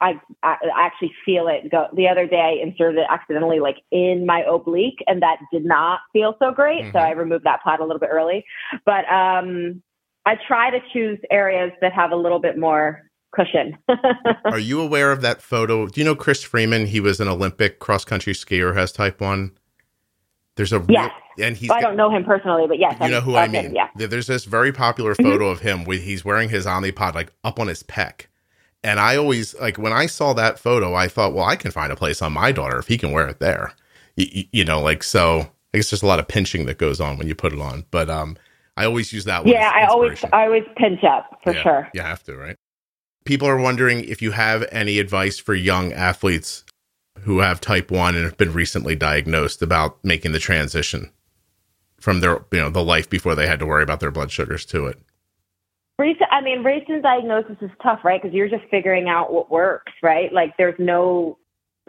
I, 0.00 0.20
I 0.42 0.56
actually 0.76 1.12
feel 1.24 1.46
it 1.46 1.70
go. 1.70 1.86
The 1.94 2.08
other 2.08 2.26
day 2.26 2.58
I 2.58 2.66
inserted 2.66 2.98
it 2.98 3.06
accidentally, 3.08 3.60
like 3.60 3.76
in 3.92 4.26
my 4.26 4.42
oblique, 4.42 4.98
and 5.06 5.22
that 5.22 5.38
did 5.52 5.64
not 5.64 6.00
feel 6.12 6.34
so 6.40 6.50
great. 6.50 6.82
Mm-hmm. 6.82 6.92
So 6.92 6.98
I 6.98 7.12
removed 7.12 7.44
that 7.44 7.62
pod 7.62 7.78
a 7.78 7.84
little 7.84 8.00
bit 8.00 8.10
early. 8.10 8.44
But 8.84 9.08
um, 9.08 9.82
I 10.26 10.36
try 10.48 10.70
to 10.70 10.80
choose 10.92 11.18
areas 11.30 11.70
that 11.80 11.92
have 11.92 12.10
a 12.10 12.16
little 12.16 12.40
bit 12.40 12.58
more 12.58 13.09
cushion. 13.34 13.76
Are 14.44 14.58
you 14.58 14.80
aware 14.80 15.12
of 15.12 15.20
that 15.22 15.42
photo? 15.42 15.86
Do 15.86 16.00
you 16.00 16.04
know 16.04 16.14
Chris 16.14 16.42
Freeman? 16.42 16.86
He 16.86 17.00
was 17.00 17.20
an 17.20 17.28
Olympic 17.28 17.78
cross 17.78 18.04
country 18.04 18.32
skier, 18.32 18.74
has 18.74 18.92
type 18.92 19.20
one. 19.20 19.52
There's 20.56 20.72
a 20.72 20.84
yes, 20.88 21.10
and 21.40 21.56
he's. 21.56 21.68
Well, 21.68 21.78
I 21.78 21.80
don't 21.80 21.96
know 21.96 22.10
him 22.10 22.24
personally, 22.24 22.66
but 22.66 22.78
yes, 22.78 22.96
you 23.00 23.08
know 23.08 23.20
who 23.20 23.36
I 23.36 23.48
mean. 23.48 23.66
Him, 23.66 23.74
yeah, 23.74 23.88
there's 23.94 24.26
this 24.26 24.44
very 24.44 24.72
popular 24.72 25.14
mm-hmm. 25.14 25.30
photo 25.30 25.44
mm-hmm. 25.44 25.52
of 25.52 25.60
him 25.60 25.84
with 25.84 26.02
he's 26.02 26.24
wearing 26.24 26.48
his 26.48 26.66
Omnipod 26.66 27.14
like 27.14 27.32
up 27.44 27.58
on 27.58 27.68
his 27.68 27.82
pec, 27.82 28.26
and 28.82 29.00
I 29.00 29.16
always 29.16 29.54
like 29.58 29.78
when 29.78 29.92
I 29.92 30.06
saw 30.06 30.32
that 30.34 30.58
photo, 30.58 30.94
I 30.94 31.08
thought, 31.08 31.32
well, 31.32 31.44
I 31.44 31.56
can 31.56 31.70
find 31.70 31.92
a 31.92 31.96
place 31.96 32.20
on 32.20 32.32
my 32.32 32.52
daughter 32.52 32.78
if 32.78 32.88
he 32.88 32.98
can 32.98 33.12
wear 33.12 33.28
it 33.28 33.40
there. 33.40 33.72
You, 34.16 34.44
you 34.52 34.64
know, 34.64 34.80
like 34.80 35.02
so. 35.02 35.50
I 35.72 35.78
guess 35.78 35.90
there's 35.90 36.02
a 36.02 36.06
lot 36.06 36.18
of 36.18 36.26
pinching 36.26 36.66
that 36.66 36.78
goes 36.78 37.00
on 37.00 37.16
when 37.16 37.28
you 37.28 37.36
put 37.36 37.52
it 37.52 37.60
on, 37.60 37.86
but 37.92 38.10
um, 38.10 38.36
I 38.76 38.86
always 38.86 39.12
use 39.12 39.24
that 39.26 39.44
one. 39.44 39.52
Yeah, 39.52 39.70
I 39.72 39.86
always 39.86 40.24
I 40.32 40.46
always 40.46 40.64
pinch 40.76 41.04
up 41.04 41.38
for 41.44 41.54
yeah, 41.54 41.62
sure. 41.62 41.88
You 41.94 42.00
have 42.00 42.24
to, 42.24 42.36
right? 42.36 42.56
People 43.24 43.48
are 43.48 43.56
wondering 43.56 44.04
if 44.04 44.22
you 44.22 44.32
have 44.32 44.66
any 44.72 44.98
advice 44.98 45.38
for 45.38 45.54
young 45.54 45.92
athletes 45.92 46.64
who 47.20 47.40
have 47.40 47.60
type 47.60 47.90
1 47.90 48.14
and 48.14 48.24
have 48.24 48.36
been 48.36 48.52
recently 48.52 48.96
diagnosed 48.96 49.62
about 49.62 50.02
making 50.04 50.32
the 50.32 50.38
transition 50.38 51.10
from 51.98 52.20
their 52.20 52.44
you 52.50 52.58
know 52.58 52.70
the 52.70 52.82
life 52.82 53.10
before 53.10 53.34
they 53.34 53.46
had 53.46 53.58
to 53.58 53.66
worry 53.66 53.82
about 53.82 54.00
their 54.00 54.10
blood 54.10 54.30
sugars 54.30 54.64
to 54.64 54.86
it? 54.86 54.98
Recent 55.98 56.30
i 56.30 56.40
mean 56.40 56.64
recent 56.64 57.02
diagnosis 57.02 57.56
is 57.60 57.70
tough 57.82 58.00
right? 58.04 58.20
Because 58.20 58.34
you're 58.34 58.48
just 58.48 58.64
figuring 58.70 59.08
out 59.08 59.32
what 59.32 59.50
works 59.50 59.92
right? 60.02 60.32
Like 60.32 60.56
there's 60.56 60.78
no 60.78 61.36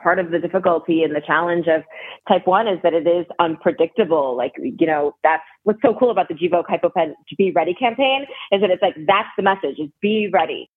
part 0.02 0.20
of 0.20 0.32
the 0.32 0.39
difficulty 0.39 1.04
and 1.04 1.15
the 1.15 1.22
challenge 1.22 1.67
of 1.67 1.84
type 2.28 2.48
1 2.48 2.67
is 2.67 2.80
that 2.84 2.94
it 2.94 3.08
is 3.08 3.26
unpredictable. 3.39 4.36
Like 4.36 4.52
you 4.58 4.88
know 4.88 5.15
that's 5.24 5.44
what's 5.63 5.82
so 5.82 5.96
cool 5.98 6.12
about 6.12 6.28
the 6.28 6.34
Gvoke 6.34 6.65
hypopen 6.67 7.13
be 7.38 7.52
ready 7.52 7.74
campaign 7.74 8.26
is 8.52 8.60
that 8.60 8.70
it's 8.70 8.82
like 8.82 8.96
that's 9.08 9.30
the 9.38 9.44
message 9.44 9.80
is 9.80 9.89
be 10.02 10.30
ready 10.34 10.70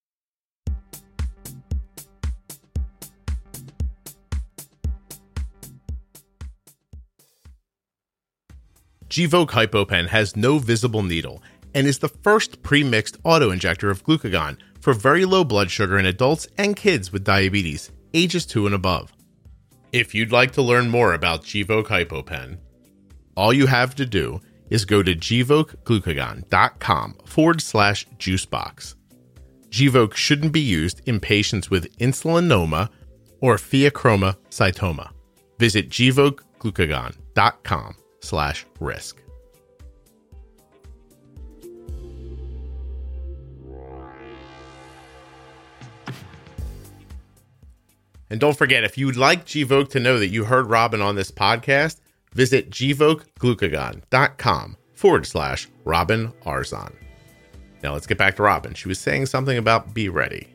Gvoke 9.15 9.51
HypoPen 9.51 10.09
has 10.09 10.35
no 10.35 10.59
visible 10.59 11.05
needle 11.05 11.41
and 11.73 11.87
is 11.87 12.01
the 12.01 12.09
first 12.09 12.65
pre-mixed 12.65 13.17
auto-injector 13.23 13.89
of 13.89 14.03
glucagon 14.03 14.57
for 14.81 14.93
very 14.93 15.25
low 15.25 15.45
blood 15.45 15.71
sugar 15.71 16.01
in 16.01 16.07
adults 16.07 16.49
and 16.59 16.75
kids 16.75 17.13
with 17.13 17.23
diabetes, 17.23 17.93
ages 18.13 18.45
2 18.45 18.67
and 18.67 18.75
above. 18.75 19.13
If 19.93 20.17
you'd 20.17 20.33
like 20.33 20.51
to 20.55 20.63
learn 20.63 20.91
more 20.91 21.15
about 21.15 21.45
Gvoke 21.45 21.87
HypoPen, 21.87 22.59
all 23.37 23.53
you 23.53 23.67
have 23.67 23.95
to 23.95 24.05
do 24.05 24.41
is 24.69 24.85
go 24.85 25.01
to 25.01 25.15
gvokeglucagon.com 25.15 27.15
forward 27.25 27.61
slash 27.61 28.09
juicebox. 28.19 28.97
Gvoke 29.69 30.15
shouldn't 30.15 30.53
be 30.53 30.61
used 30.61 31.03
in 31.07 31.21
patients 31.21 31.71
with 31.71 31.97
insulinoma 31.99 32.89
or 33.41 33.59
pheochromocytoma. 33.59 35.13
Visit 35.61 35.89
gvokeglucagon.com 35.89 37.95
slash 38.25 38.67
risk. 38.81 39.21
And 48.31 48.41
don't 48.41 48.57
forget, 48.57 48.83
if 48.83 48.99
you'd 48.99 49.17
like 49.17 49.45
Gvoke 49.45 49.91
to 49.91 50.01
know 50.01 50.19
that 50.19 50.29
you 50.29 50.45
heard 50.45 50.69
Robin 50.69 51.01
on 51.01 51.15
this 51.15 51.31
podcast, 51.31 52.01
visit 52.33 52.71
gvokeglucagon.com 52.71 54.77
forward 54.93 55.27
slash 55.27 55.69
Robin 55.85 56.33
Arzon. 56.45 56.93
Now 57.83 57.93
let's 57.93 58.07
get 58.07 58.19
back 58.19 58.37
to 58.37 58.43
Robin. 58.43 58.75
She 58.75 58.89
was 58.89 58.99
saying 58.99 59.27
something 59.27 59.57
about 59.57 59.95
be 59.95 60.09
ready. 60.09 60.49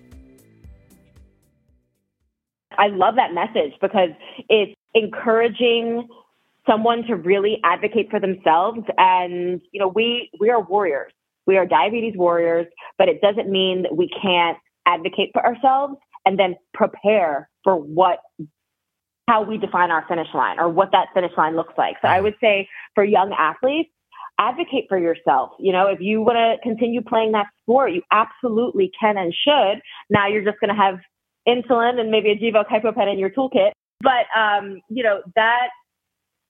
I 2.78 2.88
love 2.88 3.16
that 3.16 3.34
message 3.34 3.74
because 3.82 4.10
it's 4.50 4.74
encouraging 4.94 6.08
someone 6.70 7.04
to 7.08 7.16
really 7.16 7.60
advocate 7.64 8.10
for 8.10 8.20
themselves. 8.20 8.80
And, 8.98 9.62
you 9.72 9.80
know, 9.80 9.88
we, 9.88 10.30
we 10.40 10.50
are 10.50 10.62
warriors. 10.62 11.12
We 11.48 11.58
are 11.58 11.66
diabetes 11.66 12.14
warriors, 12.16 12.68
but 12.98 13.10
it 13.10 13.22
doesn't 13.22 13.50
mean 13.50 13.84
that 13.84 13.98
we 13.98 14.10
can't 14.22 14.58
advocate 14.86 15.32
for 15.34 15.44
ourselves 15.46 15.96
and 16.26 16.38
then 16.38 16.56
prepare 16.74 17.50
for 17.64 17.76
what 17.76 18.20
how 19.28 19.44
we 19.44 19.60
define 19.60 19.92
our 19.92 20.04
finish 20.08 20.28
line 20.34 20.60
or 20.60 20.70
what 20.70 20.90
that 20.92 21.08
finish 21.14 21.32
line 21.38 21.56
looks 21.56 21.74
like. 21.78 21.96
So 22.02 22.08
I 22.08 22.20
would 22.20 22.34
say 22.42 22.68
for 22.96 23.04
young 23.04 23.32
athletes, 23.38 23.90
advocate 24.40 24.86
for 24.90 24.98
yourself. 24.98 25.52
You 25.60 25.72
know, 25.72 25.86
if 25.88 26.00
you 26.02 26.22
want 26.22 26.38
to 26.38 26.58
continue 26.68 27.02
playing 27.02 27.34
that 27.34 27.46
sport, 27.62 27.94
you 27.94 28.02
absolutely 28.12 28.90
can 29.00 29.18
and 29.18 29.32
should. 29.32 29.82
Now 30.10 30.28
you're 30.28 30.44
just 30.44 30.60
going 30.60 30.76
to 30.76 30.82
have 30.82 31.00
insulin 31.48 32.00
and 32.00 32.10
maybe 32.10 32.32
a 32.32 32.36
Gvoke 32.36 32.70
HypoPen 32.70 33.12
in 33.12 33.20
your 33.20 33.30
toolkit. 33.30 33.72
But, 34.02 34.26
um, 34.36 34.80
you 34.90 35.04
know, 35.04 35.22
that 35.36 35.70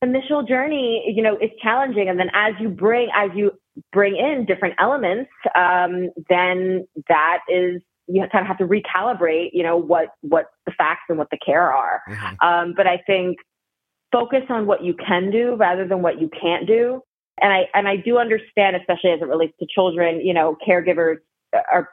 initial 0.01 0.43
journey, 0.43 1.13
you 1.15 1.21
know, 1.21 1.35
is 1.35 1.51
challenging. 1.61 2.09
And 2.09 2.19
then 2.19 2.29
as 2.33 2.53
you 2.59 2.69
bring, 2.69 3.09
as 3.15 3.31
you 3.35 3.51
bring 3.91 4.15
in 4.15 4.45
different 4.45 4.75
elements, 4.79 5.29
um, 5.55 6.09
then 6.29 6.87
that 7.07 7.39
is 7.49 7.81
you 8.07 8.25
kind 8.31 8.41
of 8.41 8.47
have 8.47 8.57
to 8.57 8.65
recalibrate, 8.65 9.49
you 9.53 9.63
know, 9.63 9.77
what 9.77 10.09
what 10.21 10.47
the 10.65 10.71
facts 10.71 11.03
and 11.09 11.17
what 11.17 11.29
the 11.29 11.37
care 11.45 11.73
are. 11.73 12.01
Mm-hmm. 12.09 12.47
Um, 12.47 12.73
but 12.75 12.87
I 12.87 12.97
think 13.05 13.37
focus 14.11 14.43
on 14.49 14.65
what 14.65 14.83
you 14.83 14.95
can 14.95 15.31
do 15.31 15.55
rather 15.55 15.87
than 15.87 16.01
what 16.01 16.19
you 16.19 16.29
can't 16.29 16.65
do. 16.65 17.01
And 17.41 17.53
I 17.53 17.65
and 17.73 17.87
I 17.87 17.97
do 17.97 18.17
understand, 18.17 18.75
especially 18.75 19.11
as 19.11 19.21
it 19.21 19.27
relates 19.27 19.53
to 19.59 19.67
children, 19.73 20.21
you 20.25 20.33
know, 20.33 20.57
caregivers 20.67 21.17
are 21.53 21.89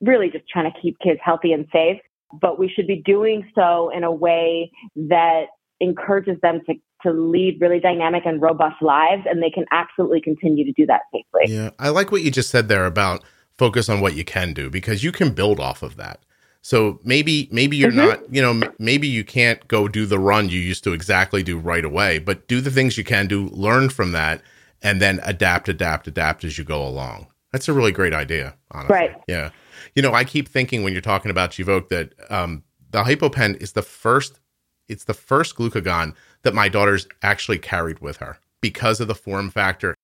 really 0.00 0.30
just 0.30 0.48
trying 0.48 0.70
to 0.72 0.80
keep 0.80 0.98
kids 1.00 1.20
healthy 1.22 1.52
and 1.52 1.66
safe. 1.72 2.00
But 2.40 2.58
we 2.58 2.68
should 2.68 2.86
be 2.86 3.02
doing 3.04 3.50
so 3.54 3.90
in 3.94 4.04
a 4.04 4.12
way 4.12 4.70
that 4.96 5.46
encourages 5.80 6.36
them 6.42 6.60
to 6.66 6.74
to 7.02 7.12
lead 7.12 7.58
really 7.60 7.80
dynamic 7.80 8.24
and 8.26 8.40
robust 8.42 8.82
lives 8.82 9.22
and 9.26 9.42
they 9.42 9.50
can 9.50 9.64
absolutely 9.70 10.20
continue 10.20 10.64
to 10.64 10.72
do 10.72 10.86
that 10.86 11.02
safely. 11.12 11.54
Yeah. 11.54 11.70
I 11.78 11.90
like 11.90 12.10
what 12.10 12.22
you 12.22 12.30
just 12.30 12.50
said 12.50 12.68
there 12.68 12.86
about 12.86 13.22
focus 13.56 13.88
on 13.88 14.00
what 14.00 14.14
you 14.14 14.24
can 14.24 14.52
do 14.52 14.70
because 14.70 15.04
you 15.04 15.12
can 15.12 15.32
build 15.32 15.60
off 15.60 15.82
of 15.82 15.96
that. 15.96 16.20
So 16.60 17.00
maybe 17.04 17.48
maybe 17.52 17.76
you're 17.76 17.90
mm-hmm. 17.90 18.08
not, 18.08 18.34
you 18.34 18.42
know, 18.42 18.68
maybe 18.78 19.06
you 19.06 19.24
can't 19.24 19.66
go 19.68 19.88
do 19.88 20.06
the 20.06 20.18
run 20.18 20.48
you 20.48 20.60
used 20.60 20.84
to 20.84 20.92
exactly 20.92 21.42
do 21.42 21.58
right 21.58 21.84
away, 21.84 22.18
but 22.18 22.48
do 22.48 22.60
the 22.60 22.70
things 22.70 22.98
you 22.98 23.04
can 23.04 23.26
do, 23.26 23.48
learn 23.48 23.88
from 23.90 24.12
that 24.12 24.42
and 24.82 25.00
then 25.00 25.20
adapt 25.24 25.68
adapt 25.68 26.06
adapt 26.06 26.44
as 26.44 26.58
you 26.58 26.64
go 26.64 26.86
along. 26.86 27.28
That's 27.52 27.68
a 27.68 27.72
really 27.72 27.92
great 27.92 28.12
idea, 28.12 28.54
honestly. 28.70 28.94
Right. 28.94 29.16
Yeah. 29.26 29.50
You 29.94 30.02
know, 30.02 30.12
I 30.12 30.24
keep 30.24 30.48
thinking 30.48 30.82
when 30.82 30.92
you're 30.92 31.00
talking 31.00 31.30
about 31.30 31.50
Gvoke 31.52 31.88
that 31.88 32.12
um, 32.30 32.62
the 32.90 33.02
HypoPen 33.02 33.60
is 33.62 33.72
the 33.72 33.82
first 33.82 34.40
it's 34.88 35.04
the 35.04 35.14
first 35.14 35.54
glucagon 35.54 36.14
that 36.42 36.54
my 36.54 36.68
daughter's 36.68 37.06
actually 37.22 37.58
carried 37.58 38.00
with 38.00 38.18
her 38.18 38.38
because 38.60 39.00
of 39.00 39.08
the 39.08 39.14
form 39.14 39.50
factor. 39.50 39.94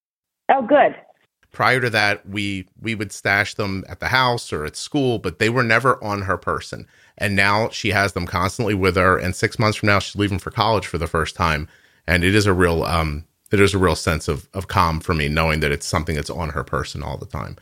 Oh, 0.51 0.63
good. 0.63 0.95
Prior 1.53 1.81
to 1.81 1.91
that 1.91 2.29
we 2.29 2.67
we 2.81 2.95
would 2.97 3.13
stash 3.13 3.55
them 3.55 3.85
at 3.89 4.01
the 4.01 4.09
house 4.09 4.53
or 4.53 4.65
at 4.65 4.77
school 4.77 5.19
but 5.21 5.39
they 5.39 5.49
were 5.49 5.63
never 5.63 6.03
on 6.03 6.23
her 6.23 6.37
person. 6.37 6.87
And 7.17 7.37
now 7.37 7.69
she 7.69 7.91
has 7.91 8.13
them 8.13 8.27
constantly 8.27 8.75
with 8.75 8.97
her. 8.97 9.17
And 9.17 9.37
six 9.37 9.59
months 9.59 9.79
from 9.79 9.87
now 9.87 10.01
she's 10.01 10.17
leaving 10.17 10.41
for 10.41 10.51
college 10.51 10.87
for 10.87 10.99
the 10.99 11.07
first 11.07 11.37
time. 11.37 11.69
And 12.09 12.25
it 12.25 12.35
is 12.35 12.47
a 12.47 12.53
real 12.53 12.83
um 12.85 13.25
it 13.53 13.61
is 13.61 13.73
a 13.73 13.79
real 13.79 13.95
sense 13.95 14.27
of 14.27 14.49
of 14.53 14.67
calm 14.67 14.99
for 14.99 15.15
me 15.15 15.29
knowing 15.29 15.61
that 15.61 15.71
it's 15.71 15.87
something 15.87 16.17
that's 16.17 16.31
on 16.31 16.51
her 16.51 16.65
person 16.65 17.05
all 17.05 17.17
the 17.17 17.27
time. 17.27 17.57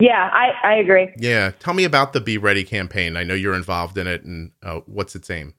Yeah 0.00 0.28
i 0.34 0.50
i 0.62 0.74
agree. 0.74 1.08
Yeah. 1.16 1.52
Tell 1.60 1.72
me 1.72 1.84
about 1.84 2.12
the 2.12 2.20
be 2.20 2.36
ready 2.36 2.62
campaign. 2.62 3.16
I 3.16 3.24
know 3.24 3.34
you're 3.34 3.54
involved 3.54 3.96
in 3.96 4.06
it 4.06 4.22
and 4.22 4.52
uh, 4.62 4.80
what's 4.84 5.16
its 5.16 5.30
aim 5.30 5.54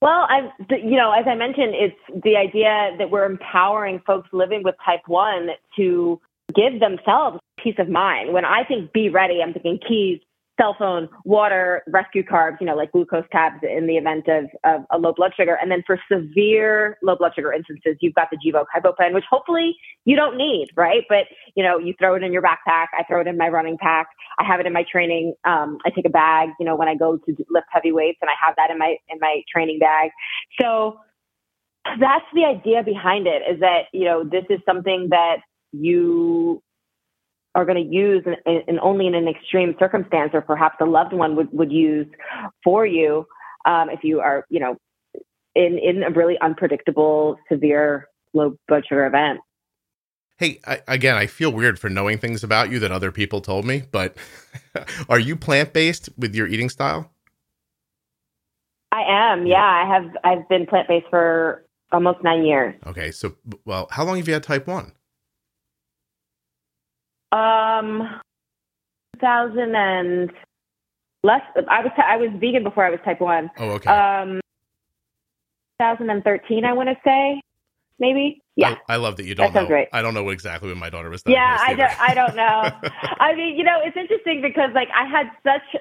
well, 0.00 0.26
I, 0.28 0.50
you 0.70 0.96
know, 0.96 1.12
as 1.12 1.26
I 1.26 1.34
mentioned, 1.34 1.74
it's 1.74 2.22
the 2.24 2.36
idea 2.36 2.96
that 2.98 3.10
we're 3.10 3.24
empowering 3.24 4.00
folks 4.06 4.28
living 4.32 4.62
with 4.62 4.76
type 4.84 5.02
one 5.06 5.48
to 5.76 6.20
give 6.54 6.80
themselves 6.80 7.38
peace 7.62 7.74
of 7.78 7.88
mind. 7.88 8.32
When 8.32 8.44
I 8.44 8.64
think 8.64 8.92
be 8.92 9.08
ready, 9.08 9.40
I'm 9.42 9.52
thinking 9.52 9.78
keys, 9.86 10.20
cell 10.58 10.74
phone, 10.78 11.08
water, 11.24 11.82
rescue 11.86 12.22
carbs, 12.22 12.56
you 12.60 12.66
know, 12.66 12.74
like 12.74 12.92
glucose 12.92 13.24
tabs 13.30 13.60
in 13.62 13.86
the 13.86 13.96
event 13.96 14.26
of, 14.28 14.44
of 14.64 14.84
a 14.90 14.98
low 14.98 15.12
blood 15.12 15.32
sugar. 15.36 15.56
And 15.60 15.70
then 15.70 15.82
for 15.86 15.98
severe 16.10 16.98
low 17.02 17.16
blood 17.16 17.32
sugar 17.34 17.52
instances, 17.52 17.96
you've 18.00 18.14
got 18.14 18.28
the 18.30 18.36
Gvoke 18.36 18.66
HypoPen, 18.76 19.14
which 19.14 19.24
hopefully 19.30 19.76
you 20.04 20.16
don't 20.16 20.36
need, 20.36 20.68
right? 20.76 21.04
But, 21.08 21.26
you 21.54 21.62
know, 21.62 21.78
you 21.78 21.94
throw 21.98 22.14
it 22.16 22.22
in 22.22 22.32
your 22.32 22.42
backpack. 22.42 22.86
I 22.98 23.04
throw 23.08 23.20
it 23.20 23.26
in 23.26 23.36
my 23.36 23.48
running 23.48 23.78
pack. 23.78 24.08
I 24.38 24.44
have 24.44 24.60
it 24.60 24.66
in 24.66 24.72
my 24.72 24.84
training. 24.90 25.34
Um, 25.44 25.78
I 25.86 25.90
take 25.90 26.06
a 26.06 26.10
bag, 26.10 26.50
you 26.58 26.66
know, 26.66 26.76
when 26.76 26.88
I 26.88 26.94
go 26.94 27.16
to 27.16 27.36
lift 27.50 27.66
heavy 27.70 27.92
weights 27.92 28.18
and 28.20 28.30
I 28.30 28.34
have 28.44 28.56
that 28.56 28.70
in 28.70 28.78
my, 28.78 28.96
in 29.08 29.18
my 29.20 29.42
training 29.52 29.78
bag. 29.78 30.10
So 30.60 30.98
that's 32.00 32.24
the 32.34 32.44
idea 32.44 32.82
behind 32.82 33.26
it 33.26 33.42
is 33.50 33.60
that, 33.60 33.82
you 33.92 34.04
know, 34.04 34.24
this 34.24 34.44
is 34.50 34.60
something 34.66 35.08
that 35.10 35.38
you 35.72 36.62
are 37.58 37.64
going 37.64 37.84
to 37.84 37.92
use 37.92 38.24
and 38.46 38.78
only 38.78 39.08
in 39.08 39.16
an 39.16 39.26
extreme 39.26 39.74
circumstance 39.80 40.30
or 40.32 40.40
perhaps 40.40 40.76
a 40.80 40.84
loved 40.84 41.12
one 41.12 41.34
would, 41.34 41.52
would 41.52 41.72
use 41.72 42.06
for 42.62 42.86
you 42.86 43.26
um, 43.66 43.90
if 43.90 44.04
you 44.04 44.20
are 44.20 44.46
you 44.48 44.60
know 44.60 44.76
in 45.56 45.76
in 45.76 46.04
a 46.04 46.10
really 46.10 46.38
unpredictable 46.40 47.36
severe 47.50 48.06
low 48.32 48.56
blood 48.68 48.84
sugar 48.88 49.06
event. 49.06 49.40
Hey 50.36 50.60
I, 50.64 50.80
again 50.86 51.16
i 51.16 51.26
feel 51.26 51.50
weird 51.50 51.80
for 51.80 51.90
knowing 51.90 52.18
things 52.18 52.44
about 52.44 52.70
you 52.70 52.78
that 52.78 52.92
other 52.92 53.10
people 53.10 53.40
told 53.40 53.64
me 53.64 53.82
but 53.90 54.16
are 55.08 55.18
you 55.18 55.34
plant-based 55.34 56.10
with 56.16 56.36
your 56.36 56.46
eating 56.46 56.68
style? 56.68 57.10
I 58.92 59.02
am 59.08 59.46
yeah. 59.48 59.56
I 59.56 59.94
have 59.94 60.16
i've 60.22 60.48
been 60.48 60.64
plant-based 60.64 61.06
for 61.10 61.64
almost 61.90 62.22
nine 62.22 62.44
years. 62.44 62.76
Okay 62.86 63.10
so 63.10 63.34
well 63.64 63.88
how 63.90 64.04
long 64.04 64.16
have 64.18 64.28
you 64.28 64.34
had 64.34 64.44
type 64.44 64.68
1 64.68 64.92
um, 67.32 68.20
2000 69.20 69.74
and 69.74 70.30
less. 71.22 71.42
I 71.68 71.80
was 71.82 71.92
I 71.96 72.16
was 72.16 72.30
vegan 72.40 72.62
before 72.62 72.84
I 72.84 72.90
was 72.90 73.00
type 73.04 73.20
one. 73.20 73.50
Oh, 73.58 73.70
okay. 73.72 73.90
Um, 73.90 74.40
2013, 75.80 76.64
I 76.64 76.72
want 76.72 76.88
to 76.88 76.96
say, 77.04 77.40
maybe. 77.98 78.42
Yeah, 78.56 78.76
I, 78.88 78.94
I 78.94 78.96
love 78.96 79.16
that 79.16 79.26
you 79.26 79.34
don't 79.34 79.52
that 79.52 79.62
know. 79.62 79.68
Great. 79.68 79.88
I 79.92 80.02
don't 80.02 80.14
know 80.14 80.28
exactly 80.30 80.68
when 80.68 80.78
my 80.78 80.90
daughter 80.90 81.10
was. 81.10 81.22
Yeah, 81.26 81.58
I 81.60 81.74
don't. 81.74 82.00
I 82.00 82.14
don't 82.14 82.36
know. 82.36 82.90
I 83.20 83.34
mean, 83.34 83.56
you 83.56 83.64
know, 83.64 83.78
it's 83.84 83.96
interesting 83.96 84.42
because 84.42 84.70
like 84.74 84.88
I 84.94 85.08
had 85.08 85.26
such 85.44 85.80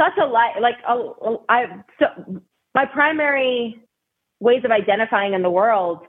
such 0.00 0.18
a 0.20 0.26
life. 0.26 0.56
Like, 0.60 0.76
oh, 0.88 1.44
I 1.48 1.66
so 2.00 2.40
my 2.74 2.86
primary 2.86 3.80
ways 4.40 4.64
of 4.64 4.70
identifying 4.70 5.34
in 5.34 5.42
the 5.42 5.50
world 5.50 6.00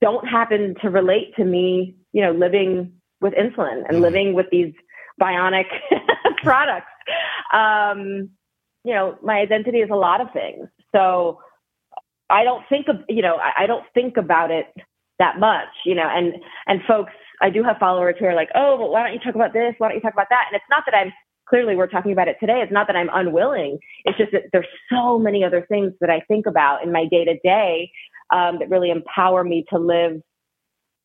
don't 0.00 0.26
happen 0.26 0.76
to 0.82 0.90
relate 0.90 1.34
to 1.36 1.44
me. 1.44 1.96
You 2.12 2.22
know, 2.22 2.32
living 2.32 2.92
with 3.20 3.32
insulin 3.34 3.78
and 3.78 3.94
mm-hmm. 3.94 4.00
living 4.02 4.34
with 4.34 4.46
these 4.50 4.72
bionic 5.20 5.66
products. 6.42 6.86
Um, 7.52 8.30
you 8.84 8.94
know, 8.94 9.16
my 9.22 9.38
identity 9.38 9.78
is 9.78 9.90
a 9.90 9.96
lot 9.96 10.20
of 10.20 10.28
things. 10.32 10.68
So 10.94 11.40
I 12.30 12.44
don't 12.44 12.64
think 12.68 12.86
of, 12.88 12.96
you 13.08 13.22
know, 13.22 13.36
I, 13.36 13.64
I 13.64 13.66
don't 13.66 13.84
think 13.94 14.16
about 14.16 14.50
it 14.50 14.66
that 15.18 15.38
much, 15.38 15.68
you 15.84 15.94
know, 15.94 16.06
and, 16.08 16.34
and 16.66 16.80
folks, 16.86 17.12
I 17.40 17.50
do 17.50 17.62
have 17.62 17.78
followers 17.78 18.16
who 18.18 18.26
are 18.26 18.34
like, 18.34 18.48
oh, 18.54 18.76
well, 18.78 18.90
why 18.90 19.02
don't 19.02 19.12
you 19.12 19.20
talk 19.20 19.34
about 19.34 19.52
this? 19.52 19.74
Why 19.78 19.88
don't 19.88 19.96
you 19.96 20.00
talk 20.00 20.12
about 20.12 20.28
that? 20.30 20.44
And 20.50 20.56
it's 20.56 20.64
not 20.70 20.84
that 20.86 20.96
I'm 20.96 21.12
clearly 21.48 21.76
we're 21.76 21.86
talking 21.86 22.12
about 22.12 22.28
it 22.28 22.36
today. 22.40 22.60
It's 22.62 22.72
not 22.72 22.86
that 22.88 22.96
I'm 22.96 23.10
unwilling. 23.12 23.78
It's 24.04 24.18
just 24.18 24.32
that 24.32 24.44
there's 24.52 24.66
so 24.90 25.18
many 25.18 25.44
other 25.44 25.64
things 25.68 25.92
that 26.00 26.10
I 26.10 26.20
think 26.26 26.46
about 26.46 26.82
in 26.82 26.92
my 26.92 27.06
day 27.10 27.24
to 27.24 27.38
day 27.44 27.90
that 28.32 28.68
really 28.68 28.90
empower 28.90 29.44
me 29.44 29.64
to 29.70 29.78
live 29.78 30.20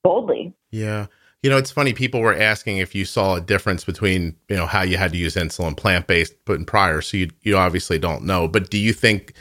boldly. 0.03 0.53
Yeah. 0.71 1.07
You 1.43 1.49
know, 1.49 1.57
it's 1.57 1.71
funny. 1.71 1.93
People 1.93 2.21
were 2.21 2.35
asking 2.35 2.77
if 2.77 2.93
you 2.93 3.03
saw 3.03 3.35
a 3.35 3.41
difference 3.41 3.83
between 3.83 4.35
you 4.47 4.55
know 4.55 4.67
how 4.67 4.83
you 4.83 4.97
had 4.97 5.11
to 5.11 5.17
use 5.17 5.35
insulin 5.35 5.75
plant 5.75 6.05
based, 6.05 6.33
but 6.45 6.53
in 6.53 6.65
prior. 6.65 7.01
So 7.01 7.17
you 7.17 7.29
you 7.41 7.57
obviously 7.57 7.97
don't 7.97 8.23
know. 8.23 8.47
But 8.47 8.69
do 8.69 8.77
you 8.77 8.93
think, 8.93 9.33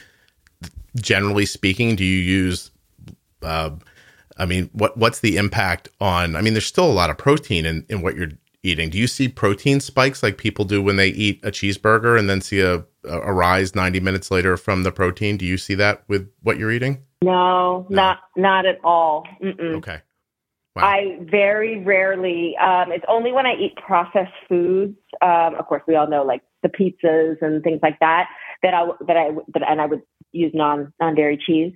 generally 0.96 1.44
speaking, 1.44 1.96
do 1.96 2.04
you 2.04 2.18
use? 2.18 2.70
Uh, 3.42 3.70
I 4.38 4.46
mean, 4.46 4.70
what 4.72 4.96
what's 4.96 5.20
the 5.20 5.36
impact 5.36 5.88
on? 6.00 6.36
I 6.36 6.40
mean, 6.40 6.54
there's 6.54 6.66
still 6.66 6.90
a 6.90 6.92
lot 6.92 7.10
of 7.10 7.18
protein 7.18 7.66
in 7.66 7.84
in 7.90 8.00
what 8.00 8.16
you're 8.16 8.30
eating. 8.62 8.88
Do 8.88 8.96
you 8.96 9.06
see 9.06 9.28
protein 9.28 9.80
spikes 9.80 10.22
like 10.22 10.38
people 10.38 10.64
do 10.64 10.82
when 10.82 10.96
they 10.96 11.08
eat 11.08 11.40
a 11.44 11.50
cheeseburger 11.50 12.18
and 12.18 12.30
then 12.30 12.40
see 12.40 12.60
a 12.60 12.84
a 13.04 13.32
rise 13.32 13.74
90 13.74 14.00
minutes 14.00 14.30
later 14.30 14.56
from 14.56 14.82
the 14.82 14.92
protein? 14.92 15.36
Do 15.36 15.46
you 15.46 15.58
see 15.58 15.74
that 15.74 16.04
with 16.08 16.30
what 16.42 16.58
you're 16.58 16.70
eating? 16.70 17.02
No, 17.22 17.86
no. 17.88 17.96
not 17.96 18.18
not 18.36 18.64
at 18.64 18.78
all. 18.82 19.26
Mm-mm. 19.42 19.76
Okay. 19.76 20.00
Wow. 20.76 20.84
I 20.84 21.18
very 21.22 21.82
rarely. 21.82 22.56
Um, 22.56 22.92
it's 22.92 23.04
only 23.08 23.32
when 23.32 23.44
I 23.44 23.54
eat 23.54 23.74
processed 23.76 24.32
foods. 24.48 24.96
Um, 25.20 25.56
of 25.58 25.66
course, 25.66 25.82
we 25.88 25.96
all 25.96 26.08
know 26.08 26.22
like 26.22 26.42
the 26.62 26.68
pizzas 26.68 27.36
and 27.40 27.62
things 27.62 27.80
like 27.82 27.98
that 28.00 28.28
that 28.62 28.74
I 28.74 28.86
that 29.06 29.16
I 29.16 29.30
that 29.54 29.68
and 29.68 29.80
I 29.80 29.86
would 29.86 30.02
use 30.32 30.52
non 30.54 30.92
non 31.00 31.14
dairy 31.14 31.42
cheese. 31.44 31.72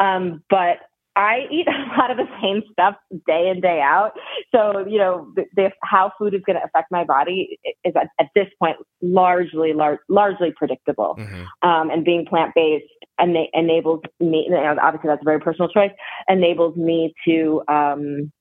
Um, 0.00 0.42
but 0.48 0.78
I 1.16 1.46
eat 1.50 1.66
a 1.68 1.98
lot 1.98 2.10
of 2.10 2.16
the 2.16 2.28
same 2.40 2.62
stuff 2.72 2.94
day 3.26 3.50
in 3.54 3.60
day 3.60 3.80
out. 3.82 4.12
So 4.54 4.86
you 4.86 4.98
know, 4.98 5.30
the, 5.34 5.44
the, 5.54 5.70
how 5.82 6.12
food 6.18 6.34
is 6.34 6.40
going 6.46 6.56
to 6.56 6.64
affect 6.64 6.90
my 6.90 7.04
body 7.04 7.58
is 7.84 7.94
at, 7.96 8.08
at 8.18 8.28
this 8.34 8.46
point 8.58 8.76
largely 9.02 9.72
lar- 9.74 10.00
largely 10.08 10.52
predictable. 10.56 11.16
Mm-hmm. 11.18 11.68
Um, 11.68 11.90
and 11.90 12.04
being 12.04 12.24
plant 12.24 12.52
based 12.54 12.86
ena- 13.20 13.50
enables 13.52 14.00
me. 14.20 14.46
You 14.48 14.52
know, 14.52 14.76
obviously, 14.80 15.08
that's 15.08 15.22
a 15.22 15.24
very 15.24 15.40
personal 15.40 15.68
choice. 15.68 15.92
Enables 16.28 16.76
me 16.76 17.12
to 17.26 17.62
um, 17.68 18.32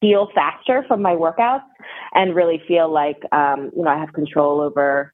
heal 0.00 0.28
faster 0.34 0.84
from 0.88 1.02
my 1.02 1.14
workouts 1.14 1.64
and 2.12 2.34
really 2.34 2.62
feel 2.66 2.92
like 2.92 3.20
um, 3.32 3.70
you 3.76 3.82
know 3.82 3.90
I 3.90 3.98
have 3.98 4.12
control 4.12 4.60
over 4.60 5.12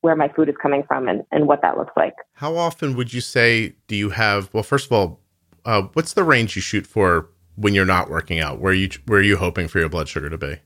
where 0.00 0.16
my 0.16 0.28
food 0.28 0.50
is 0.50 0.54
coming 0.60 0.82
from 0.86 1.08
and, 1.08 1.22
and 1.32 1.48
what 1.48 1.62
that 1.62 1.78
looks 1.78 1.92
like. 1.96 2.14
How 2.34 2.56
often 2.56 2.94
would 2.96 3.12
you 3.12 3.20
say 3.20 3.74
do 3.86 3.96
you 3.96 4.10
have? 4.10 4.52
Well, 4.52 4.62
first 4.62 4.86
of 4.86 4.92
all, 4.92 5.20
uh, 5.64 5.82
what's 5.94 6.12
the 6.12 6.24
range 6.24 6.56
you 6.56 6.62
shoot 6.62 6.86
for 6.86 7.30
when 7.56 7.74
you're 7.74 7.86
not 7.86 8.10
working 8.10 8.40
out? 8.40 8.60
Where 8.60 8.72
are 8.72 8.74
you 8.74 8.90
where 9.06 9.20
are 9.20 9.22
you 9.22 9.36
hoping 9.36 9.68
for 9.68 9.78
your 9.78 9.88
blood 9.88 10.08
sugar 10.08 10.28
to 10.30 10.38
be? 10.38 10.56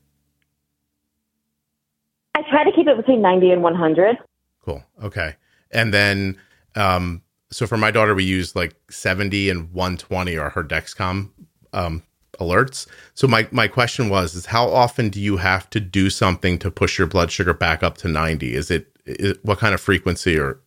I 2.35 2.41
try 2.49 2.63
to 2.63 2.71
keep 2.75 2.87
it 2.87 2.97
between 2.97 3.21
ninety 3.21 3.51
and 3.51 3.63
one 3.63 3.75
hundred. 3.75 4.17
Cool. 4.63 4.83
Okay, 5.03 5.35
and 5.71 5.93
then 5.93 6.37
um, 6.75 7.21
so 7.51 7.65
for 7.67 7.77
my 7.77 7.91
daughter, 7.91 8.15
we 8.15 8.23
use 8.23 8.55
like 8.55 8.75
seventy 8.89 9.49
and 9.49 9.71
one 9.73 9.97
twenty 9.97 10.37
are 10.37 10.49
her 10.49 10.63
Dexcom 10.63 11.31
um, 11.73 12.03
alerts. 12.39 12.87
So 13.13 13.27
my 13.27 13.47
my 13.51 13.67
question 13.67 14.09
was 14.09 14.35
is 14.35 14.47
how 14.47 14.67
often 14.69 15.09
do 15.09 15.21
you 15.21 15.37
have 15.37 15.69
to 15.71 15.79
do 15.79 16.09
something 16.09 16.59
to 16.59 16.71
push 16.71 16.97
your 16.97 17.07
blood 17.07 17.31
sugar 17.31 17.53
back 17.53 17.83
up 17.83 17.97
to 17.97 18.07
90? 18.07 18.55
Is 18.55 18.71
it 18.71 18.87
is, 19.05 19.37
what 19.43 19.59
kind 19.59 19.73
of 19.73 19.81
frequency 19.81 20.37
or 20.37 20.59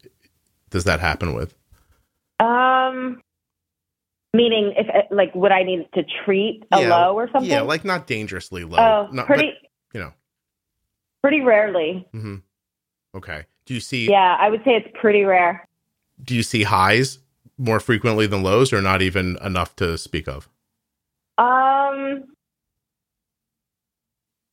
does 0.70 0.84
that 0.84 1.00
happen 1.00 1.34
with? 1.34 1.54
Um, 2.40 3.20
meaning 4.34 4.74
if 4.76 4.86
like 5.10 5.34
would 5.34 5.52
I 5.52 5.62
need 5.62 5.88
to 5.94 6.02
treat 6.24 6.64
a 6.72 6.82
yeah, 6.82 6.88
low 6.88 7.14
or 7.14 7.28
something? 7.32 7.50
Yeah, 7.50 7.62
like 7.62 7.84
not 7.84 8.06
dangerously 8.06 8.64
low. 8.64 8.78
Oh, 8.78 9.08
not, 9.12 9.26
pretty. 9.26 9.52
But, 9.92 9.98
you 9.98 10.04
know, 10.04 10.12
pretty 11.22 11.40
rarely. 11.40 12.06
Mm-hmm. 12.14 12.36
Okay. 13.14 13.44
Do 13.66 13.74
you 13.74 13.80
see? 13.80 14.08
Yeah, 14.08 14.36
I 14.38 14.50
would 14.50 14.60
say 14.64 14.72
it's 14.72 14.88
pretty 15.00 15.22
rare. 15.22 15.68
Do 16.22 16.34
you 16.34 16.42
see 16.42 16.64
highs 16.64 17.18
more 17.58 17.80
frequently 17.80 18.26
than 18.26 18.42
lows, 18.42 18.72
or 18.72 18.80
not 18.80 19.02
even 19.02 19.36
enough 19.44 19.76
to 19.76 19.96
speak 19.98 20.28
of? 20.28 20.48
Um, 21.38 22.24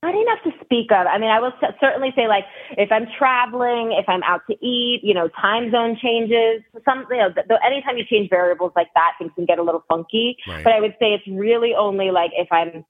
not 0.02 0.16
enough 0.16 0.40
to 0.46 0.52
speak 0.64 0.92
of. 0.92 1.08
I 1.08 1.18
mean, 1.18 1.30
I 1.30 1.40
will 1.42 1.52
certainly 1.82 2.14
say, 2.16 2.28
like, 2.28 2.46
if 2.78 2.90
I'm 2.90 3.06
traveling, 3.18 3.92
if 3.92 4.08
I'm 4.08 4.24
out 4.24 4.42
to 4.50 4.54
eat, 4.66 5.02
you 5.04 5.14
know, 5.14 5.28
time 5.28 5.72
zone 5.72 5.98
changes, 6.02 6.64
some, 6.86 7.06
you 7.12 7.18
know, 7.18 7.34
th- 7.34 7.48
anytime 7.66 7.98
you 7.98 8.06
change 8.06 8.30
variables 8.30 8.72
like 8.78 8.88
that, 8.96 9.14
things 9.20 9.32
can 9.36 9.46
get 9.46 9.60
a 9.60 9.64
little 9.64 9.84
funky. 9.90 10.38
Right. 10.48 10.64
But 10.64 10.72
I 10.72 10.80
would 10.80 10.96
say 11.00 11.14
it's 11.14 11.28
really 11.28 11.74
only 11.78 12.12
like 12.12 12.32
if 12.34 12.48
I'm, 12.50 12.86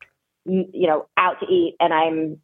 you 0.46 0.88
know, 0.88 1.08
out 1.18 1.40
to 1.40 1.48
eat 1.48 1.76
and 1.80 1.94
I'm 1.94 2.40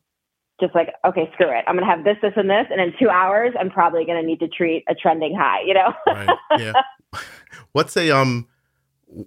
just 0.60 0.74
like, 0.74 0.90
okay, 1.06 1.30
screw 1.34 1.50
it. 1.50 1.64
I'm 1.68 1.76
going 1.76 1.88
to 1.88 1.96
have 1.96 2.04
this, 2.04 2.18
this, 2.24 2.34
and 2.36 2.50
this. 2.50 2.66
And 2.72 2.82
in 2.82 2.94
two 3.00 3.10
hours, 3.10 3.54
I'm 3.60 3.70
probably 3.70 4.04
going 4.06 4.20
to 4.20 4.26
need 4.26 4.40
to 4.40 4.48
treat 4.48 4.84
a 4.90 4.96
trending 4.96 5.36
high, 5.36 5.62
you 5.64 5.76
know? 5.76 5.94
right. 6.08 6.30
Yeah. 6.58 6.74
What's 7.74 7.96
a, 7.98 8.10
um, 8.10 8.48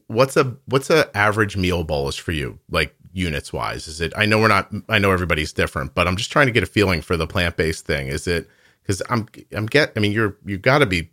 what's 0.07 0.37
a, 0.37 0.57
what's 0.67 0.91
a 0.91 1.15
average 1.17 1.57
meal 1.57 1.85
bolus 1.85 2.17
for 2.17 2.33
you? 2.33 2.59
Like, 2.71 2.95
units 3.13 3.53
wise? 3.53 3.89
Is 3.89 4.01
it? 4.01 4.13
I 4.17 4.27
know 4.27 4.39
we're 4.39 4.49
not. 4.49 4.73
I 4.89 4.99
know 4.99 5.11
everybody's 5.11 5.53
different, 5.53 5.95
but 5.95 6.07
I'm 6.07 6.17
just 6.17 6.33
trying 6.33 6.47
to 6.47 6.53
get 6.53 6.63
a 6.63 6.67
feeling 6.67 7.03
for 7.03 7.17
the 7.17 7.27
plant 7.27 7.57
based 7.57 7.85
thing. 7.85 8.09
Is 8.09 8.27
it? 8.27 8.49
Because 8.83 9.03
I'm 9.11 9.29
I'm 9.53 9.67
get. 9.67 9.93
I 9.97 10.01
mean, 10.01 10.13
you're 10.13 10.37
you've 10.45 10.63
got 10.63 10.79
to 10.79 10.87
be. 10.87 11.11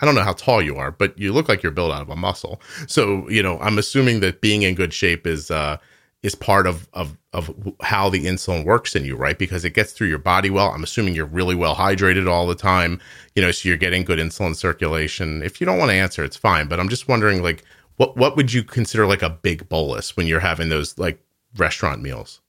I 0.00 0.04
don't 0.04 0.14
know 0.14 0.22
how 0.22 0.34
tall 0.34 0.60
you 0.60 0.76
are, 0.76 0.90
but 0.90 1.18
you 1.18 1.32
look 1.32 1.48
like 1.48 1.62
you're 1.62 1.72
built 1.72 1.92
out 1.92 2.02
of 2.02 2.10
a 2.10 2.16
muscle. 2.16 2.60
So 2.86 3.28
you 3.28 3.42
know, 3.42 3.58
I'm 3.60 3.78
assuming 3.78 4.20
that 4.20 4.40
being 4.40 4.62
in 4.62 4.74
good 4.74 4.92
shape 4.92 5.26
is 5.26 5.50
uh 5.50 5.78
is 6.22 6.34
part 6.34 6.66
of 6.66 6.88
of 6.92 7.16
of 7.32 7.54
how 7.82 8.08
the 8.08 8.24
insulin 8.24 8.64
works 8.64 8.96
in 8.96 9.04
you, 9.04 9.16
right? 9.16 9.38
Because 9.38 9.64
it 9.64 9.74
gets 9.74 9.92
through 9.92 10.08
your 10.08 10.18
body 10.18 10.50
well. 10.50 10.70
I'm 10.70 10.82
assuming 10.82 11.14
you're 11.14 11.26
really 11.26 11.54
well 11.54 11.76
hydrated 11.76 12.28
all 12.28 12.46
the 12.46 12.54
time, 12.54 13.00
you 13.34 13.42
know, 13.42 13.50
so 13.50 13.68
you're 13.68 13.76
getting 13.76 14.04
good 14.04 14.18
insulin 14.18 14.56
circulation. 14.56 15.42
If 15.42 15.60
you 15.60 15.66
don't 15.66 15.78
want 15.78 15.90
to 15.90 15.96
answer, 15.96 16.24
it's 16.24 16.36
fine. 16.36 16.66
But 16.66 16.80
I'm 16.80 16.88
just 16.88 17.08
wondering, 17.08 17.42
like, 17.42 17.62
what 17.96 18.16
what 18.16 18.36
would 18.36 18.52
you 18.52 18.62
consider 18.62 19.06
like 19.06 19.22
a 19.22 19.30
big 19.30 19.68
bolus 19.68 20.16
when 20.16 20.26
you're 20.26 20.40
having 20.40 20.68
those 20.68 20.98
like 20.98 21.20
restaurant 21.56 22.02
meals? 22.02 22.40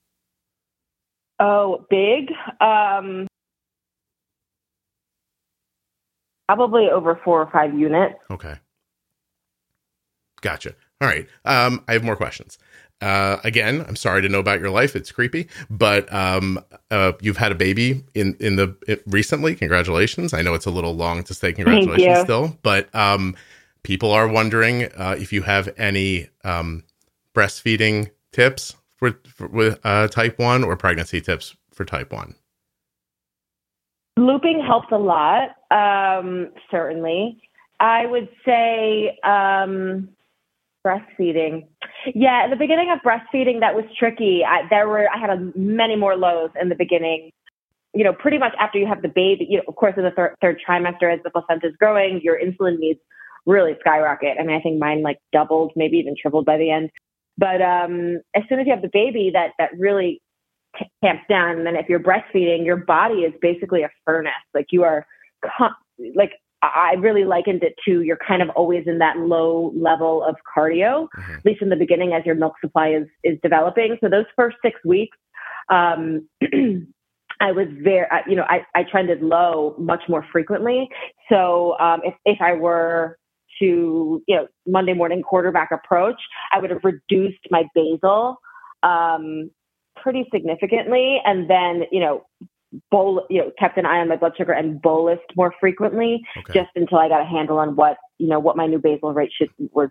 Oh, 1.40 1.86
big. 1.90 2.32
Um, 2.60 3.28
probably 6.48 6.90
over 6.90 7.20
four 7.24 7.42
or 7.42 7.52
five 7.52 7.78
units. 7.78 8.16
Okay. 8.32 8.56
Gotcha. 10.42 10.74
All 11.02 11.08
right. 11.08 11.28
Um, 11.46 11.84
I 11.88 11.94
have 11.94 12.04
more 12.04 12.16
questions. 12.16 12.58
Uh, 13.00 13.38
again, 13.44 13.86
I'm 13.88 13.96
sorry 13.96 14.24
to 14.24 14.30
know 14.30 14.40
about 14.40 14.60
your 14.60 14.72
life. 14.72 14.96
It's 14.96 15.12
creepy, 15.12 15.48
but 15.70 16.12
um, 16.12 16.64
uh, 16.90 17.12
you've 17.22 17.38
had 17.38 17.52
a 17.52 17.56
baby 17.56 18.04
in 18.16 18.36
in 18.40 18.56
the 18.56 18.76
it, 18.88 19.04
recently. 19.06 19.54
Congratulations. 19.54 20.34
I 20.34 20.42
know 20.42 20.56
it's 20.56 20.66
a 20.66 20.72
little 20.72 20.96
long 20.96 21.24
to 21.26 21.34
say 21.36 21.54
congratulations 21.54 22.20
still, 22.22 22.58
but 22.64 22.94
um, 22.96 23.36
people 23.88 24.12
are 24.12 24.28
wondering 24.28 24.84
uh, 24.98 25.16
if 25.18 25.32
you 25.32 25.44
have 25.44 25.70
any 25.78 26.28
um, 26.44 26.84
breastfeeding 27.34 28.12
tips 28.34 28.76
for, 28.98 29.18
for 29.26 29.48
with 29.48 29.80
uh, 29.86 30.10
type 30.10 30.38
one 30.38 30.62
or 30.66 30.76
pregnancy 30.76 31.22
tips 31.22 31.56
for 31.72 31.86
type 31.86 32.12
one? 32.12 32.36
Looping 34.18 34.62
helps 34.62 34.90
a 34.92 34.98
lot, 34.98 35.56
um, 35.72 36.50
certainly. 36.70 37.40
I 37.80 38.06
would 38.08 38.28
say 38.44 39.18
um, 39.24 40.10
breastfeeding. 40.86 41.68
Yeah, 42.14 42.42
at 42.44 42.50
the 42.50 42.58
beginning 42.58 42.92
of 42.92 43.00
breastfeeding, 43.00 43.62
that 43.62 43.74
was 43.74 43.86
tricky. 43.98 44.44
I, 44.44 44.68
there 44.70 44.90
were 44.90 45.08
I 45.10 45.18
had 45.18 45.30
a, 45.30 45.52
many 45.56 45.96
more 45.96 46.18
lows 46.18 46.50
in 46.62 46.68
the 46.68 46.76
beginning. 46.76 47.32
You 47.94 48.04
know, 48.04 48.12
pretty 48.12 48.38
much 48.38 48.54
after 48.60 48.80
you 48.80 48.86
have 48.86 49.02
the 49.02 49.08
baby. 49.08 49.48
You 49.50 49.58
know, 49.60 49.64
of 49.70 49.76
course, 49.76 49.94
in 49.96 50.04
the 50.04 50.12
thir- 50.12 50.36
third 50.42 50.60
trimester, 50.68 51.14
as 51.14 51.24
the 51.24 51.30
placenta 51.30 51.68
is 51.68 51.76
growing, 51.80 52.20
your 52.22 52.38
insulin 52.38 52.80
needs 52.80 53.00
really 53.48 53.76
skyrocket. 53.80 54.38
I 54.40 54.44
mean, 54.44 54.56
I 54.56 54.62
think 54.62 54.80
mine 54.80 55.02
like 55.02 55.18
doubled, 55.32 55.72
maybe 55.76 55.98
even 55.98 56.16
tripled 56.22 56.46
by 56.46 56.58
the 56.58 56.70
end. 56.70 56.92
But 57.38 57.62
um, 57.62 58.22
as 58.36 58.44
soon 58.50 58.60
as 58.60 58.68
you 58.68 58.74
have 58.74 58.82
the 58.82 58.90
baby, 58.92 59.32
that 59.34 59.52
that 59.58 59.72
really 59.78 60.22
t- 60.78 60.86
tamps 61.04 61.24
down. 61.30 61.58
And 61.58 61.66
then 61.66 61.76
if 61.76 61.88
you're 61.88 62.00
breastfeeding, 62.00 62.66
your 62.66 62.78
body 62.78 63.22
is 63.22 63.34
basically 63.42 63.84
a 63.84 63.90
furnace. 64.06 64.34
Like 64.54 64.68
you 64.72 64.84
are, 64.84 65.06
con- 65.58 65.76
like 66.16 66.34
I 66.62 66.96
really 67.00 67.24
likened 67.24 67.64
it 67.64 67.76
to 67.86 68.02
you're 68.02 68.18
kind 68.28 68.42
of 68.42 68.50
always 68.50 68.84
in 68.88 68.98
that 69.00 69.18
low 69.18 69.72
level 69.76 70.24
of 70.24 70.36
cardio, 70.56 71.08
mm-hmm. 71.16 71.36
at 71.36 71.46
least 71.46 71.62
in 71.62 71.70
the 71.70 71.76
beginning 71.76 72.14
as 72.14 72.26
your 72.26 72.36
milk 72.36 72.56
supply 72.60 72.90
is 72.90 73.08
is 73.24 73.38
developing. 73.44 73.98
So 74.02 74.10
those 74.10 74.26
first 74.36 74.58
six 74.64 74.80
weeks, 74.84 75.18
um, 75.70 76.28
I 77.40 77.52
was 77.52 77.68
very, 77.84 78.08
you 78.28 78.36
know, 78.36 78.46
I, 78.50 78.66
I 78.74 78.84
trended 78.84 79.22
low 79.22 79.76
much 79.78 80.02
more 80.10 80.26
frequently. 80.32 80.90
So 81.30 81.78
um, 81.80 82.02
if 82.04 82.16
if 82.26 82.42
I 82.42 82.54
were 82.54 83.18
to, 83.60 84.24
you 84.28 84.36
know, 84.36 84.48
Monday 84.66 84.94
morning 84.94 85.22
quarterback 85.22 85.72
approach, 85.72 86.20
I 86.54 86.60
would 86.60 86.70
have 86.70 86.84
reduced 86.84 87.40
my 87.50 87.66
basal 87.74 88.38
um, 88.84 89.50
pretty 89.96 90.26
significantly, 90.34 91.22
and 91.26 91.50
then, 91.50 91.84
you 91.92 92.00
know, 92.00 92.26
bowl, 92.92 93.26
you 93.30 93.40
know, 93.40 93.52
kept 93.58 93.78
an 93.78 93.86
eye 93.86 94.00
on 94.00 94.10
my 94.10 94.16
blood 94.16 94.34
sugar 94.38 94.52
and 94.52 94.82
bolused 94.82 95.20
more 95.36 95.54
frequently, 95.60 96.22
okay. 96.38 96.54
just 96.54 96.70
until 96.76 96.98
I 97.00 97.08
got 97.08 97.22
a 97.22 97.26
handle 97.26 97.58
on 97.58 97.76
what, 97.76 97.98
you 98.18 98.28
know, 98.28 98.40
what 98.40 98.58
my 98.58 98.68
new 98.68 98.80
basal 98.80 99.14
rate 99.14 99.32
should 99.36 99.50
was 99.72 99.90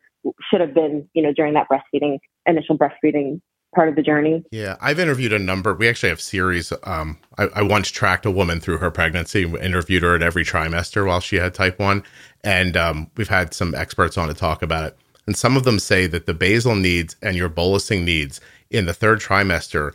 should 0.51 0.61
have 0.61 0.75
been, 0.75 1.09
you 1.15 1.23
know, 1.23 1.33
during 1.33 1.55
that 1.55 1.69
breastfeeding 1.71 2.19
initial 2.47 2.77
breastfeeding 2.79 3.41
part 3.75 3.89
of 3.89 3.97
the 3.97 4.03
journey. 4.03 4.45
Yeah, 4.51 4.77
I've 4.81 4.99
interviewed 4.99 5.33
a 5.33 5.39
number. 5.39 5.75
We 5.75 5.89
actually 5.89 6.09
have 6.11 6.21
series. 6.21 6.73
Um, 6.85 7.19
I, 7.39 7.45
I, 7.55 7.63
once 7.63 7.91
tracked 7.91 8.27
a 8.27 8.31
woman 8.31 8.61
through 8.61 8.79
her 8.79 8.91
pregnancy, 8.91 9.43
interviewed 9.43 10.03
her 10.03 10.15
at 10.15 10.23
every 10.23 10.45
trimester 10.45 11.07
while 11.07 11.21
she 11.21 11.37
had 11.37 11.55
type 11.55 11.79
one, 11.79 12.03
and 12.45 12.77
um, 12.77 13.11
we've 13.17 13.29
had 13.29 13.53
some 13.53 13.75
experts 13.75 14.17
on 14.17 14.29
to 14.29 14.35
talk 14.35 14.63
about 14.63 14.85
it. 14.85 14.99
And 15.27 15.37
some 15.37 15.57
of 15.57 15.65
them 15.65 15.79
say 15.79 16.07
that 16.07 16.27
the 16.27 16.35
basal 16.35 16.77
needs 16.77 17.17
and 17.21 17.37
your 17.37 17.51
bolusing 17.51 18.05
needs 18.05 18.41
in 18.71 18.87
the 18.87 18.95
third 18.95 19.21
trimester 19.21 19.93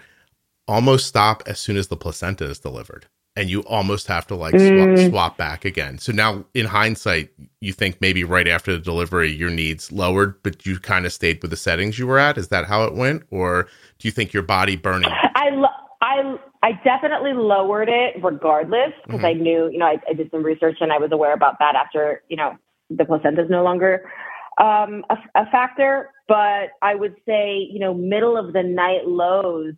almost 0.68 1.08
stop 1.08 1.42
as 1.46 1.60
soon 1.60 1.78
as 1.78 1.88
the 1.88 1.98
placenta 1.98 2.46
is 2.46 2.60
delivered 2.60 3.08
and 3.36 3.50
you 3.50 3.62
almost 3.62 4.08
have 4.08 4.28
to 4.28 4.36
like 4.36 4.54
mm. 4.54 4.98
swap, 4.98 5.10
swap, 5.10 5.38
back 5.38 5.66
again. 5.66 5.98
So 5.98 6.12
now, 6.12 6.46
in 6.54 6.66
hindsight, 6.66 7.32
you 7.62 7.72
think 7.72 8.02
maybe 8.02 8.24
right 8.24 8.48
after 8.48 8.74
the 8.74 8.80
delivery, 8.80 9.32
your 9.32 9.50
needs 9.50 9.92
lowered, 9.92 10.42
but 10.44 10.66
you 10.66 10.80
kind 10.80 11.06
of 11.06 11.14
stayed 11.14 11.42
with 11.42 11.52
the 11.52 11.58
settings 11.58 11.98
you 11.98 12.08
were 12.08 12.20
at. 12.20 12.38
Is 12.38 12.50
that 12.50 12.66
how 12.66 12.84
it 12.84 12.94
went, 12.94 13.24
or 13.32 13.68
do 14.00 14.08
you 14.08 14.12
think 14.12 14.34
your 14.34 14.44
body 14.44 14.76
burning? 14.76 15.10
I 15.36 15.50
lo- 15.52 15.68
I 16.02 16.38
I 16.64 16.74
definitely 16.84 17.34
lowered 17.34 17.90
it 17.90 18.16
regardless 18.24 18.92
because 19.06 19.22
mm-hmm. 19.22 19.26
I 19.26 19.34
knew, 19.34 19.70
you 19.72 19.80
know, 19.80 19.86
I, 19.88 19.98
I, 20.08 20.14
did 20.14 20.30
some 20.30 20.44
research 20.44 20.78
and 20.80 20.92
I 20.92 21.00
was 21.00 21.12
aware 21.12 21.34
about 21.34 21.58
that 21.58 21.76
after, 21.76 22.22
you 22.30 22.38
know, 22.38 22.56
the 22.92 23.04
placenta 23.04 23.44
is 23.44 23.50
no 23.50 23.64
longer 23.64 24.12
um, 24.60 25.04
a, 25.10 25.18
a 25.34 25.46
factor. 25.52 26.12
But 26.28 26.70
I 26.82 26.94
would 26.94 27.16
say, 27.26 27.68
you 27.72 27.80
know, 27.80 27.96
middle 27.96 28.38
of 28.38 28.54
the 28.54 28.62
night 28.62 29.08
lows 29.08 29.74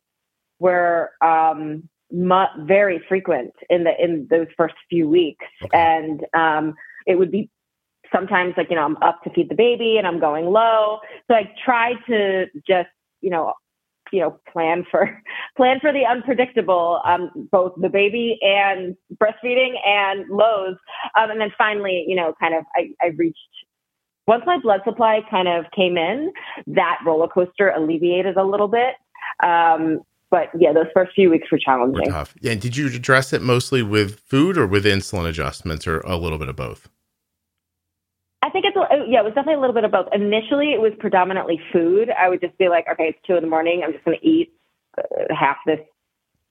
were 0.59 1.11
um, 1.21 1.87
mu- 2.13 2.65
very 2.65 3.04
frequent 3.10 3.54
in 3.69 3.84
the 3.84 3.91
in 4.02 4.28
those 4.30 4.47
first 4.56 4.76
few 4.89 5.10
weeks, 5.10 5.45
okay. 5.63 5.78
and 5.78 6.26
um, 6.34 6.76
it 7.06 7.15
would 7.17 7.32
be 7.32 7.49
sometimes 8.13 8.54
like, 8.56 8.69
you 8.69 8.76
know, 8.76 8.86
I'm 8.86 8.97
up 8.97 9.23
to 9.23 9.30
feed 9.32 9.49
the 9.49 9.56
baby 9.56 9.97
and 9.97 10.08
I'm 10.08 10.19
going 10.19 10.45
low. 10.45 10.99
So 11.28 11.36
I 11.36 11.52
try 11.65 11.93
to 12.08 12.45
just, 12.67 12.89
you 13.21 13.30
know, 13.30 13.54
you 14.12 14.19
know, 14.19 14.39
plan 14.52 14.86
for 14.89 15.19
plan 15.58 15.80
for 15.80 15.91
the 15.91 16.06
unpredictable, 16.06 17.02
um, 17.04 17.32
both 17.52 17.73
the 17.78 17.89
baby 17.89 18.38
and 18.41 18.95
breastfeeding 19.15 19.73
and 19.86 20.30
lows. 20.30 20.78
Um, 21.17 21.32
and 21.32 21.41
then 21.41 21.52
finally, 21.58 22.06
you 22.08 22.15
know, 22.15 22.34
kind 22.39 22.54
of 22.54 22.63
I, 22.76 22.91
I 23.02 23.08
reached 23.17 23.39
once 24.28 24.43
my 24.45 24.58
blood 24.58 24.82
supply 24.86 25.19
kind 25.30 25.47
of 25.47 25.65
came 25.76 25.97
in, 25.97 26.32
that 26.67 26.99
roller 27.06 27.28
coaster 27.28 27.69
alleviated 27.69 28.38
a 28.38 28.43
little 28.43 28.69
bit. 28.69 28.95
Um, 29.43 30.02
but 30.34 30.50
yeah, 30.58 30.74
those 30.74 30.88
first 30.96 31.12
few 31.13 31.30
weeks 31.30 31.52
were 31.52 31.60
challenging. 31.60 32.06
Were 32.08 32.12
tough. 32.12 32.34
And 32.43 32.60
did 32.60 32.76
you 32.76 32.88
address 32.88 33.34
it 33.34 33.43
mostly 33.43 33.84
with 33.84 34.19
food 34.22 34.58
or 34.58 34.65
with 34.65 34.84
insulin 34.84 35.30
adjustments, 35.30 35.86
or 35.86 36.00
a 36.00 36.17
little 36.17 36.39
bit 36.39 36.50
of 36.50 36.56
both? 36.56 36.89
I 38.41 38.50
think 38.50 38.65
it's 38.65 38.76
yeah, 39.08 39.19
it 39.19 39.24
was 39.24 39.36
definitely 39.36 39.54
a 39.54 39.60
little 39.60 39.76
bit 39.76 39.84
of 39.84 39.91
both. 39.91 40.08
Initially, 40.12 40.74
it 40.74 40.82
was 40.82 40.91
predominantly 41.00 41.62
food. 41.72 42.10
I 42.10 42.30
would 42.30 42.41
just 42.41 42.58
be 42.58 42.67
like, 42.67 42.86
okay, 42.91 43.10
it's 43.10 43.19
two 43.28 43.36
in 43.36 43.43
the 43.43 43.48
morning. 43.48 43.84
I'm 43.86 43.93
just 43.93 44.04
going 44.06 44.17
to 44.19 44.28
eat 44.28 44.52
uh, 44.98 45.04
half 45.30 45.58
this 45.67 45.82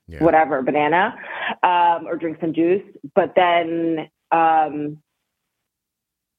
yeah. 0.06 0.22
whatever 0.22 0.62
banana 0.62 1.16
um, 1.64 2.06
or 2.06 2.14
drink 2.14 2.38
some 2.40 2.54
juice. 2.54 2.84
But 3.16 3.32
then 3.34 4.08
um, 4.30 5.02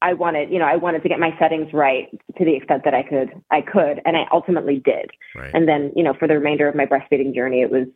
I 0.04 0.13
wanted, 0.13 0.52
you 0.52 0.60
know, 0.60 0.66
I 0.66 0.76
wanted 0.76 1.02
to 1.04 1.10
get 1.10 1.20
my 1.20 1.36
settings 1.39 1.74
right 1.74 2.10
to 2.38 2.46
the 2.46 2.56
extent 2.56 2.84
that 2.86 2.94
I 2.94 3.02
could. 3.02 3.32
I 3.50 3.62
could, 3.62 4.02
and 4.06 4.16
I 4.16 4.26
ultimately 4.32 4.80
did. 4.84 5.10
Right. 5.36 5.52
And 5.54 5.68
then, 5.68 5.92
you 5.96 6.04
know, 6.04 6.13
for 6.13 6.28
the 6.28 6.36
remainder 6.36 6.68
of 6.68 6.76
my 6.76 6.86
breastfeeding 6.86 7.34
journey, 7.34 7.62
it 7.62 7.72
was 7.72 7.88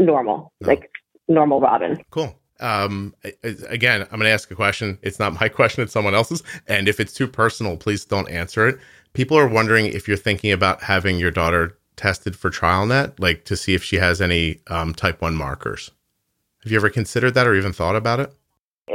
normal, 0.00 0.52
oh. 0.62 0.66
like 0.66 0.90
normal 1.28 1.60
Robin. 1.60 2.02
Cool 2.10 2.36
um, 2.62 3.14
again, 3.42 4.02
I'm 4.02 4.18
going 4.18 4.22
to 4.22 4.30
ask 4.30 4.50
a 4.50 4.54
question. 4.54 4.98
It's 5.02 5.18
not 5.18 5.38
my 5.38 5.48
question, 5.50 5.82
it's 5.82 5.92
someone 5.92 6.14
else's. 6.14 6.42
And 6.68 6.88
if 6.88 7.00
it's 7.00 7.12
too 7.12 7.26
personal, 7.26 7.76
please 7.76 8.04
don't 8.04 8.30
answer 8.30 8.68
it. 8.68 8.78
People 9.12 9.36
are 9.36 9.48
wondering 9.48 9.86
if 9.86 10.08
you're 10.08 10.16
thinking 10.16 10.52
about 10.52 10.82
having 10.82 11.18
your 11.18 11.30
daughter 11.30 11.76
tested 11.96 12.34
for 12.34 12.50
TrialNet, 12.50 13.18
like 13.18 13.44
to 13.44 13.56
see 13.56 13.74
if 13.74 13.84
she 13.84 13.96
has 13.96 14.20
any 14.20 14.60
um, 14.68 14.94
type 14.94 15.20
1 15.20 15.34
markers. 15.34 15.90
Have 16.62 16.72
you 16.72 16.78
ever 16.78 16.88
considered 16.88 17.34
that 17.34 17.46
or 17.46 17.54
even 17.54 17.72
thought 17.72 17.96
about 17.96 18.20
it? 18.20 18.32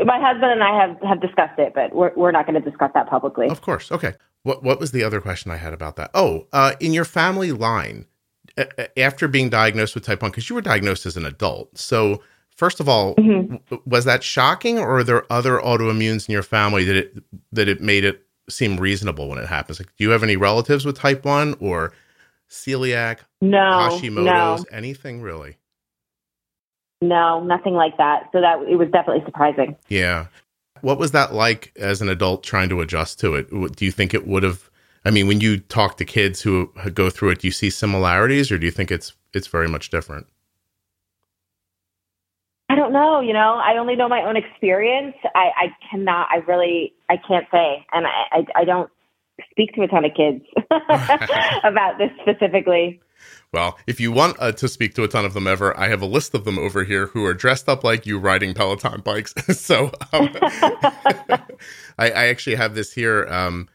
My 0.06 0.20
husband 0.20 0.52
and 0.52 0.64
I 0.64 0.80
have, 0.82 1.02
have 1.02 1.22
discussed 1.22 1.58
it, 1.58 1.74
but 1.74 1.96
we're, 1.96 2.14
we're 2.16 2.32
not 2.32 2.46
going 2.46 2.62
to 2.62 2.70
discuss 2.70 2.92
that 2.94 3.08
publicly. 3.08 3.48
Of 3.50 3.62
course. 3.62 3.92
Okay. 3.92 4.14
What, 4.44 4.64
what 4.64 4.80
was 4.80 4.92
the 4.92 5.04
other 5.04 5.22
question 5.22 5.52
I 5.52 5.58
had 5.58 5.74
about 5.74 5.96
that? 5.96 6.12
Oh, 6.14 6.48
uh, 6.54 6.74
in 6.80 6.94
your 6.94 7.06
family 7.06 7.52
line, 7.52 8.06
after 8.96 9.28
being 9.28 9.50
diagnosed 9.50 9.96
with 9.96 10.06
type 10.06 10.22
1, 10.22 10.32
because 10.32 10.50
you 10.50 10.56
were 10.56 10.62
diagnosed 10.62 11.06
as 11.06 11.18
an 11.18 11.26
adult. 11.26 11.78
So, 11.78 12.22
First 12.58 12.80
of 12.80 12.90
all, 12.90 13.14
mm-hmm. 13.16 13.76
was 13.86 14.06
that 14.06 14.24
shocking, 14.24 14.80
or 14.80 14.98
are 14.98 15.04
there 15.04 15.32
other 15.32 15.60
autoimmunes 15.60 16.28
in 16.28 16.34
your 16.34 16.42
family 16.42 16.84
that 16.86 16.96
it 16.96 17.24
that 17.52 17.68
it 17.68 17.82
made 17.82 18.04
it 18.04 18.26
seem 18.50 18.78
reasonable 18.78 19.30
when 19.30 19.38
it 19.38 19.46
happens? 19.46 19.80
Like, 19.80 19.96
do 19.96 20.04
you 20.04 20.10
have 20.10 20.24
any 20.24 20.38
relatives 20.38 20.84
with 20.84 20.98
type 20.98 21.24
one 21.24 21.56
or 21.60 21.94
celiac, 22.50 23.20
no, 23.42 23.58
Hashimoto's, 23.58 24.62
no. 24.62 24.66
anything 24.72 25.22
really? 25.22 25.58
No, 27.02 27.44
nothing 27.44 27.74
like 27.74 27.98
that. 27.98 28.30
So 28.32 28.42
that 28.42 28.62
it 28.64 28.76
was 28.76 28.90
definitely 28.92 29.24
surprising. 29.26 29.76
Yeah. 29.88 30.28
What 30.82 31.00
was 31.00 31.12
that 31.12 31.34
like 31.34 31.72
as 31.78 32.02
an 32.02 32.10
adult 32.10 32.44
trying 32.44 32.70
to 32.70 32.82
adjust 32.82 33.20
to 33.22 33.36
it? 33.36 33.50
Do 33.76 33.86
you 33.86 33.92
think 33.92 34.14
it 34.14 34.28
would 34.28 34.44
have? 34.44 34.70
I 35.06 35.12
mean, 35.12 35.28
when 35.28 35.40
you 35.42 35.60
talk 35.60 35.98
to 35.98 36.06
kids 36.06 36.42
who 36.42 36.72
go 36.94 37.10
through 37.10 37.32
it, 37.32 37.40
do 37.40 37.48
you 37.48 37.52
see 37.52 37.70
similarities, 37.70 38.52
or 38.52 38.58
do 38.58 38.66
you 38.66 38.72
think 38.72 38.92
it's 38.92 39.14
it's 39.34 39.48
very 39.48 39.68
much 39.68 39.90
different? 39.90 40.28
I 42.70 42.76
don't 42.76 42.92
know. 42.92 43.22
You 43.22 43.34
know, 43.34 43.62
I 43.64 43.78
only 43.78 43.96
know 43.96 44.10
my 44.10 44.22
own 44.24 44.36
experience. 44.36 45.16
I, 45.36 45.50
I 45.56 45.68
cannot. 45.90 46.28
I 46.32 46.38
really. 46.48 46.94
I 47.10 47.18
can't 47.18 47.48
say, 47.52 47.86
and 47.94 48.06
I, 48.06 48.24
I, 48.32 48.46
I 48.56 48.64
don't 48.66 48.90
speak 49.52 49.74
to 49.76 49.84
a 49.84 49.88
ton 49.88 50.04
of 50.04 50.12
kids 50.16 50.44
about 51.64 51.98
this 51.98 52.12
specifically. 52.22 53.00
Well, 53.54 53.78
if 53.88 54.00
you 54.00 54.12
want 54.12 54.36
uh, 54.40 54.52
to 54.52 54.68
speak 54.68 54.94
to 54.96 55.04
a 55.04 55.08
ton 55.08 55.26
of 55.26 55.34
them 55.34 55.48
ever, 55.48 55.78
I 55.80 55.88
have 55.88 56.02
a 56.02 56.06
list 56.06 56.36
of 56.36 56.44
them 56.44 56.60
over 56.60 56.84
here 56.84 57.08
who 57.08 57.26
are 57.26 57.34
dressed 57.34 57.70
up 57.70 57.84
like 57.84 58.06
you 58.06 58.20
riding 58.20 58.54
Peloton 58.54 59.02
bikes. 59.02 59.34
so 59.58 59.92
um, 60.12 60.30
I, 61.98 62.10
I, 62.12 62.28
actually 62.28 62.58
have 62.58 62.76
this 62.76 62.94
here. 62.94 63.26
Um, 63.30 63.70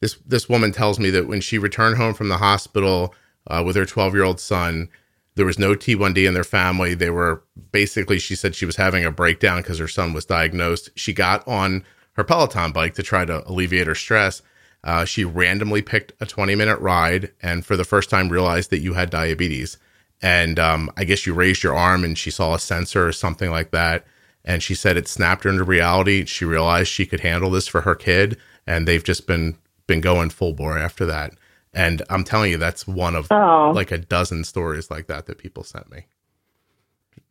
this 0.00 0.16
this 0.26 0.48
woman 0.48 0.72
tells 0.72 0.98
me 0.98 1.10
that 1.10 1.28
when 1.28 1.40
she 1.40 1.56
returned 1.56 1.96
home 1.96 2.14
from 2.14 2.28
the 2.28 2.38
hospital 2.38 3.14
uh, 3.46 3.62
with 3.64 3.76
her 3.76 3.86
12 3.86 4.14
year 4.14 4.24
old 4.24 4.40
son, 4.40 4.88
there 5.36 5.46
was 5.46 5.58
no 5.58 5.74
T1D 5.74 6.26
in 6.26 6.34
their 6.34 6.44
family. 6.44 6.94
They 6.94 7.10
were 7.10 7.42
basically, 7.70 8.18
she 8.18 8.34
said 8.34 8.54
she 8.54 8.66
was 8.66 8.76
having 8.76 9.04
a 9.04 9.10
breakdown 9.10 9.62
because 9.62 9.78
her 9.78 9.88
son 9.88 10.12
was 10.12 10.24
diagnosed. 10.24 10.90
She 10.96 11.12
got 11.12 11.46
on 11.46 11.84
her 12.14 12.24
Peloton 12.24 12.72
bike 12.72 12.94
to 12.94 13.02
try 13.02 13.24
to 13.24 13.48
alleviate 13.48 13.86
her 13.86 13.94
stress. 13.94 14.42
Uh, 14.84 15.04
she 15.04 15.24
randomly 15.24 15.82
picked 15.82 16.12
a 16.20 16.26
20 16.26 16.54
minute 16.54 16.78
ride 16.80 17.32
and 17.40 17.64
for 17.64 17.76
the 17.76 17.84
first 17.84 18.10
time 18.10 18.28
realized 18.28 18.70
that 18.70 18.80
you 18.80 18.94
had 18.94 19.10
diabetes. 19.10 19.78
And 20.20 20.58
um, 20.58 20.90
I 20.96 21.04
guess 21.04 21.26
you 21.26 21.34
raised 21.34 21.62
your 21.62 21.76
arm 21.76 22.04
and 22.04 22.16
she 22.16 22.30
saw 22.30 22.54
a 22.54 22.58
sensor 22.58 23.06
or 23.06 23.12
something 23.12 23.50
like 23.50 23.70
that. 23.72 24.04
And 24.44 24.62
she 24.62 24.74
said 24.74 24.96
it 24.96 25.08
snapped 25.08 25.44
her 25.44 25.50
into 25.50 25.64
reality. 25.64 26.24
She 26.24 26.44
realized 26.44 26.88
she 26.88 27.06
could 27.06 27.20
handle 27.20 27.50
this 27.50 27.68
for 27.68 27.82
her 27.82 27.94
kid. 27.94 28.38
And 28.66 28.86
they've 28.86 29.02
just 29.02 29.26
been 29.26 29.56
been 29.86 30.00
going 30.00 30.30
full 30.30 30.52
bore 30.52 30.78
after 30.78 31.04
that. 31.06 31.34
And 31.74 32.02
I'm 32.10 32.24
telling 32.24 32.50
you, 32.50 32.58
that's 32.58 32.86
one 32.86 33.14
of 33.14 33.28
oh. 33.30 33.72
like 33.74 33.90
a 33.90 33.98
dozen 33.98 34.44
stories 34.44 34.90
like 34.90 35.06
that 35.06 35.26
that 35.26 35.38
people 35.38 35.64
sent 35.64 35.90
me. 35.90 36.06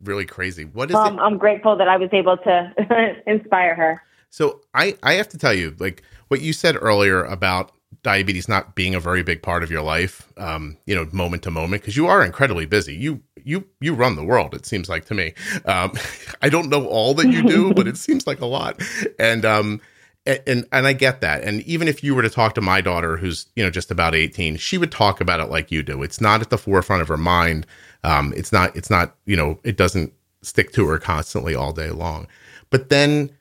Really 0.03 0.25
crazy. 0.25 0.65
What 0.65 0.89
is 0.89 0.95
um, 0.95 1.19
it? 1.19 1.21
I'm 1.21 1.37
grateful 1.37 1.75
that 1.77 1.87
I 1.87 1.97
was 1.97 2.09
able 2.11 2.37
to 2.37 3.21
inspire 3.27 3.75
her. 3.75 4.01
So 4.29 4.61
I, 4.73 4.97
I 5.03 5.13
have 5.13 5.29
to 5.29 5.37
tell 5.37 5.53
you, 5.53 5.75
like 5.77 6.03
what 6.31 6.39
you 6.39 6.53
said 6.53 6.77
earlier 6.79 7.25
about 7.25 7.73
diabetes 8.03 8.47
not 8.47 8.73
being 8.73 8.95
a 8.95 9.01
very 9.01 9.21
big 9.21 9.43
part 9.43 9.63
of 9.63 9.69
your 9.69 9.81
life, 9.81 10.31
um, 10.37 10.77
you 10.85 10.95
know, 10.95 11.05
moment 11.11 11.43
to 11.43 11.51
moment, 11.51 11.81
because 11.81 11.97
you 11.97 12.07
are 12.07 12.23
incredibly 12.23 12.65
busy. 12.65 12.95
You 12.95 13.21
you 13.43 13.67
you 13.81 13.93
run 13.93 14.15
the 14.15 14.23
world. 14.23 14.55
It 14.55 14.65
seems 14.65 14.87
like 14.87 15.03
to 15.05 15.13
me. 15.13 15.33
Um, 15.65 15.91
I 16.41 16.47
don't 16.47 16.69
know 16.69 16.87
all 16.87 17.13
that 17.15 17.27
you 17.27 17.43
do, 17.43 17.73
but 17.75 17.85
it 17.85 17.97
seems 17.97 18.25
like 18.25 18.39
a 18.39 18.45
lot. 18.45 18.81
And 19.19 19.43
um, 19.43 19.81
and 20.25 20.65
and 20.71 20.87
I 20.87 20.93
get 20.93 21.19
that. 21.19 21.43
And 21.43 21.63
even 21.63 21.89
if 21.89 22.01
you 22.01 22.15
were 22.15 22.21
to 22.21 22.29
talk 22.29 22.55
to 22.55 22.61
my 22.61 22.79
daughter, 22.79 23.17
who's 23.17 23.47
you 23.57 23.63
know 23.63 23.69
just 23.69 23.91
about 23.91 24.15
eighteen, 24.15 24.55
she 24.55 24.77
would 24.77 24.91
talk 24.91 25.19
about 25.19 25.41
it 25.41 25.49
like 25.49 25.69
you 25.69 25.83
do. 25.83 26.01
It's 26.01 26.21
not 26.21 26.39
at 26.41 26.49
the 26.49 26.57
forefront 26.57 27.01
of 27.01 27.09
her 27.09 27.17
mind. 27.17 27.67
Um, 28.05 28.33
it's 28.37 28.53
not. 28.53 28.73
It's 28.73 28.89
not. 28.89 29.17
You 29.25 29.35
know, 29.35 29.59
it 29.65 29.75
doesn't 29.75 30.13
stick 30.43 30.71
to 30.71 30.87
her 30.87 30.97
constantly 30.97 31.55
all 31.55 31.73
day 31.73 31.89
long. 31.89 32.27
But 32.69 32.87
then, 32.87 33.31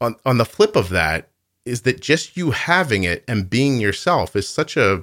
on 0.00 0.16
on 0.26 0.38
the 0.38 0.44
flip 0.44 0.74
of 0.74 0.88
that, 0.88 1.28
is 1.64 1.82
that 1.82 2.00
just 2.00 2.36
you 2.36 2.50
having 2.50 3.04
it 3.04 3.24
and 3.26 3.48
being 3.48 3.80
yourself 3.80 4.36
is 4.36 4.48
such 4.48 4.76
a, 4.76 5.02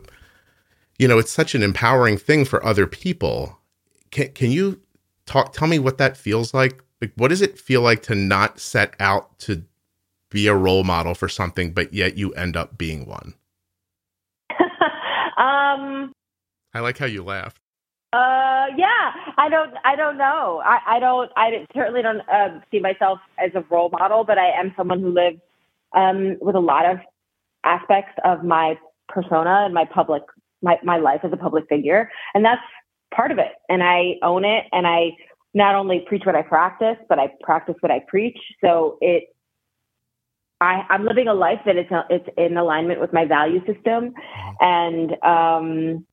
you 1.00 1.08
know, 1.08 1.18
it's 1.18 1.32
such 1.32 1.56
an 1.56 1.64
empowering 1.64 2.18
thing 2.18 2.46
for 2.46 2.64
other 2.66 2.88
people. 2.88 3.60
Can 4.12 4.30
can 4.30 4.52
you 4.52 4.80
talk? 5.26 5.54
Tell 5.54 5.68
me 5.68 5.80
what 5.80 5.98
that 5.98 6.18
feels 6.18 6.54
like. 6.54 6.84
Like, 7.02 7.14
what 7.16 7.30
does 7.30 7.42
it 7.42 7.58
feel 7.58 7.82
like 7.82 8.04
to 8.04 8.16
not 8.16 8.60
set 8.60 8.96
out 9.00 9.40
to 9.40 9.64
be 10.30 10.48
a 10.48 10.56
role 10.56 10.84
model 10.84 11.16
for 11.16 11.28
something, 11.28 11.74
but 11.74 11.94
yet 11.94 12.18
you 12.18 12.32
end 12.34 12.56
up 12.56 12.78
being 12.78 13.08
one? 13.08 13.34
um, 15.38 16.14
I 16.74 16.80
like 16.80 16.98
how 16.98 17.08
you 17.08 17.24
laughed. 17.24 17.58
Uh, 18.14 18.68
yeah, 18.78 19.14
I 19.38 19.48
don't, 19.50 19.74
I 19.86 19.96
don't 19.96 20.18
know. 20.18 20.62
I, 20.66 20.98
I 20.98 21.00
don't, 21.00 21.32
I 21.38 21.66
certainly 21.74 22.02
don't 22.02 22.20
uh, 22.30 22.60
see 22.70 22.82
myself 22.82 23.20
as 23.38 23.52
a 23.56 23.64
role 23.70 23.90
model, 23.90 24.26
but 24.26 24.38
I 24.38 24.52
am 24.60 24.74
someone 24.76 25.00
who 25.00 25.14
lives 25.14 25.40
um, 25.96 26.38
with 26.42 26.56
a 26.56 26.60
lot 26.60 26.86
of 26.86 26.98
aspects 27.64 28.14
of 28.24 28.44
my 28.44 28.78
persona 29.08 29.64
and 29.66 29.74
my 29.74 29.86
public, 29.86 30.24
my, 30.62 30.78
my 30.84 30.98
life 30.98 31.22
as 31.24 31.32
a 31.34 31.38
public 31.38 31.66
figure. 31.70 32.10
And 32.34 32.44
that's 32.44 32.62
part 33.14 33.32
of 33.32 33.38
it. 33.38 33.54
And 33.70 33.84
I 33.84 34.16
own 34.24 34.46
it. 34.46 34.66
And 34.72 34.88
I 34.88 35.12
not 35.54 35.76
only 35.76 36.04
preach 36.08 36.24
what 36.26 36.36
I 36.36 36.42
practice, 36.42 36.98
but 37.10 37.20
I 37.20 37.32
practice 37.42 37.76
what 37.82 37.92
I 37.92 38.02
preach. 38.08 38.38
So 38.64 38.98
it 39.02 39.26
I, 40.62 40.86
i'm 40.92 41.06
living 41.06 41.28
a 41.28 41.34
life 41.34 41.60
that 41.66 41.76
it's, 41.76 41.90
it's 42.12 42.30
in 42.38 42.56
alignment 42.56 43.02
with 43.02 43.12
my 43.12 43.26
value 43.26 43.60
system. 43.62 44.14
Mm-hmm. 44.14 44.52
And 44.62 45.12
um, 45.24 46.06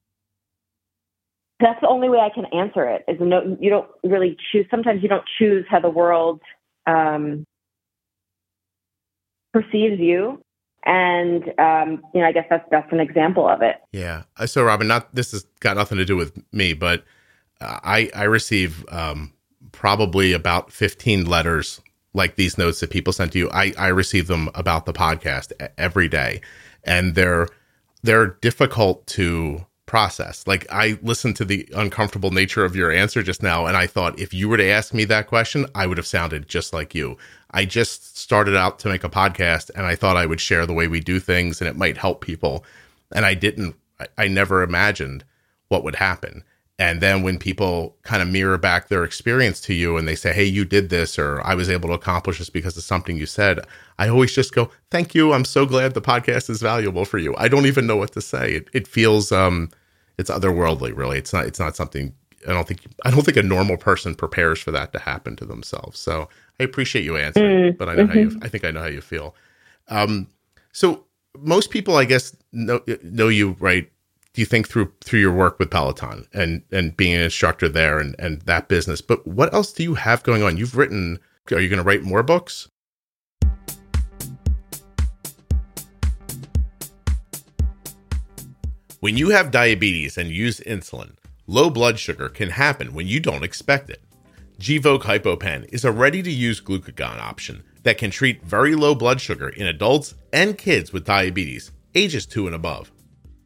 that's 1.60 1.80
the 1.80 1.88
only 1.88 2.08
way 2.08 2.18
I 2.18 2.30
can 2.34 2.46
answer 2.46 2.88
it 2.88 3.04
is 3.08 3.18
no, 3.20 3.56
you 3.60 3.68
don't 3.68 3.88
really 4.02 4.36
choose. 4.50 4.66
Sometimes 4.70 5.02
you 5.02 5.08
don't 5.08 5.24
choose 5.38 5.66
how 5.68 5.80
the 5.80 5.90
world 5.90 6.40
um, 6.86 7.44
perceives 9.62 10.00
you. 10.00 10.42
And, 10.84 11.44
um, 11.58 12.02
you 12.14 12.20
know, 12.20 12.26
I 12.26 12.32
guess 12.32 12.46
that's, 12.48 12.66
that's 12.70 12.90
an 12.92 13.00
example 13.00 13.46
of 13.48 13.62
it. 13.62 13.76
Yeah. 13.92 14.22
Uh, 14.36 14.46
so 14.46 14.62
Robin, 14.62 14.86
not, 14.86 15.14
this 15.14 15.32
has 15.32 15.44
got 15.60 15.76
nothing 15.76 15.98
to 15.98 16.04
do 16.04 16.16
with 16.16 16.40
me, 16.52 16.72
but 16.72 17.04
uh, 17.60 17.80
I, 17.82 18.10
I 18.14 18.24
receive, 18.24 18.84
um, 18.88 19.32
probably 19.72 20.32
about 20.32 20.72
15 20.72 21.26
letters 21.26 21.80
like 22.14 22.36
these 22.36 22.58
notes 22.58 22.80
that 22.80 22.90
people 22.90 23.12
send 23.12 23.32
to 23.32 23.38
you, 23.38 23.50
I, 23.50 23.72
I 23.78 23.88
receive 23.88 24.26
them 24.26 24.50
about 24.54 24.86
the 24.86 24.92
podcast 24.92 25.52
every 25.76 26.08
day, 26.08 26.40
and 26.84 27.14
they're 27.14 27.48
they're 28.02 28.26
difficult 28.26 29.06
to 29.08 29.66
process. 29.88 30.46
Like 30.46 30.66
I 30.70 30.98
listened 31.02 31.34
to 31.36 31.44
the 31.44 31.68
uncomfortable 31.74 32.30
nature 32.30 32.64
of 32.64 32.76
your 32.76 32.92
answer 32.92 33.22
just 33.22 33.42
now, 33.42 33.66
and 33.66 33.76
I 33.76 33.88
thought 33.88 34.20
if 34.20 34.32
you 34.32 34.48
were 34.48 34.56
to 34.56 34.68
ask 34.68 34.94
me 34.94 35.04
that 35.06 35.26
question, 35.26 35.66
I 35.74 35.86
would 35.86 35.98
have 35.98 36.06
sounded 36.06 36.48
just 36.48 36.72
like 36.72 36.94
you. 36.94 37.16
I 37.50 37.64
just 37.64 38.16
started 38.16 38.54
out 38.54 38.78
to 38.80 38.88
make 38.88 39.02
a 39.02 39.08
podcast, 39.08 39.70
and 39.74 39.86
I 39.86 39.96
thought 39.96 40.16
I 40.16 40.26
would 40.26 40.40
share 40.40 40.66
the 40.66 40.74
way 40.74 40.86
we 40.86 41.00
do 41.00 41.18
things, 41.18 41.60
and 41.60 41.68
it 41.68 41.76
might 41.76 41.96
help 41.96 42.20
people. 42.20 42.64
And 43.12 43.24
I 43.24 43.34
didn't. 43.34 43.74
I, 44.16 44.28
never 44.28 44.62
imagined 44.62 45.24
what 45.68 45.82
would 45.82 45.96
happen. 45.96 46.44
And 46.78 47.00
then 47.00 47.22
when 47.24 47.38
people 47.38 47.96
kind 48.02 48.22
of 48.22 48.28
mirror 48.28 48.56
back 48.56 48.86
their 48.86 49.02
experience 49.02 49.60
to 49.62 49.74
you 49.74 49.96
and 49.96 50.06
they 50.06 50.14
say, 50.14 50.32
Hey, 50.32 50.44
you 50.44 50.64
did 50.64 50.88
this, 50.88 51.18
or 51.18 51.44
I 51.44 51.54
was 51.56 51.68
able 51.68 51.88
to 51.88 51.96
accomplish 51.96 52.38
this 52.38 52.50
because 52.50 52.76
of 52.76 52.84
something 52.84 53.16
you 53.16 53.26
said, 53.26 53.60
I 53.98 54.08
always 54.08 54.32
just 54.32 54.54
go, 54.54 54.70
Thank 54.90 55.14
you. 55.14 55.32
I'm 55.32 55.44
so 55.44 55.66
glad 55.66 55.94
the 55.94 56.00
podcast 56.00 56.48
is 56.48 56.62
valuable 56.62 57.04
for 57.04 57.18
you. 57.18 57.34
I 57.36 57.48
don't 57.48 57.66
even 57.66 57.86
know 57.88 57.96
what 57.96 58.12
to 58.12 58.20
say. 58.20 58.52
It, 58.52 58.70
it 58.72 58.86
feels, 58.86 59.32
um, 59.32 59.70
it's 60.18 60.30
otherworldly, 60.30 60.96
really. 60.96 61.18
It's 61.18 61.32
not, 61.32 61.46
it's 61.46 61.60
not 61.60 61.76
something 61.76 62.14
I 62.46 62.52
don't 62.52 62.66
think, 62.68 62.80
I 63.04 63.10
don't 63.10 63.24
think 63.24 63.36
a 63.36 63.42
normal 63.42 63.76
person 63.76 64.14
prepares 64.14 64.60
for 64.60 64.70
that 64.70 64.92
to 64.92 64.98
happen 64.98 65.36
to 65.36 65.44
themselves. 65.44 65.98
So 65.98 66.28
I 66.60 66.64
appreciate 66.64 67.04
you 67.04 67.16
answering, 67.16 67.72
mm, 67.72 67.78
but 67.78 67.88
I 67.88 67.94
know 67.94 68.04
mm-hmm. 68.04 68.12
how 68.12 68.18
you, 68.20 68.28
mm-hmm. 68.28 68.44
I 68.44 68.48
think 68.48 68.64
I 68.64 68.70
know 68.70 68.80
how 68.80 68.86
you 68.86 69.00
feel. 69.00 69.34
Um, 69.88 70.28
so 70.72 71.04
most 71.36 71.70
people, 71.70 71.96
I 71.96 72.04
guess, 72.04 72.36
know, 72.52 72.80
know 73.02 73.28
you, 73.28 73.56
right? 73.58 73.90
do 74.38 74.42
you 74.42 74.46
think 74.46 74.68
through 74.68 74.92
through 75.00 75.18
your 75.18 75.32
work 75.32 75.58
with 75.58 75.68
Peloton 75.68 76.24
and 76.32 76.62
and 76.70 76.96
being 76.96 77.14
an 77.14 77.22
instructor 77.22 77.68
there 77.68 77.98
and 77.98 78.14
and 78.20 78.40
that 78.42 78.68
business? 78.68 79.00
But 79.00 79.26
what 79.26 79.52
else 79.52 79.72
do 79.72 79.82
you 79.82 79.94
have 79.94 80.22
going 80.22 80.44
on? 80.44 80.56
You've 80.56 80.76
written. 80.76 81.18
Are 81.50 81.60
you 81.60 81.68
going 81.68 81.78
to 81.78 81.84
write 81.84 82.04
more 82.04 82.22
books? 82.22 82.68
When 89.00 89.16
you 89.16 89.28
have 89.30 89.52
diabetes 89.52 90.18
and 90.18 90.28
use 90.28 90.58
insulin, 90.58 91.12
low 91.46 91.70
blood 91.70 92.00
sugar 92.00 92.28
can 92.28 92.50
happen 92.50 92.92
when 92.92 93.06
you 93.06 93.20
don't 93.20 93.44
expect 93.44 93.90
it. 93.90 94.02
Gvoke 94.58 95.02
HypoPen 95.02 95.72
is 95.72 95.84
a 95.84 95.92
ready 95.92 96.20
to 96.20 96.30
use 96.32 96.60
glucagon 96.60 97.20
option 97.20 97.62
that 97.84 97.96
can 97.96 98.10
treat 98.10 98.42
very 98.42 98.74
low 98.74 98.96
blood 98.96 99.20
sugar 99.20 99.50
in 99.50 99.68
adults 99.68 100.16
and 100.32 100.58
kids 100.58 100.92
with 100.92 101.04
diabetes, 101.04 101.70
ages 101.94 102.26
2 102.26 102.46
and 102.46 102.56
above. 102.56 102.90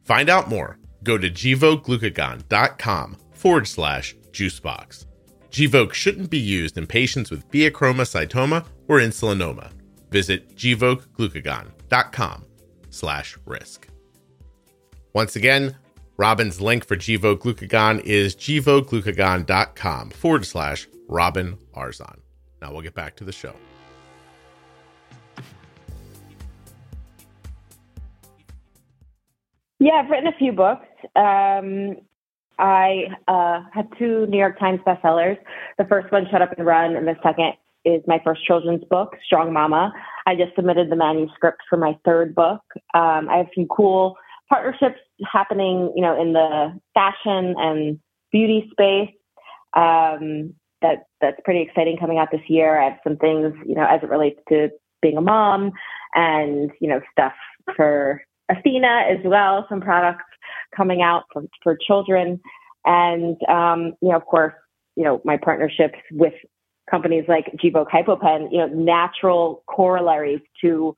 Find 0.03 0.27
out 0.27 0.49
more 0.49 0.79
go 1.03 1.19
to 1.19 1.29
gvokeglucagon.com 1.29 3.17
forward 3.33 3.67
slash 3.67 4.15
juicebox. 4.31 5.05
Gvoke 5.51 5.93
shouldn't 5.93 6.31
be 6.31 6.39
used 6.39 6.79
in 6.79 6.87
patients 6.87 7.29
with 7.29 7.47
pheochromocytoma 7.51 8.65
or 8.87 8.99
insulinoma. 8.99 9.71
Visit 10.09 10.55
gvokeglucagon.com 10.55 12.45
slash 12.89 13.37
risk. 13.45 13.92
Once 15.13 15.35
again, 15.35 15.75
Robin's 16.17 16.59
link 16.59 16.85
for 16.85 16.95
Gvoke 16.95 17.39
Glucagon 17.39 17.99
is 18.01 18.35
gvokeglucagon.com 18.35 20.09
forward 20.09 20.45
slash 20.45 20.87
Robin 21.07 21.57
Arzon. 21.75 22.19
Now 22.61 22.71
we'll 22.71 22.81
get 22.81 22.95
back 22.95 23.15
to 23.17 23.23
the 23.23 23.31
show. 23.31 23.53
Yeah, 29.79 30.01
I've 30.03 30.09
written 30.09 30.27
a 30.27 30.37
few 30.37 30.51
books. 30.51 30.87
Um, 31.15 31.97
I 32.57 33.07
uh, 33.27 33.83
two 33.99 34.25
New 34.27 34.37
York 34.37 34.57
Times 34.57 34.79
bestsellers. 34.87 35.37
The 35.77 35.85
first 35.85 36.11
one, 36.11 36.25
Shut 36.31 36.41
Up 36.41 36.53
and 36.57 36.65
Run, 36.65 36.95
and 36.95 37.07
the 37.07 37.15
second 37.21 37.53
is 37.83 38.01
my 38.07 38.21
first 38.23 38.45
children's 38.45 38.83
book, 38.85 39.15
Strong 39.25 39.51
Mama. 39.51 39.91
I 40.25 40.35
just 40.35 40.55
submitted 40.55 40.89
the 40.89 40.95
manuscript 40.95 41.63
for 41.69 41.77
my 41.77 41.97
third 42.05 42.33
book. 42.33 42.61
Um, 42.93 43.27
I 43.29 43.37
have 43.37 43.47
some 43.53 43.67
cool 43.67 44.15
partnerships 44.49 44.99
happening, 45.31 45.91
you 45.95 46.01
know, 46.01 46.19
in 46.19 46.33
the 46.33 46.79
fashion 46.93 47.55
and 47.57 47.99
beauty 48.31 48.69
space. 48.71 49.13
Um, 49.75 50.53
that 50.81 51.05
that's 51.21 51.39
pretty 51.45 51.61
exciting 51.61 51.97
coming 51.97 52.17
out 52.17 52.29
this 52.31 52.41
year. 52.47 52.79
I 52.79 52.89
have 52.89 52.99
some 53.03 53.17
things, 53.17 53.53
you 53.65 53.75
know, 53.75 53.85
as 53.85 54.03
it 54.03 54.09
relates 54.09 54.39
to 54.49 54.69
being 55.01 55.17
a 55.17 55.21
mom, 55.21 55.71
and 56.13 56.71
you 56.79 56.87
know, 56.89 57.01
stuff 57.11 57.33
for 57.75 58.21
Athena 58.49 59.05
as 59.09 59.19
well, 59.23 59.65
some 59.69 59.81
products 59.81 60.25
coming 60.75 61.01
out 61.01 61.23
for, 61.31 61.43
for 61.63 61.77
children. 61.77 62.39
And, 62.85 63.37
um, 63.47 63.93
you 64.01 64.09
know, 64.09 64.17
of 64.17 64.25
course, 64.25 64.53
you 64.95 65.03
know, 65.03 65.21
my 65.23 65.37
partnerships 65.37 65.97
with 66.11 66.33
companies 66.89 67.25
like 67.27 67.45
Gvoke 67.63 67.89
HypoPen, 67.89 68.51
you 68.51 68.57
know, 68.59 68.67
natural 68.67 69.63
corollaries 69.67 70.41
to 70.61 70.95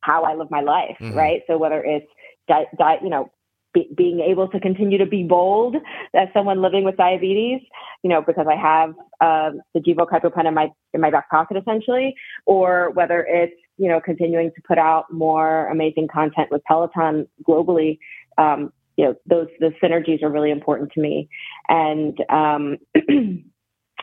how 0.00 0.24
I 0.24 0.34
live 0.34 0.50
my 0.50 0.60
life, 0.60 0.96
mm-hmm. 1.00 1.16
right? 1.16 1.42
So 1.46 1.58
whether 1.58 1.82
it's, 1.82 2.06
di- 2.48 2.66
di- 2.78 2.98
you 3.02 3.10
know, 3.10 3.30
be, 3.76 3.88
being 3.94 4.20
able 4.20 4.48
to 4.48 4.58
continue 4.58 4.98
to 4.98 5.06
be 5.06 5.22
bold 5.22 5.76
as 6.14 6.28
someone 6.32 6.62
living 6.62 6.84
with 6.84 6.96
diabetes, 6.96 7.60
you 8.02 8.10
know, 8.10 8.22
because 8.22 8.46
I 8.48 8.56
have 8.56 8.90
um, 9.20 9.60
the 9.74 9.80
HypoPen 9.80 10.46
in 10.46 10.54
my 10.54 10.68
in 10.94 11.00
my 11.00 11.10
back 11.10 11.30
pocket 11.30 11.56
essentially, 11.58 12.14
or 12.46 12.90
whether 12.94 13.26
it's 13.28 13.54
you 13.76 13.88
know 13.88 14.00
continuing 14.00 14.50
to 14.54 14.62
put 14.66 14.78
out 14.78 15.12
more 15.12 15.68
amazing 15.68 16.08
content 16.12 16.48
with 16.50 16.62
Peloton 16.64 17.26
globally. 17.46 17.98
Um, 18.38 18.72
you 18.96 19.04
know, 19.04 19.14
those 19.26 19.48
the 19.60 19.72
synergies 19.82 20.22
are 20.22 20.30
really 20.30 20.50
important 20.50 20.92
to 20.92 21.00
me, 21.00 21.28
and 21.68 22.18
um, 22.30 22.78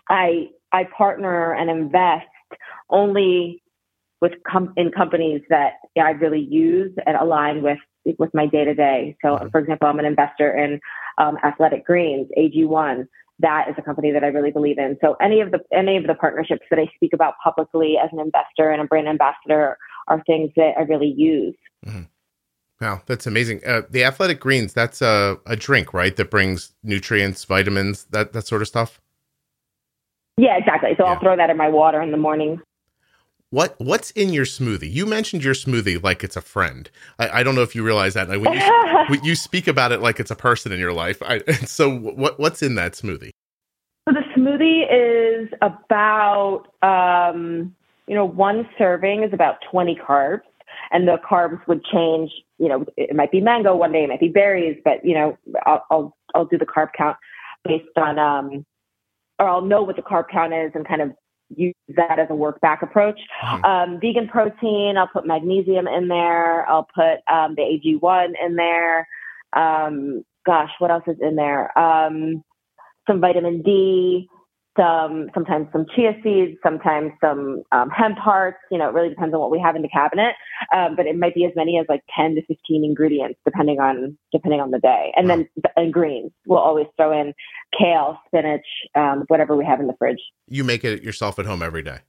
I 0.10 0.50
I 0.72 0.84
partner 0.96 1.54
and 1.54 1.70
invest 1.70 2.28
only 2.90 3.64
with 4.22 4.34
com- 4.48 4.74
in 4.78 4.92
companies 4.92 5.42
that 5.50 5.74
I 5.98 6.12
really 6.12 6.40
use 6.40 6.94
and 7.06 7.18
align 7.18 7.62
with 7.62 7.80
with 8.18 8.34
my 8.34 8.46
day 8.46 8.66
to 8.66 8.74
day. 8.74 9.18
So, 9.22 9.30
mm-hmm. 9.30 9.50
for 9.50 9.60
example, 9.60 9.88
I'm 9.88 10.00
an 10.00 10.06
investor 10.06 10.56
in 10.56 10.80
um, 11.18 11.38
Athletic 11.44 11.86
Greens, 11.86 12.28
AG1. 12.38 13.08
That 13.40 13.68
is 13.70 13.76
a 13.78 13.82
company 13.82 14.12
that 14.12 14.24
I 14.24 14.28
really 14.28 14.52
believe 14.52 14.78
in. 14.78 14.98
So, 15.02 15.16
any 15.22 15.42
of 15.42 15.52
the 15.52 15.60
any 15.76 15.98
of 15.98 16.06
the 16.06 16.16
partnerships 16.16 16.66
that 16.70 16.80
I 16.80 16.90
speak 16.96 17.14
about 17.14 17.34
publicly 17.44 17.96
as 18.04 18.10
an 18.12 18.20
investor 18.20 18.70
and 18.70 18.82
a 18.82 18.86
brand 18.86 19.08
ambassador 19.08 19.78
are 20.08 20.24
things 20.26 20.52
that 20.56 20.74
I 20.78 20.82
really 20.82 21.14
use. 21.16 21.56
Mm-hmm. 21.86 22.04
Wow, 22.82 23.02
that's 23.06 23.26
amazing. 23.26 23.62
Uh, 23.66 23.84
the 23.90 24.04
Athletic 24.04 24.40
Greens, 24.40 24.74
that's 24.74 25.02
a, 25.02 25.38
a 25.46 25.56
drink, 25.56 25.94
right? 25.94 26.16
That 26.16 26.30
brings 26.30 26.74
nutrients, 26.84 27.46
vitamins, 27.46 28.06
that 28.12 28.34
that 28.34 28.46
sort 28.46 28.62
of 28.62 28.68
stuff. 28.68 29.00
Yeah, 30.38 30.58
exactly. 30.58 30.92
So 30.98 31.06
yeah. 31.06 31.14
I'll 31.14 31.20
throw 31.20 31.38
that 31.38 31.50
in 31.50 31.58
my 31.58 31.70
water 31.70 32.02
in 32.02 32.12
the 32.12 32.18
morning. 32.18 32.60
What 33.54 33.76
what's 33.78 34.10
in 34.10 34.34
your 34.34 34.46
smoothie? 34.46 34.92
You 34.92 35.06
mentioned 35.06 35.44
your 35.44 35.54
smoothie 35.54 36.02
like 36.02 36.24
it's 36.24 36.36
a 36.36 36.42
friend. 36.42 36.90
I, 37.20 37.42
I 37.42 37.44
don't 37.44 37.54
know 37.54 37.62
if 37.62 37.76
you 37.76 37.84
realize 37.84 38.16
that. 38.16 38.28
Like 38.28 38.42
when 38.42 38.54
you, 38.54 38.62
when 39.10 39.24
you 39.24 39.36
speak 39.36 39.68
about 39.68 39.92
it 39.92 40.02
like 40.02 40.20
it's 40.20 40.32
a 40.32 40.36
person 40.36 40.72
in 40.72 40.80
your 40.80 40.92
life. 40.92 41.22
I, 41.22 41.38
so 41.66 41.96
what 41.96 42.40
what's 42.40 42.64
in 42.64 42.74
that 42.76 42.94
smoothie? 42.94 43.30
So 44.10 44.16
the 44.16 44.24
smoothie 44.36 44.88
is 44.90 45.50
about 45.62 46.64
um, 46.82 47.76
you 48.08 48.16
know 48.16 48.26
one 48.26 48.68
serving 48.76 49.22
is 49.22 49.34
about 49.34 49.58
twenty 49.70 49.96
carbs, 49.96 50.42
and 50.90 51.08
the 51.08 51.18
carbs 51.18 51.60
would 51.68 51.86
change. 51.86 52.32
You 52.58 52.70
know, 52.70 52.86
it 52.98 53.16
might 53.16 53.32
be 53.32 53.40
mango 53.40 53.76
one 53.76 53.92
day, 53.92 54.04
it 54.04 54.10
might 54.10 54.20
be 54.20 54.30
berries, 54.30 54.82
but 54.84 55.06
you 55.06 55.14
know, 55.14 55.38
I'll 55.68 55.86
I'll, 55.92 56.18
I'll 56.34 56.46
do 56.46 56.58
the 56.58 56.66
carb 56.66 56.88
count 56.98 57.18
based 57.64 57.86
on 57.98 58.18
um, 58.18 58.66
or 59.38 59.48
I'll 59.48 59.62
know 59.62 59.84
what 59.84 59.96
the 59.96 60.02
carb 60.02 60.30
count 60.32 60.54
is 60.54 60.72
and 60.74 60.88
kind 60.88 61.04
of 61.04 61.12
use 61.50 61.76
that 61.96 62.20
as 62.20 62.28
a 62.30 62.36
work 62.36 62.60
back 62.62 62.82
approach. 62.82 63.20
Mm-hmm. 63.44 63.66
Um, 63.66 64.00
vegan 64.00 64.28
protein, 64.28 64.98
I'll 64.98 65.08
put 65.08 65.26
magnesium 65.26 65.88
in 65.88 66.08
there. 66.08 66.68
I'll 66.70 66.88
put 66.96 67.20
um, 67.32 67.56
the 67.56 67.62
AG1 67.62 68.34
in 68.44 68.56
there. 68.56 69.08
Um, 69.54 70.24
gosh, 70.46 70.72
what 70.80 70.92
else 70.92 71.04
is 71.08 71.18
in 71.22 71.36
there? 71.36 71.78
Um, 71.78 72.44
some 73.08 73.20
vitamin 73.20 73.62
D, 73.62 74.28
some 74.78 75.30
sometimes 75.34 75.68
some 75.72 75.86
chia 75.96 76.14
seeds, 76.24 76.58
sometimes 76.64 77.12
some 77.22 77.64
um, 77.72 77.90
hemp 77.90 78.18
hearts. 78.18 78.58
You 78.72 78.78
know, 78.78 78.90
it 78.90 78.94
really 78.94 79.10
depends 79.10 79.34
on 79.34 79.40
what 79.40 79.52
we 79.52 79.60
have 79.60 79.76
in 79.76 79.82
the 79.82 79.90
cabinet. 79.90 80.36
Um, 80.76 80.96
but 80.96 81.06
it 81.06 81.18
might 81.18 81.36
be 81.36 81.46
as 81.46 81.52
many 81.56 81.78
as 81.80 81.86
like 81.90 82.02
ten 82.16 82.36
to 82.36 82.42
fifteen 82.46 82.84
ingredients, 82.84 83.40
depending 83.46 83.80
on 83.80 84.18
depending 84.32 84.62
on 84.62 84.72
the 84.72 84.80
day. 84.80 85.12
And 85.16 85.30
then 85.30 85.48
and 85.76 85.94
greens, 85.94 86.32
we'll 86.48 86.60
always 86.60 86.88
throw 86.98 87.12
in 87.12 87.34
kale, 87.78 88.18
spinach, 88.28 88.66
um, 88.96 89.26
whatever 89.28 89.56
we 89.56 89.66
have 89.66 89.80
in 89.80 89.88
the 89.88 89.96
fridge. 89.98 90.22
You 90.48 90.64
make 90.64 90.84
it 90.84 91.04
yourself 91.04 91.40
at 91.40 91.46
home 91.46 91.62
every 91.62 91.84
day. 91.84 92.00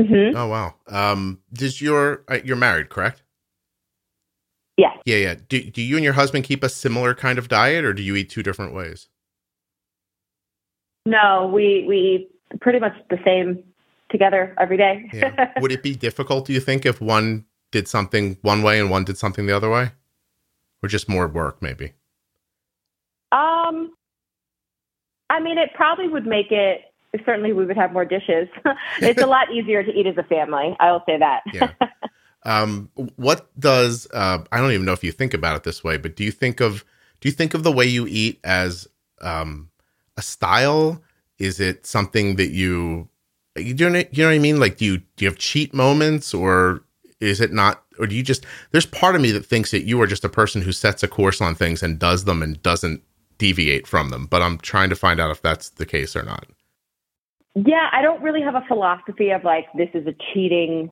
Mm-hmm. 0.00 0.36
Oh 0.36 0.48
wow! 0.48 0.74
Um, 0.88 1.40
does 1.52 1.80
your 1.80 2.24
uh, 2.28 2.38
you're 2.44 2.56
married, 2.56 2.88
correct? 2.88 3.22
Yeah. 4.76 4.90
Yeah, 5.04 5.16
yeah. 5.16 5.34
Do 5.48 5.62
do 5.62 5.82
you 5.82 5.96
and 5.96 6.04
your 6.04 6.14
husband 6.14 6.44
keep 6.44 6.64
a 6.64 6.68
similar 6.68 7.14
kind 7.14 7.38
of 7.38 7.48
diet, 7.48 7.84
or 7.84 7.92
do 7.92 8.02
you 8.02 8.16
eat 8.16 8.30
two 8.30 8.42
different 8.42 8.74
ways? 8.74 9.08
No, 11.06 11.50
we 11.52 11.84
we 11.86 11.96
eat 11.98 12.60
pretty 12.60 12.78
much 12.78 12.94
the 13.10 13.18
same 13.24 13.62
together 14.10 14.54
every 14.58 14.76
day. 14.76 15.10
yeah. 15.12 15.52
Would 15.60 15.72
it 15.72 15.82
be 15.82 15.94
difficult, 15.94 16.46
do 16.46 16.52
you 16.52 16.60
think, 16.60 16.86
if 16.86 17.00
one 17.00 17.44
did 17.72 17.88
something 17.88 18.38
one 18.42 18.62
way 18.62 18.78
and 18.78 18.90
one 18.90 19.04
did 19.04 19.18
something 19.18 19.46
the 19.46 19.56
other 19.56 19.70
way, 19.70 19.92
or 20.82 20.88
just 20.88 21.08
more 21.08 21.26
work, 21.26 21.60
maybe? 21.60 21.92
Um, 23.32 23.92
I 25.28 25.40
mean, 25.40 25.58
it 25.58 25.70
probably 25.74 26.08
would 26.08 26.26
make 26.26 26.52
it. 26.52 26.82
Certainly, 27.24 27.52
we 27.52 27.64
would 27.64 27.76
have 27.76 27.92
more 27.92 28.04
dishes. 28.04 28.48
it's 29.00 29.22
a 29.22 29.26
lot 29.26 29.52
easier 29.52 29.82
to 29.82 29.90
eat 29.90 30.06
as 30.06 30.16
a 30.16 30.24
family. 30.24 30.76
I 30.80 30.90
will 30.90 31.02
say 31.06 31.18
that. 31.18 31.42
yeah. 31.52 31.72
Um, 32.46 32.90
what 33.16 33.48
does 33.58 34.06
uh, 34.12 34.44
I 34.52 34.58
don't 34.58 34.72
even 34.72 34.84
know 34.84 34.92
if 34.92 35.02
you 35.02 35.12
think 35.12 35.32
about 35.32 35.56
it 35.56 35.62
this 35.62 35.82
way, 35.82 35.96
but 35.96 36.14
do 36.14 36.24
you 36.24 36.30
think 36.30 36.60
of 36.60 36.84
do 37.20 37.28
you 37.28 37.32
think 37.32 37.54
of 37.54 37.62
the 37.62 37.72
way 37.72 37.86
you 37.86 38.06
eat 38.06 38.38
as 38.44 38.86
um, 39.22 39.70
a 40.16 40.22
style? 40.22 41.02
Is 41.38 41.60
it 41.60 41.86
something 41.86 42.36
that 42.36 42.50
you 42.50 43.08
you 43.56 43.74
know 43.74 44.02
you 44.10 44.22
know 44.22 44.28
what 44.28 44.34
I 44.34 44.38
mean? 44.38 44.58
Like, 44.58 44.78
do 44.78 44.84
you 44.84 44.98
do 44.98 45.24
you 45.24 45.28
have 45.28 45.38
cheat 45.38 45.72
moments, 45.74 46.34
or 46.34 46.82
is 47.20 47.40
it 47.40 47.52
not? 47.52 47.82
Or 47.98 48.06
do 48.06 48.14
you 48.14 48.22
just? 48.22 48.44
There's 48.72 48.86
part 48.86 49.14
of 49.14 49.20
me 49.20 49.30
that 49.32 49.46
thinks 49.46 49.70
that 49.70 49.84
you 49.84 50.00
are 50.00 50.06
just 50.06 50.24
a 50.24 50.28
person 50.28 50.62
who 50.62 50.72
sets 50.72 51.02
a 51.02 51.08
course 51.08 51.40
on 51.40 51.54
things 51.54 51.82
and 51.82 51.98
does 51.98 52.24
them 52.24 52.42
and 52.42 52.60
doesn't 52.62 53.02
deviate 53.38 53.86
from 53.86 54.10
them. 54.10 54.26
But 54.26 54.42
I'm 54.42 54.58
trying 54.58 54.90
to 54.90 54.96
find 54.96 55.20
out 55.20 55.30
if 55.30 55.42
that's 55.42 55.70
the 55.70 55.86
case 55.86 56.16
or 56.16 56.22
not. 56.22 56.46
Yeah, 57.54 57.88
I 57.92 58.02
don't 58.02 58.22
really 58.22 58.42
have 58.42 58.56
a 58.56 58.64
philosophy 58.66 59.30
of 59.30 59.44
like 59.44 59.66
this 59.76 59.90
is 59.94 60.06
a 60.06 60.14
cheating 60.32 60.90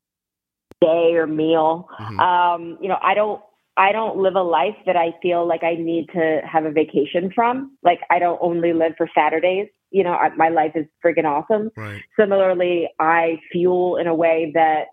day 0.79 1.13
or 1.15 1.27
meal. 1.27 1.89
Mm-hmm. 1.99 2.19
Um, 2.19 2.77
you 2.81 2.87
know, 2.87 2.97
I 3.01 3.13
don't 3.13 3.41
I 3.75 3.91
don't 3.91 4.17
live 4.17 4.35
a 4.35 4.43
life 4.43 4.75
that 4.85 4.95
I 4.95 5.13
feel 5.21 5.47
like 5.47 5.63
I 5.63 5.75
need 5.75 6.07
to 6.13 6.41
have 6.49 6.65
a 6.65 6.71
vacation 6.71 7.31
from. 7.33 7.77
Like 7.83 7.99
I 8.09 8.19
don't 8.19 8.39
only 8.41 8.73
live 8.73 8.93
for 8.97 9.09
Saturdays. 9.15 9.67
You 9.91 10.03
know, 10.03 10.13
I, 10.13 10.29
my 10.35 10.49
life 10.49 10.73
is 10.75 10.85
friggin' 11.03 11.25
awesome. 11.25 11.71
Right. 11.75 12.01
Similarly, 12.19 12.89
I 12.99 13.39
fuel 13.51 13.97
in 13.97 14.07
a 14.07 14.15
way 14.15 14.53
that 14.55 14.85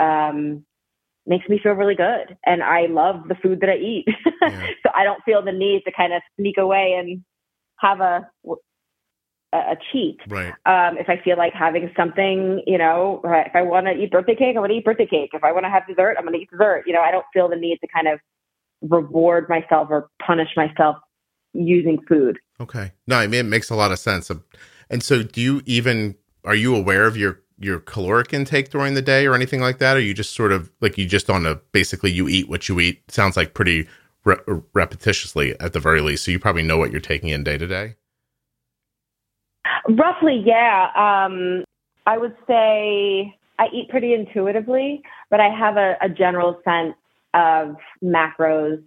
um, 0.00 0.64
makes 1.26 1.48
me 1.48 1.60
feel 1.62 1.72
really 1.72 1.94
good, 1.94 2.36
and 2.44 2.62
I 2.62 2.86
love 2.86 3.28
the 3.28 3.34
food 3.36 3.60
that 3.60 3.70
I 3.70 3.76
eat. 3.76 4.06
Yeah. 4.42 4.68
so 4.82 4.90
I 4.94 5.04
don't 5.04 5.22
feel 5.22 5.44
the 5.44 5.52
need 5.52 5.82
to 5.84 5.92
kind 5.92 6.14
of 6.14 6.22
sneak 6.38 6.56
away 6.56 6.96
and 6.98 7.22
have 7.76 8.00
a 8.00 8.26
a 9.52 9.76
cheat. 9.90 10.18
Right. 10.28 10.54
Um, 10.64 10.96
if 10.96 11.08
I 11.08 11.20
feel 11.24 11.36
like 11.36 11.52
having 11.52 11.90
something, 11.96 12.62
you 12.66 12.78
know, 12.78 13.20
if 13.24 13.54
I 13.54 13.62
want 13.62 13.86
to 13.86 13.92
eat 13.92 14.12
birthday 14.12 14.36
cake, 14.36 14.50
I'm 14.50 14.62
going 14.62 14.70
to 14.70 14.76
eat 14.76 14.84
birthday 14.84 15.06
cake. 15.06 15.30
If 15.32 15.42
I 15.42 15.50
want 15.50 15.64
to 15.64 15.70
have 15.70 15.86
dessert, 15.88 16.14
I'm 16.16 16.24
going 16.24 16.34
to 16.34 16.40
eat 16.40 16.50
dessert. 16.50 16.84
You 16.86 16.92
know, 16.92 17.00
I 17.00 17.10
don't 17.10 17.26
feel 17.32 17.48
the 17.48 17.56
need 17.56 17.78
to 17.78 17.88
kind 17.88 18.06
of 18.06 18.20
reward 18.80 19.48
myself 19.48 19.88
or 19.90 20.08
punish 20.24 20.50
myself 20.56 20.96
using 21.52 21.98
food. 22.08 22.38
Okay. 22.60 22.92
No, 23.08 23.16
I 23.16 23.26
mean, 23.26 23.40
it 23.40 23.48
makes 23.48 23.70
a 23.70 23.74
lot 23.74 23.90
of 23.90 23.98
sense. 23.98 24.30
And 24.88 25.02
so 25.02 25.22
do 25.24 25.40
you 25.40 25.62
even, 25.66 26.14
are 26.44 26.54
you 26.54 26.76
aware 26.76 27.06
of 27.06 27.16
your, 27.16 27.40
your 27.58 27.80
caloric 27.80 28.32
intake 28.32 28.70
during 28.70 28.94
the 28.94 29.02
day 29.02 29.26
or 29.26 29.34
anything 29.34 29.60
like 29.60 29.78
that? 29.78 29.96
Or 29.96 30.00
you 30.00 30.14
just 30.14 30.34
sort 30.34 30.52
of 30.52 30.70
like 30.80 30.96
you 30.96 31.06
just 31.06 31.28
on 31.28 31.44
a, 31.44 31.56
basically 31.72 32.12
you 32.12 32.28
eat 32.28 32.48
what 32.48 32.68
you 32.68 32.78
eat 32.78 33.10
sounds 33.10 33.36
like 33.36 33.54
pretty 33.54 33.88
re- 34.24 34.36
repetitiously 34.46 35.56
at 35.58 35.72
the 35.72 35.80
very 35.80 36.00
least. 36.00 36.24
So 36.24 36.30
you 36.30 36.38
probably 36.38 36.62
know 36.62 36.78
what 36.78 36.92
you're 36.92 37.00
taking 37.00 37.30
in 37.30 37.42
day 37.42 37.58
to 37.58 37.66
day. 37.66 37.96
Roughly, 39.88 40.42
yeah. 40.44 40.88
Um, 40.94 41.64
I 42.06 42.18
would 42.18 42.36
say 42.46 43.34
I 43.58 43.66
eat 43.72 43.88
pretty 43.88 44.14
intuitively, 44.14 45.02
but 45.30 45.40
I 45.40 45.48
have 45.48 45.76
a, 45.76 45.96
a 46.02 46.08
general 46.08 46.60
sense 46.64 46.94
of 47.34 47.76
macros, 48.02 48.82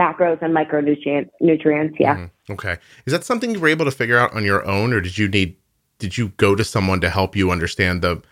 macros 0.00 0.40
and 0.42 0.54
micronutrients. 0.54 1.30
Nutrients, 1.40 1.96
yeah. 1.98 2.16
Mm-hmm. 2.16 2.52
Okay. 2.52 2.78
Is 3.06 3.12
that 3.12 3.24
something 3.24 3.50
you 3.52 3.60
were 3.60 3.68
able 3.68 3.84
to 3.84 3.90
figure 3.90 4.18
out 4.18 4.34
on 4.34 4.44
your 4.44 4.64
own, 4.66 4.92
or 4.92 5.00
did 5.00 5.18
you 5.18 5.28
need? 5.28 5.56
Did 5.98 6.16
you 6.16 6.28
go 6.38 6.54
to 6.54 6.64
someone 6.64 7.00
to 7.02 7.10
help 7.10 7.36
you 7.36 7.50
understand 7.50 8.02
the 8.02 8.22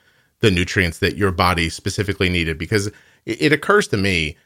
the 0.41 0.51
nutrients 0.51 1.01
that 1.01 1.17
your 1.17 1.33
body 1.33 1.69
specifically 1.69 2.29
needed? 2.29 2.59
Because 2.59 2.87
it, 3.27 3.43
it 3.43 3.53
occurs 3.53 3.89
to 3.89 3.97
me. 3.97 4.37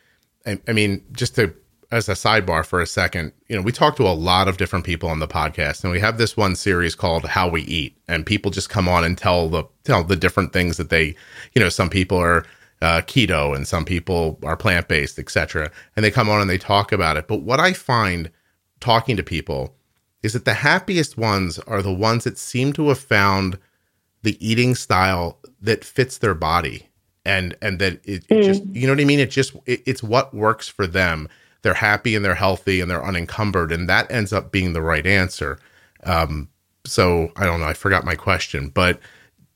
I, 0.45 0.59
I 0.67 0.73
mean, 0.73 1.05
just 1.13 1.37
to 1.37 1.55
as 1.93 2.09
a 2.09 2.13
sidebar 2.13 2.65
for 2.65 2.81
a 2.81 2.87
second, 2.87 3.33
you 3.49 3.55
know, 3.55 3.61
we 3.61 3.71
talk 3.71 3.97
to 3.97 4.09
a 4.09 4.17
lot 4.17 4.49
of 4.49 4.57
different 4.57 4.87
people 4.87 5.11
on 5.11 5.19
the 5.19 5.29
podcast, 5.29 5.85
and 5.85 5.93
we 5.93 6.01
have 6.01 6.17
this 6.17 6.37
one 6.39 6.57
series 6.57 6.95
called 6.95 7.27
"How 7.27 7.49
We 7.49 7.63
Eat," 7.63 7.97
and 8.09 8.25
people 8.25 8.51
just 8.51 8.71
come 8.71 8.89
on 8.89 9.05
and 9.05 9.17
tell 9.17 9.49
the 9.51 9.65
tell 9.85 10.03
the 10.03 10.17
different 10.17 10.55
things 10.55 10.79
that 10.79 10.89
they, 10.89 11.15
you 11.53 11.61
know, 11.61 11.69
some 11.69 11.91
people 11.91 12.17
are 12.17 12.47
uh, 12.81 13.03
keto 13.03 13.55
and 13.55 13.69
some 13.69 13.85
people 13.85 14.39
are 14.43 14.57
plant 14.57 14.89
based, 14.89 15.19
etc. 15.19 15.71
And 15.95 16.05
they 16.05 16.11
come 16.11 16.31
on 16.31 16.41
and 16.41 16.49
they 16.49 16.59
talk 16.59 16.93
about 16.93 17.19
it. 17.19 17.29
But 17.29 17.43
what 17.43 17.61
I 17.61 17.75
find 17.75 18.31
talking 18.81 19.17
to 19.19 19.23
people 19.23 19.77
is 20.23 20.33
that 20.33 20.47
the 20.47 20.55
happiest 20.55 21.19
ones 21.19 21.59
are 21.61 21.83
the 21.83 21.93
ones 21.93 22.25
that 22.25 22.39
seem 22.39 22.73
to 22.73 22.89
have 22.89 22.99
found 22.99 23.59
the 24.23 24.37
eating 24.45 24.75
style 24.75 25.39
that 25.61 25.85
fits 25.85 26.19
their 26.19 26.35
body 26.35 26.89
and 27.27 27.55
and 27.61 27.79
that 27.81 28.01
it, 28.05 28.25
it 28.29 28.31
mm. 28.31 28.45
just 28.45 28.65
you 28.67 28.87
know 28.87 28.95
what 28.95 29.01
I 29.01 29.05
mean. 29.05 29.21
It 29.21 29.31
just 29.31 29.55
it, 29.67 29.83
it's 29.85 30.03
what 30.03 30.33
works 30.33 30.69
for 30.69 30.87
them 30.87 31.29
they're 31.63 31.75
happy 31.75 32.15
and 32.15 32.25
they're 32.25 32.35
healthy 32.35 32.81
and 32.81 32.91
they're 32.91 33.05
unencumbered, 33.05 33.73
and 33.73 33.89
that 33.89 34.11
ends 34.11 34.33
up 34.33 34.53
being 34.53 34.73
the 34.73 34.83
right 34.83 35.07
answer. 35.07 35.59
Um, 36.05 36.49
so 36.85 37.33
I 37.37 37.45
don't 37.45 37.61
know. 37.61 37.67
I 37.67 37.75
forgot 37.75 38.05
my 38.05 38.15
question, 38.15 38.69
but 38.69 39.01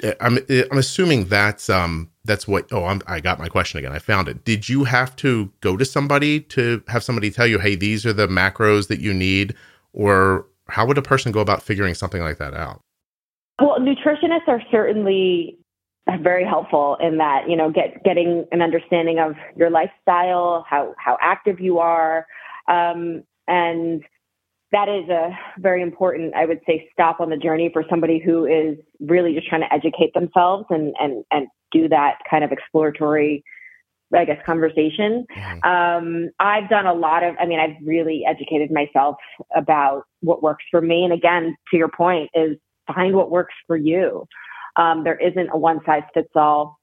uh, 0.03 0.13
I'm 0.21 0.39
uh, 0.39 0.63
I'm 0.71 0.79
assuming 0.79 1.27
that's 1.27 1.69
um 1.69 2.11
that's 2.25 2.47
what. 2.47 2.73
Oh, 2.73 2.85
I'm, 2.85 3.03
I 3.07 3.21
got 3.21 3.39
my 3.39 3.49
question 3.49 3.79
again. 3.79 3.93
I 3.93 3.99
found 3.99 4.29
it. 4.29 4.45
Did 4.45 4.69
you 4.69 4.85
have 4.85 5.17
to 5.17 5.53
go 5.61 5.77
to 5.77 5.85
somebody 5.85 6.41
to 6.41 6.83
have 6.89 7.03
somebody 7.03 7.31
tell 7.31 7.47
you, 7.47 7.59
hey, 7.59 7.75
these 7.75 8.07
are 8.07 8.13
the 8.13 8.29
macros 8.29 8.89
that 8.89 9.01
you 9.01 9.13
need, 9.13 9.55
or 9.93 10.47
how 10.69 10.87
would 10.87 10.99
a 10.99 11.03
person 11.03 11.33
go 11.33 11.41
about 11.41 11.63
figuring 11.63 11.95
something 11.95 12.23
like 12.23 12.39
that 12.39 12.55
out? 12.55 12.81
Well, 13.61 13.79
nutritionists 13.81 14.49
are 14.49 14.63
certainly 14.71 15.59
very 16.23 16.45
helpful 16.45 16.97
in 17.01 17.19
that 17.19 17.49
you 17.49 17.57
know 17.57 17.71
get 17.71 18.03
getting 18.05 18.47
an 18.53 18.63
understanding 18.63 19.19
of 19.19 19.35
your 19.57 19.71
lifestyle 19.71 20.65
how 20.69 20.95
how 20.99 21.17
active 21.21 21.61
you 21.61 21.79
are 21.79 22.27
um, 22.69 23.23
and 23.49 24.03
that 24.73 24.89
is 24.89 25.09
a 25.09 25.31
very 25.59 25.83
important 25.83 26.35
i 26.35 26.45
would 26.45 26.61
say 26.67 26.89
stop 26.93 27.21
on 27.21 27.31
the 27.31 27.37
journey 27.37 27.71
for 27.73 27.85
somebody 27.91 28.21
who 28.25 28.45
is 28.47 28.79
really 29.01 29.35
just 29.35 29.49
trying 29.49 29.63
to 29.63 29.73
educate 29.73 30.13
themselves 30.15 30.65
and 30.71 30.95
and 31.01 31.25
and 31.31 31.49
do 31.73 31.89
that 31.89 32.19
kind 32.31 32.45
of 32.45 32.53
exploratory 32.53 33.43
I 34.15 34.25
guess 34.25 34.39
conversation. 34.47 35.27
Mm-hmm. 35.37 35.69
Um, 35.69 36.31
I've 36.39 36.69
done 36.69 36.87
a 36.87 36.95
lot 36.95 37.25
of. 37.25 37.35
I 37.41 37.47
mean, 37.47 37.59
I've 37.59 37.75
really 37.85 38.23
educated 38.25 38.71
myself 38.71 39.17
about 39.55 40.05
what 40.21 40.45
works 40.45 40.65
for 40.71 40.81
me. 40.81 41.03
And 41.03 41.13
again, 41.13 41.57
to 41.73 41.77
your 41.77 41.89
point, 41.89 42.31
is 42.33 42.57
find 42.87 43.17
what 43.17 43.31
works 43.31 43.55
for 43.67 43.77
you. 43.77 44.27
Um, 44.77 45.05
there 45.05 45.17
isn't 45.19 45.51
a 45.53 45.59
one 45.59 45.81
size 45.87 46.03
fits 46.15 46.29
all. 46.35 46.79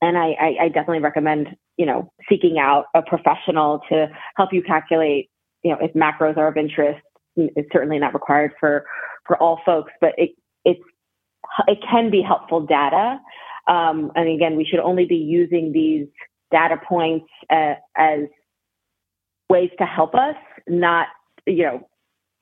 And 0.00 0.16
I, 0.16 0.28
I, 0.40 0.56
I 0.62 0.68
definitely 0.68 1.00
recommend, 1.00 1.56
you 1.76 1.86
know, 1.86 2.12
seeking 2.28 2.58
out 2.58 2.86
a 2.94 3.02
professional 3.02 3.80
to 3.88 4.06
help 4.36 4.52
you 4.52 4.62
calculate, 4.62 5.28
you 5.64 5.72
know, 5.72 5.78
if 5.80 5.92
macros 5.94 6.36
are 6.36 6.48
of 6.48 6.56
interest. 6.56 7.00
It's 7.36 7.68
certainly 7.72 7.98
not 7.98 8.14
required 8.14 8.52
for, 8.60 8.84
for 9.26 9.36
all 9.36 9.60
folks, 9.64 9.92
but 10.00 10.12
it, 10.16 10.30
it's, 10.64 10.80
it 11.66 11.78
can 11.88 12.10
be 12.10 12.22
helpful 12.22 12.64
data. 12.64 13.18
Um, 13.68 14.10
and 14.14 14.28
again, 14.28 14.56
we 14.56 14.64
should 14.64 14.80
only 14.80 15.04
be 15.04 15.16
using 15.16 15.72
these 15.72 16.06
data 16.50 16.76
points 16.88 17.26
uh, 17.50 17.74
as 17.96 18.20
ways 19.50 19.70
to 19.78 19.84
help 19.84 20.14
us, 20.14 20.36
not, 20.68 21.08
you 21.46 21.64
know, 21.64 21.88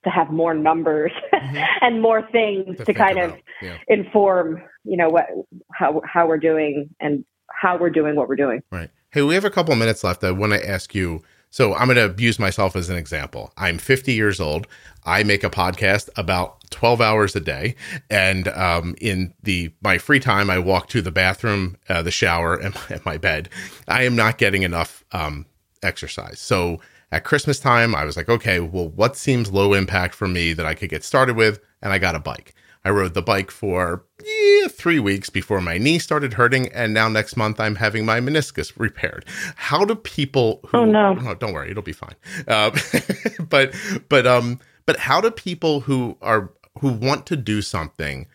to 0.07 0.11
have 0.11 0.31
more 0.31 0.55
numbers 0.55 1.13
mm-hmm. 1.35 1.57
and 1.83 2.01
more 2.01 2.23
things 2.31 2.79
to, 2.79 2.85
to 2.85 2.95
kind 2.95 3.19
of 3.19 3.35
yeah. 3.61 3.77
inform, 3.89 4.63
you 4.85 4.97
know, 4.97 5.11
what 5.11 5.27
how 5.73 6.01
how 6.05 6.27
we're 6.27 6.39
doing 6.39 6.89
and 7.01 7.25
how 7.51 7.77
we're 7.77 7.91
doing 7.91 8.15
what 8.17 8.29
we're 8.29 8.37
doing. 8.37 8.63
Right. 8.71 8.89
Hey, 9.11 9.23
we 9.23 9.35
have 9.35 9.45
a 9.45 9.51
couple 9.51 9.75
minutes 9.77 10.05
left. 10.05 10.25
I 10.25 10.31
want 10.31 10.53
to 10.53 10.69
ask 10.69 10.95
you. 10.95 11.23
So 11.51 11.75
I'm 11.75 11.89
going 11.89 12.15
to 12.15 12.23
use 12.23 12.39
myself 12.39 12.77
as 12.77 12.91
an 12.91 12.97
example. 12.97 13.53
I'm 13.57 13.79
50 13.79 14.13
years 14.13 14.41
old. 14.41 14.67
I 15.05 15.23
make 15.23 15.43
a 15.43 15.49
podcast 15.49 16.11
about 16.17 16.71
12 16.71 17.01
hours 17.01 17.35
a 17.35 17.41
day, 17.41 17.77
and 18.11 18.49
um, 18.49 18.95
in 19.01 19.33
the 19.43 19.73
my 19.83 19.99
free 19.99 20.21
time, 20.21 20.51
I 20.51 20.59
walk 20.59 20.89
to 20.91 21.01
the 21.01 21.13
bathroom, 21.13 21.77
uh, 21.89 22.03
the 22.03 22.11
shower, 22.11 22.55
and 22.55 22.75
my, 22.75 22.81
and 22.91 23.05
my, 23.05 23.17
bed. 23.17 23.49
I 23.89 24.03
am 24.03 24.17
not 24.17 24.39
getting 24.39 24.63
enough 24.63 25.05
um, 25.13 25.47
exercise. 25.83 26.41
So 26.41 26.81
at 27.17 27.25
Christmas 27.25 27.59
time, 27.59 27.95
I 27.95 28.05
was 28.05 28.15
like, 28.15 28.29
okay, 28.29 28.61
well, 28.61 28.91
what 28.91 29.17
seems 29.17 29.51
low 29.51 29.73
impact 29.73 30.15
for 30.15 30.29
me 30.29 30.53
that 30.53 30.67
I 30.67 30.75
could 30.75 30.91
get 30.91 31.03
started 31.03 31.35
with? 31.35 31.59
And 31.81 31.91
I 31.91 31.97
got 31.97 32.15
a 32.15 32.19
bike. 32.19 32.55
I 32.85 32.91
rode 32.91 33.15
the 33.15 33.23
bike 33.23 33.51
for 33.51 34.05
yeah, 34.23 34.69
three 34.69 35.01
weeks 35.01 35.31
before 35.31 35.63
my 35.63 35.79
knee 35.79 35.99
started 35.99 36.35
hurting, 36.35 36.69
and 36.75 36.93
now 36.93 37.09
next 37.09 37.35
month 37.35 37.59
I'm 37.59 37.77
having 37.77 38.05
my 38.05 38.21
meniscus 38.21 38.71
repaired. 38.77 39.25
How 39.57 39.87
do 39.87 39.95
people? 39.95 40.61
Who, 40.69 40.79
oh 40.79 40.85
no! 40.85 41.17
Oh, 41.19 41.35
don't 41.35 41.55
worry, 41.55 41.71
it'll 41.71 41.83
be 41.83 41.93
fine. 41.93 42.15
Uh, 42.47 42.71
but 43.49 43.75
but 44.11 44.27
um 44.27 44.61
but 44.85 44.99
how 44.99 45.21
do 45.21 45.31
people 45.31 45.81
who 45.81 46.19
are 46.21 46.53
who 46.81 46.93
want 46.93 47.27
to 47.27 47.37
do 47.37 47.63
something 47.63 48.27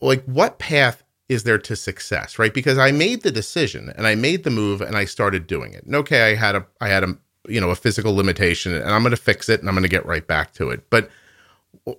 like 0.00 0.24
what 0.24 0.58
path 0.58 1.02
is 1.28 1.42
there 1.42 1.58
to 1.58 1.74
success 1.74 2.38
right 2.38 2.54
because 2.54 2.78
i 2.78 2.92
made 2.92 3.22
the 3.22 3.32
decision 3.32 3.92
and 3.96 4.06
i 4.06 4.14
made 4.14 4.44
the 4.44 4.50
move 4.50 4.80
and 4.80 4.96
i 4.96 5.04
started 5.04 5.46
doing 5.46 5.72
it 5.72 5.84
and 5.84 5.96
okay 5.96 6.30
i 6.30 6.34
had 6.36 6.54
a 6.54 6.64
i 6.80 6.88
had 6.88 7.02
a 7.02 7.16
you 7.48 7.60
know 7.60 7.70
a 7.70 7.76
physical 7.76 8.14
limitation 8.14 8.74
and 8.74 8.90
i'm 8.90 9.02
going 9.02 9.10
to 9.10 9.16
fix 9.16 9.48
it 9.48 9.60
and 9.60 9.68
i'm 9.68 9.74
going 9.74 9.82
to 9.82 9.88
get 9.88 10.06
right 10.06 10.26
back 10.26 10.52
to 10.52 10.70
it. 10.70 10.88
But 10.90 11.10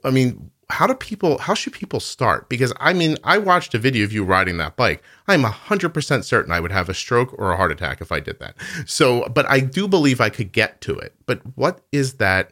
i 0.03 0.09
mean 0.09 0.51
how 0.69 0.85
do 0.85 0.93
people 0.93 1.37
how 1.37 1.53
should 1.53 1.73
people 1.73 1.99
start? 1.99 2.49
Because 2.49 2.73
i 2.79 2.93
mean 2.93 3.17
i 3.23 3.37
watched 3.37 3.73
a 3.73 3.79
video 3.79 4.03
of 4.03 4.11
you 4.11 4.23
riding 4.23 4.57
that 4.57 4.75
bike. 4.75 5.03
I'm 5.27 5.43
100% 5.43 6.23
certain 6.23 6.51
i 6.51 6.59
would 6.59 6.71
have 6.71 6.89
a 6.89 6.93
stroke 6.93 7.33
or 7.37 7.51
a 7.51 7.57
heart 7.57 7.71
attack 7.71 8.01
if 8.01 8.11
i 8.11 8.19
did 8.19 8.39
that. 8.39 8.55
So 8.85 9.27
but 9.29 9.45
i 9.49 9.59
do 9.59 9.87
believe 9.87 10.19
i 10.21 10.29
could 10.29 10.51
get 10.51 10.81
to 10.81 10.97
it. 10.97 11.13
But 11.25 11.41
what 11.55 11.81
is 11.91 12.15
that 12.15 12.51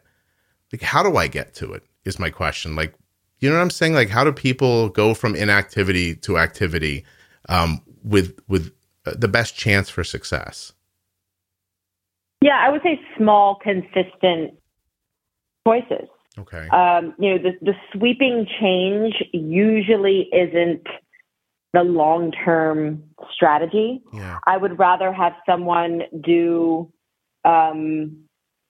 like 0.72 0.82
how 0.82 1.02
do 1.02 1.16
i 1.16 1.28
get 1.28 1.54
to 1.54 1.72
it 1.72 1.84
is 2.04 2.18
my 2.18 2.30
question. 2.30 2.76
Like 2.76 2.94
you 3.40 3.50
know 3.50 3.56
what 3.56 3.62
i'm 3.62 3.70
saying? 3.70 3.94
Like 3.94 4.08
how 4.08 4.24
do 4.24 4.32
people 4.32 4.88
go 4.88 5.12
from 5.14 5.34
inactivity 5.34 6.14
to 6.16 6.38
activity 6.38 7.04
um, 7.48 7.82
with 8.02 8.38
with 8.48 8.72
uh, 9.04 9.12
the 9.16 9.28
best 9.28 9.56
chance 9.56 9.90
for 9.90 10.04
success? 10.04 10.72
Yeah, 12.40 12.58
I 12.60 12.70
would 12.70 12.82
say 12.82 13.00
small, 13.16 13.56
consistent 13.56 14.54
choices. 15.66 16.08
Okay. 16.38 16.68
Um, 16.68 17.14
you 17.18 17.30
know, 17.30 17.38
the, 17.38 17.52
the 17.62 17.74
sweeping 17.92 18.46
change 18.60 19.14
usually 19.32 20.28
isn't 20.32 20.86
the 21.72 21.82
long 21.82 22.32
term 22.44 23.02
strategy. 23.32 24.02
Yeah. 24.12 24.38
I 24.46 24.56
would 24.56 24.78
rather 24.78 25.12
have 25.12 25.32
someone 25.48 26.02
do 26.22 26.92
um, 27.44 28.24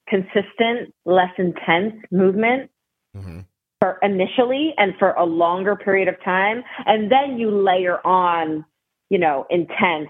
consistent, 0.08 0.94
less 1.04 1.32
intense 1.38 1.94
movement 2.10 2.70
hmm 3.14 3.40
for 3.80 3.98
initially 4.02 4.72
and 4.78 4.94
for 4.98 5.10
a 5.12 5.24
longer 5.24 5.76
period 5.76 6.08
of 6.08 6.14
time, 6.24 6.64
and 6.86 7.10
then 7.12 7.38
you 7.38 7.50
layer 7.50 8.04
on, 8.06 8.64
you 9.10 9.18
know, 9.18 9.46
intense 9.50 10.08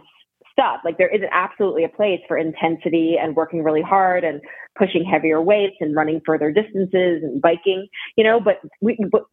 stuff. 0.58 0.80
Like 0.84 0.98
there 0.98 1.14
isn't 1.14 1.28
absolutely 1.32 1.84
a 1.84 1.88
place 1.88 2.20
for 2.26 2.38
intensity 2.38 3.16
and 3.20 3.36
working 3.36 3.62
really 3.62 3.82
hard 3.82 4.24
and 4.24 4.40
pushing 4.78 5.04
heavier 5.04 5.40
weights 5.40 5.76
and 5.80 5.94
running 5.94 6.20
further 6.24 6.50
distances 6.50 7.22
and 7.22 7.40
biking, 7.40 7.88
you 8.16 8.24
know. 8.24 8.40
But 8.40 8.60
we, 8.80 8.98
but 9.10 9.24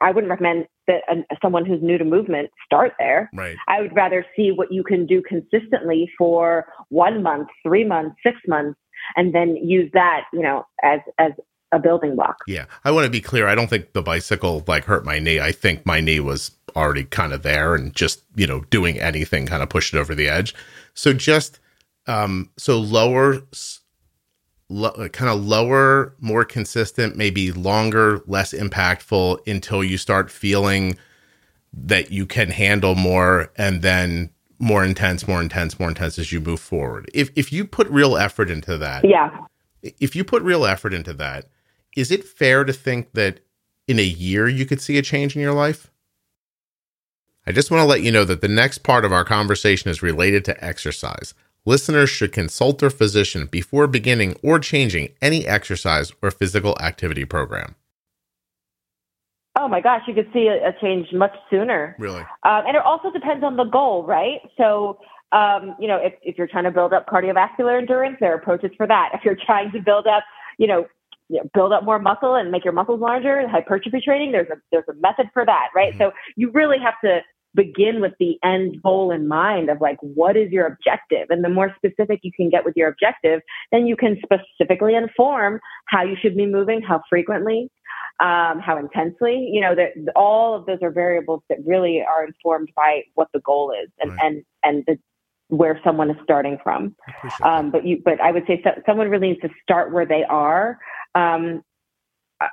I 0.00 0.10
wouldn't 0.10 0.30
recommend 0.30 0.66
that 0.86 1.02
uh, 1.10 1.16
someone 1.42 1.64
who's 1.64 1.82
new 1.82 1.98
to 1.98 2.04
movement 2.04 2.50
start 2.64 2.92
there. 2.98 3.30
Right. 3.34 3.56
I 3.68 3.82
would 3.82 3.94
rather 3.94 4.24
see 4.36 4.50
what 4.50 4.72
you 4.72 4.82
can 4.82 5.06
do 5.06 5.22
consistently 5.22 6.10
for 6.18 6.66
one 6.88 7.22
month, 7.22 7.48
three 7.62 7.84
months, 7.84 8.16
six 8.24 8.36
months, 8.48 8.78
and 9.16 9.34
then 9.34 9.56
use 9.56 9.90
that, 9.92 10.22
you 10.32 10.42
know, 10.42 10.64
as 10.82 11.00
as 11.18 11.32
a 11.72 11.78
building 11.78 12.14
block. 12.14 12.36
Yeah. 12.46 12.66
I 12.84 12.92
want 12.92 13.04
to 13.04 13.10
be 13.10 13.20
clear. 13.20 13.48
I 13.48 13.54
don't 13.54 13.68
think 13.68 13.92
the 13.92 14.02
bicycle 14.02 14.64
like 14.66 14.84
hurt 14.84 15.04
my 15.04 15.18
knee. 15.18 15.40
I 15.40 15.52
think 15.52 15.84
my 15.84 16.00
knee 16.00 16.20
was 16.20 16.52
already 16.76 17.04
kind 17.04 17.32
of 17.32 17.42
there 17.42 17.74
and 17.74 17.94
just, 17.94 18.22
you 18.34 18.46
know, 18.46 18.60
doing 18.70 18.98
anything 18.98 19.46
kind 19.46 19.62
of 19.62 19.68
pushed 19.68 19.94
it 19.94 19.98
over 19.98 20.14
the 20.14 20.28
edge. 20.28 20.54
So 20.94 21.12
just, 21.12 21.60
um, 22.06 22.50
so 22.56 22.78
lower, 22.78 23.42
lo- 24.68 25.08
kind 25.10 25.30
of 25.30 25.44
lower, 25.44 26.14
more 26.20 26.44
consistent, 26.44 27.16
maybe 27.16 27.52
longer, 27.52 28.22
less 28.26 28.52
impactful 28.52 29.46
until 29.46 29.84
you 29.84 29.98
start 29.98 30.30
feeling 30.30 30.96
that 31.72 32.10
you 32.10 32.26
can 32.26 32.50
handle 32.50 32.94
more 32.94 33.50
and 33.56 33.82
then 33.82 34.30
more 34.58 34.84
intense, 34.84 35.26
more 35.26 35.42
intense, 35.42 35.78
more 35.80 35.88
intense 35.88 36.18
as 36.18 36.32
you 36.32 36.40
move 36.40 36.60
forward. 36.60 37.10
If, 37.12 37.30
if 37.34 37.52
you 37.52 37.64
put 37.64 37.88
real 37.88 38.16
effort 38.16 38.50
into 38.50 38.78
that, 38.78 39.04
Yeah. 39.04 39.30
if 39.82 40.14
you 40.14 40.24
put 40.24 40.42
real 40.42 40.64
effort 40.64 40.94
into 40.94 41.12
that, 41.14 41.46
is 41.96 42.10
it 42.10 42.24
fair 42.24 42.64
to 42.64 42.72
think 42.72 43.12
that 43.12 43.40
in 43.86 43.98
a 43.98 44.04
year 44.04 44.48
you 44.48 44.64
could 44.66 44.80
see 44.80 44.96
a 44.98 45.02
change 45.02 45.34
in 45.36 45.42
your 45.42 45.52
life? 45.52 45.90
I 47.46 47.52
just 47.52 47.70
want 47.70 47.82
to 47.82 47.86
let 47.86 48.02
you 48.02 48.10
know 48.10 48.24
that 48.24 48.40
the 48.40 48.48
next 48.48 48.78
part 48.78 49.04
of 49.04 49.12
our 49.12 49.24
conversation 49.24 49.90
is 49.90 50.02
related 50.02 50.44
to 50.46 50.64
exercise. 50.64 51.34
Listeners 51.66 52.08
should 52.08 52.32
consult 52.32 52.78
their 52.78 52.90
physician 52.90 53.46
before 53.46 53.86
beginning 53.86 54.36
or 54.42 54.58
changing 54.58 55.10
any 55.20 55.46
exercise 55.46 56.12
or 56.22 56.30
physical 56.30 56.74
activity 56.80 57.24
program. 57.24 57.74
Oh 59.56 59.68
my 59.68 59.80
gosh, 59.80 60.02
you 60.08 60.14
could 60.14 60.28
see 60.32 60.48
a, 60.48 60.68
a 60.68 60.72
change 60.80 61.12
much 61.12 61.34
sooner. 61.50 61.96
Really? 61.98 62.20
Um, 62.20 62.64
and 62.66 62.76
it 62.76 62.82
also 62.84 63.10
depends 63.10 63.44
on 63.44 63.56
the 63.56 63.64
goal, 63.64 64.04
right? 64.04 64.40
So, 64.56 64.98
um, 65.32 65.76
you 65.78 65.86
know, 65.86 65.96
if, 65.96 66.14
if 66.22 66.38
you're 66.38 66.48
trying 66.48 66.64
to 66.64 66.70
build 66.70 66.92
up 66.92 67.06
cardiovascular 67.06 67.78
endurance, 67.78 68.16
there 68.20 68.32
are 68.32 68.36
approaches 68.36 68.70
for 68.76 68.86
that. 68.86 69.10
If 69.14 69.20
you're 69.24 69.36
trying 69.46 69.70
to 69.72 69.80
build 69.80 70.06
up, 70.06 70.24
you 70.58 70.66
know, 70.66 70.86
you 71.28 71.38
know, 71.38 71.48
build 71.54 71.72
up 71.72 71.84
more 71.84 71.98
muscle 71.98 72.34
and 72.34 72.50
make 72.50 72.64
your 72.64 72.74
muscles 72.74 73.00
larger, 73.00 73.46
hypertrophy 73.48 74.00
training, 74.04 74.32
there's 74.32 74.48
a 74.50 74.56
there's 74.70 74.84
a 74.90 74.94
method 74.94 75.26
for 75.32 75.46
that, 75.46 75.68
right? 75.74 75.94
Mhm. 75.94 75.98
So 75.98 76.12
you 76.36 76.50
really 76.50 76.78
have 76.78 76.94
to 77.04 77.20
begin 77.54 78.00
with 78.00 78.12
the 78.18 78.38
end 78.42 78.82
goal 78.82 79.10
in 79.10 79.28
mind 79.28 79.70
of 79.70 79.80
like 79.80 79.98
what 80.00 80.36
is 80.36 80.50
your 80.50 80.66
objective? 80.66 81.28
And 81.30 81.44
the 81.44 81.48
more 81.48 81.74
specific 81.76 82.20
you 82.22 82.32
can 82.32 82.50
get 82.50 82.64
with 82.64 82.76
your 82.76 82.88
objective 82.88 83.40
then 83.72 83.86
you 83.86 83.96
can 83.96 84.18
specifically 84.22 84.94
inform 84.94 85.60
how 85.86 86.02
you 86.02 86.16
should 86.20 86.36
be 86.36 86.46
moving 86.46 86.82
how 86.82 87.02
frequently 87.08 87.70
um, 88.20 88.60
how 88.60 88.78
intensely. 88.78 89.48
You 89.52 89.60
know 89.60 89.74
that 89.74 89.92
all 90.14 90.54
of 90.54 90.66
those 90.66 90.78
are 90.82 90.90
variables 90.90 91.42
that 91.48 91.58
really 91.66 92.02
are 92.02 92.24
informed 92.24 92.70
by 92.76 93.02
what 93.14 93.28
the 93.32 93.40
goal 93.40 93.72
is 93.72 93.90
and 94.00 94.12
Right. 94.12 94.20
and 94.24 94.44
and 94.62 94.84
the, 94.86 94.98
where 95.48 95.80
someone 95.84 96.10
is 96.10 96.16
starting 96.22 96.58
from. 96.62 96.96
Um, 97.42 97.70
but 97.70 97.86
you 97.86 98.00
but 98.04 98.20
i 98.20 98.30
would 98.30 98.44
say 98.46 98.60
so, 98.64 98.70
someone 98.86 99.08
really 99.10 99.28
needs 99.30 99.40
to 99.42 99.50
start 99.62 99.92
where 99.92 100.06
they 100.06 100.24
are. 100.24 100.78
Um, 101.14 101.62
uh, 102.40 102.48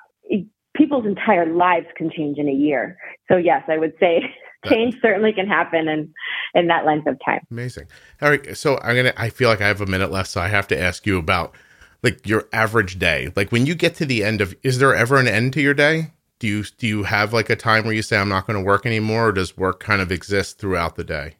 people's 0.75 1.05
entire 1.05 1.51
lives 1.53 1.87
can 1.95 2.09
change 2.09 2.37
in 2.37 2.47
a 2.49 2.53
year. 2.53 2.97
So 3.29 3.37
yes 3.37 3.63
i 3.67 3.77
would 3.77 3.93
say 3.99 4.23
change 4.65 4.95
certainly 5.01 5.33
can 5.33 5.47
happen 5.47 5.87
in 5.87 6.13
in 6.53 6.67
that 6.67 6.85
length 6.85 7.07
of 7.07 7.17
time. 7.23 7.41
Amazing. 7.49 7.87
All 8.21 8.29
right. 8.29 8.55
So 8.55 8.79
I'm 8.79 8.95
to, 8.95 9.21
I 9.21 9.29
feel 9.29 9.49
like 9.49 9.61
I 9.61 9.67
have 9.67 9.81
a 9.81 9.85
minute 9.85 10.11
left. 10.11 10.29
So 10.29 10.41
I 10.41 10.47
have 10.47 10.67
to 10.69 10.79
ask 10.79 11.05
you 11.05 11.17
about 11.17 11.55
like 12.03 12.27
your 12.27 12.47
average 12.53 12.99
day. 12.99 13.31
Like 13.35 13.51
when 13.51 13.65
you 13.65 13.75
get 13.75 13.95
to 13.95 14.05
the 14.05 14.23
end 14.23 14.41
of, 14.41 14.55
is 14.63 14.79
there 14.79 14.95
ever 14.95 15.17
an 15.17 15.27
end 15.27 15.53
to 15.53 15.61
your 15.61 15.73
day? 15.73 16.11
Do 16.39 16.47
you, 16.47 16.63
do 16.63 16.87
you 16.87 17.03
have 17.03 17.33
like 17.33 17.49
a 17.49 17.55
time 17.55 17.85
where 17.85 17.93
you 17.93 18.01
say, 18.01 18.17
I'm 18.17 18.29
not 18.29 18.47
going 18.47 18.57
to 18.57 18.65
work 18.65 18.85
anymore? 18.85 19.27
Or 19.27 19.31
does 19.31 19.55
work 19.55 19.79
kind 19.79 20.01
of 20.01 20.11
exist 20.11 20.57
throughout 20.57 20.95
the 20.95 21.03
day? 21.03 21.35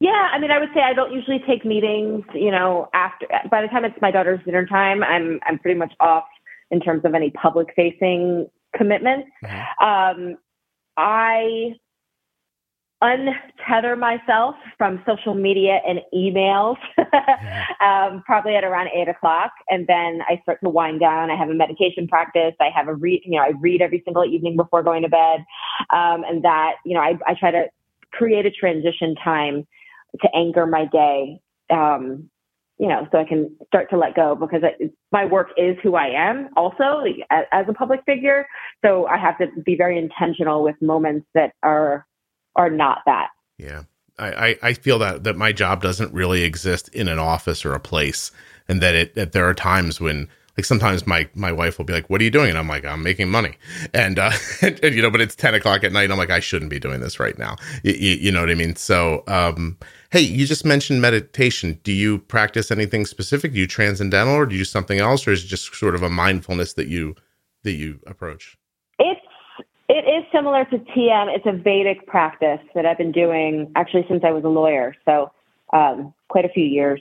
Yeah, 0.00 0.28
I 0.32 0.38
mean, 0.38 0.50
I 0.50 0.58
would 0.58 0.70
say 0.74 0.80
I 0.80 0.92
don't 0.92 1.12
usually 1.12 1.42
take 1.46 1.64
meetings. 1.64 2.24
You 2.34 2.50
know, 2.50 2.88
after 2.92 3.26
by 3.50 3.62
the 3.62 3.68
time 3.68 3.84
it's 3.84 3.96
my 4.02 4.10
daughter's 4.10 4.40
dinner 4.44 4.66
time, 4.66 5.02
I'm 5.02 5.40
I'm 5.46 5.58
pretty 5.58 5.78
much 5.78 5.94
off 6.00 6.24
in 6.70 6.80
terms 6.80 7.04
of 7.04 7.14
any 7.14 7.30
public 7.30 7.68
facing 7.76 8.48
commitments. 8.76 9.28
Mhm. 9.44 9.64
Um, 9.80 10.36
I 10.96 11.76
untether 13.04 13.98
myself 13.98 14.54
from 14.78 15.02
social 15.06 15.34
media 15.34 15.80
and 15.86 16.00
emails 16.14 16.76
um, 17.80 18.22
probably 18.24 18.56
at 18.56 18.64
around 18.64 18.88
eight 18.88 19.08
o'clock. 19.08 19.52
And 19.68 19.86
then 19.86 20.20
i 20.28 20.40
start 20.42 20.60
to 20.64 20.70
wind 20.70 21.00
down. 21.00 21.30
I 21.30 21.36
have 21.36 21.50
a 21.50 21.54
meditation 21.54 22.08
practice. 22.08 22.54
I 22.60 22.70
have 22.74 22.88
a 22.88 22.94
read 22.94 23.22
you 23.24 23.32
know 23.32 23.42
i 23.42 23.52
read 23.60 23.82
every 23.82 24.02
single 24.04 24.24
evening 24.24 24.56
before 24.56 24.82
going 24.82 25.02
to 25.02 25.08
bed. 25.08 25.44
Um, 25.90 26.24
and 26.24 26.42
that 26.44 26.76
you 26.84 26.94
know 26.94 27.00
I, 27.00 27.18
I 27.26 27.34
try 27.38 27.50
to 27.50 27.66
create 28.12 28.46
a 28.46 28.50
transition 28.50 29.14
time 29.22 29.66
to 30.22 30.28
anchor 30.34 30.66
my 30.66 30.86
day 30.86 31.40
um, 31.70 32.30
you 32.78 32.88
know 32.88 33.06
so 33.12 33.18
i 33.18 33.24
can 33.24 33.54
start 33.66 33.90
to 33.90 33.96
let 33.96 34.14
go 34.14 34.34
because 34.34 34.62
I, 34.64 34.90
my 35.12 35.24
work 35.24 35.48
is 35.56 35.76
who 35.82 35.94
i 35.94 36.08
am 36.08 36.48
also 36.56 37.04
as, 37.30 37.44
as 37.52 37.66
a 37.68 37.72
public 37.72 38.00
figure. 38.06 38.46
So 38.84 39.06
i 39.06 39.18
have 39.18 39.36
to 39.38 39.46
be 39.64 39.76
very 39.76 39.98
intentional 39.98 40.62
with 40.62 40.76
moments 40.80 41.26
that 41.34 41.52
are 41.62 42.06
are 42.56 42.70
not 42.70 43.02
that 43.06 43.28
Yeah. 43.58 43.84
I, 44.16 44.56
I, 44.62 44.72
feel 44.74 45.00
that, 45.00 45.24
that 45.24 45.36
my 45.36 45.52
job 45.52 45.82
doesn't 45.82 46.14
really 46.14 46.44
exist 46.44 46.88
in 46.90 47.08
an 47.08 47.18
office 47.18 47.64
or 47.64 47.74
a 47.74 47.80
place. 47.80 48.30
And 48.68 48.80
that 48.80 48.94
it, 48.94 49.14
that 49.16 49.32
there 49.32 49.48
are 49.48 49.54
times 49.54 50.00
when, 50.00 50.28
like 50.56 50.64
sometimes 50.64 51.04
my, 51.04 51.28
my 51.34 51.50
wife 51.50 51.78
will 51.78 51.84
be 51.84 51.92
like, 51.92 52.08
what 52.08 52.20
are 52.20 52.24
you 52.24 52.30
doing? 52.30 52.50
And 52.50 52.58
I'm 52.58 52.68
like, 52.68 52.84
I'm 52.84 53.02
making 53.02 53.28
money. 53.28 53.56
And, 53.92 54.20
uh, 54.20 54.30
and, 54.62 54.78
and, 54.84 54.94
you 54.94 55.02
know, 55.02 55.10
but 55.10 55.20
it's 55.20 55.34
10 55.34 55.54
o'clock 55.54 55.82
at 55.82 55.92
night. 55.92 56.12
I'm 56.12 56.16
like, 56.16 56.30
I 56.30 56.38
shouldn't 56.38 56.70
be 56.70 56.78
doing 56.78 57.00
this 57.00 57.18
right 57.18 57.36
now. 57.36 57.56
You, 57.82 57.92
you 57.92 58.30
know 58.30 58.40
what 58.40 58.50
I 58.50 58.54
mean? 58.54 58.76
So, 58.76 59.24
um, 59.26 59.78
hey, 60.10 60.20
you 60.20 60.46
just 60.46 60.64
mentioned 60.64 61.02
meditation. 61.02 61.80
Do 61.82 61.92
you 61.92 62.18
practice 62.18 62.70
anything 62.70 63.06
specific? 63.06 63.52
Do 63.52 63.58
you 63.58 63.66
transcendental 63.66 64.34
or 64.34 64.46
do 64.46 64.54
you 64.54 64.60
do 64.60 64.64
something 64.64 65.00
else? 65.00 65.26
Or 65.26 65.32
is 65.32 65.42
it 65.42 65.48
just 65.48 65.74
sort 65.74 65.96
of 65.96 66.04
a 66.04 66.10
mindfulness 66.10 66.74
that 66.74 66.86
you, 66.86 67.16
that 67.64 67.72
you 67.72 67.98
approach? 68.06 68.56
It's 69.88 70.26
similar 70.32 70.64
to 70.66 70.78
TM. 70.78 71.34
It's 71.34 71.46
a 71.46 71.52
Vedic 71.52 72.06
practice 72.06 72.60
that 72.74 72.86
I've 72.86 72.98
been 72.98 73.12
doing 73.12 73.70
actually 73.76 74.06
since 74.08 74.24
I 74.24 74.30
was 74.30 74.44
a 74.44 74.48
lawyer, 74.48 74.94
so 75.04 75.30
um, 75.72 76.14
quite 76.28 76.44
a 76.44 76.48
few 76.48 76.64
years. 76.64 77.00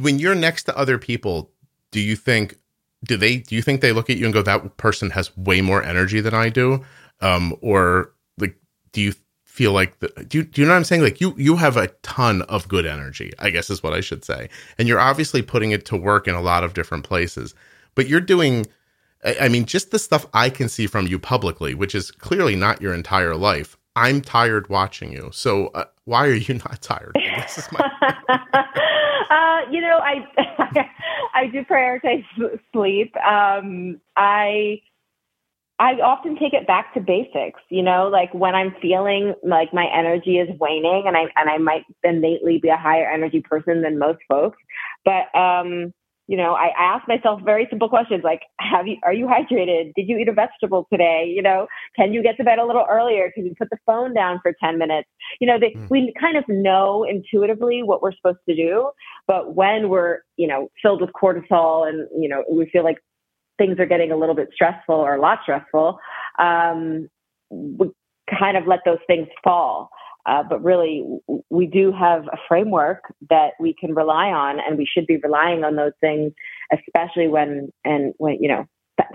when 0.00 0.18
you're 0.18 0.34
next 0.34 0.64
to 0.64 0.76
other 0.76 0.98
people, 0.98 1.50
do 1.90 2.00
you 2.00 2.16
think 2.16 2.56
do 3.04 3.16
they 3.16 3.38
do 3.38 3.54
you 3.54 3.62
think 3.62 3.80
they 3.80 3.92
look 3.92 4.10
at 4.10 4.16
you 4.16 4.26
and 4.26 4.34
go 4.34 4.42
that 4.42 4.76
person 4.76 5.10
has 5.10 5.36
way 5.36 5.60
more 5.60 5.82
energy 5.82 6.20
than 6.20 6.34
I 6.34 6.50
do, 6.50 6.84
um, 7.20 7.56
or 7.60 8.12
like 8.38 8.56
do 8.92 9.00
you 9.00 9.14
feel 9.44 9.72
like 9.72 9.98
the, 9.98 10.08
do 10.28 10.38
you, 10.38 10.44
do 10.44 10.60
you 10.60 10.66
know 10.66 10.74
what 10.74 10.78
I'm 10.78 10.84
saying? 10.84 11.02
Like 11.02 11.20
you 11.20 11.34
you 11.36 11.56
have 11.56 11.76
a 11.76 11.88
ton 12.02 12.42
of 12.42 12.68
good 12.68 12.86
energy, 12.86 13.32
I 13.38 13.50
guess 13.50 13.70
is 13.70 13.82
what 13.82 13.94
I 13.94 14.00
should 14.00 14.24
say, 14.24 14.48
and 14.78 14.86
you're 14.86 15.00
obviously 15.00 15.42
putting 15.42 15.70
it 15.70 15.84
to 15.86 15.96
work 15.96 16.28
in 16.28 16.34
a 16.34 16.42
lot 16.42 16.62
of 16.62 16.74
different 16.74 17.04
places, 17.04 17.54
but 17.94 18.08
you're 18.08 18.20
doing. 18.20 18.66
I 19.24 19.48
mean, 19.48 19.66
just 19.66 19.90
the 19.90 19.98
stuff 19.98 20.26
I 20.32 20.48
can 20.48 20.68
see 20.68 20.86
from 20.86 21.06
you 21.06 21.18
publicly, 21.18 21.74
which 21.74 21.94
is 21.94 22.10
clearly 22.10 22.56
not 22.56 22.80
your 22.80 22.94
entire 22.94 23.36
life. 23.36 23.76
I'm 23.96 24.20
tired 24.20 24.68
watching 24.68 25.12
you. 25.12 25.30
So 25.32 25.68
uh, 25.68 25.84
why 26.04 26.26
are 26.26 26.34
you 26.34 26.54
not 26.70 26.80
tired? 26.80 27.12
I 27.16 27.44
is 27.44 27.68
my 27.72 27.80
uh, 29.30 29.70
you 29.70 29.80
know, 29.80 29.98
I 29.98 30.26
I 31.34 31.46
do 31.48 31.64
prioritize 31.64 32.24
sleep. 32.72 33.14
Um, 33.16 34.00
I 34.16 34.80
I 35.78 35.94
often 35.94 36.36
take 36.36 36.52
it 36.52 36.66
back 36.66 36.94
to 36.94 37.00
basics. 37.00 37.60
You 37.68 37.82
know, 37.82 38.08
like 38.08 38.32
when 38.32 38.54
I'm 38.54 38.74
feeling 38.80 39.34
like 39.42 39.74
my 39.74 39.86
energy 39.86 40.38
is 40.38 40.48
waning, 40.58 41.04
and 41.06 41.16
I 41.16 41.24
and 41.36 41.50
I 41.50 41.58
might 41.58 41.84
innately 42.02 42.58
be 42.58 42.68
a 42.68 42.76
higher 42.76 43.10
energy 43.10 43.40
person 43.40 43.82
than 43.82 43.98
most 43.98 44.20
folks, 44.28 44.58
but 45.04 45.34
um, 45.38 45.92
you 46.30 46.36
know, 46.36 46.54
I 46.54 46.68
ask 46.78 47.08
myself 47.08 47.40
very 47.44 47.66
simple 47.68 47.88
questions 47.88 48.22
like, 48.22 48.42
have 48.60 48.86
you, 48.86 48.98
are 49.02 49.12
you 49.12 49.26
hydrated? 49.26 49.92
Did 49.96 50.08
you 50.08 50.16
eat 50.16 50.28
a 50.28 50.32
vegetable 50.32 50.86
today? 50.88 51.24
You 51.26 51.42
know, 51.42 51.66
can 51.96 52.12
you 52.12 52.22
get 52.22 52.36
to 52.36 52.44
bed 52.44 52.60
a 52.60 52.64
little 52.64 52.86
earlier? 52.88 53.32
Can 53.34 53.46
you 53.46 53.54
put 53.58 53.68
the 53.68 53.78
phone 53.84 54.14
down 54.14 54.38
for 54.40 54.54
10 54.62 54.78
minutes? 54.78 55.08
You 55.40 55.48
know, 55.48 55.58
they, 55.58 55.72
mm. 55.76 55.90
we 55.90 56.14
kind 56.20 56.36
of 56.36 56.44
know 56.46 57.02
intuitively 57.02 57.82
what 57.82 58.00
we're 58.00 58.12
supposed 58.12 58.38
to 58.48 58.54
do. 58.54 58.92
But 59.26 59.56
when 59.56 59.88
we're, 59.88 60.20
you 60.36 60.46
know, 60.46 60.70
filled 60.80 61.00
with 61.00 61.10
cortisol 61.20 61.88
and, 61.88 62.06
you 62.16 62.28
know, 62.28 62.44
we 62.48 62.70
feel 62.70 62.84
like 62.84 62.98
things 63.58 63.80
are 63.80 63.86
getting 63.86 64.12
a 64.12 64.16
little 64.16 64.36
bit 64.36 64.50
stressful 64.54 64.94
or 64.94 65.16
a 65.16 65.20
lot 65.20 65.40
stressful, 65.42 65.98
um, 66.38 67.08
we 67.50 67.90
kind 68.30 68.56
of 68.56 68.68
let 68.68 68.80
those 68.84 68.98
things 69.08 69.26
fall. 69.42 69.90
Uh, 70.26 70.42
but 70.48 70.62
really, 70.62 71.04
we 71.48 71.66
do 71.66 71.92
have 71.92 72.26
a 72.26 72.36
framework 72.48 73.14
that 73.30 73.52
we 73.58 73.74
can 73.78 73.94
rely 73.94 74.26
on, 74.26 74.58
and 74.60 74.76
we 74.76 74.86
should 74.86 75.06
be 75.06 75.16
relying 75.16 75.64
on 75.64 75.76
those 75.76 75.92
things, 76.00 76.32
especially 76.72 77.28
when 77.28 77.72
and 77.84 78.14
when 78.18 78.36
you 78.40 78.48
know 78.48 78.66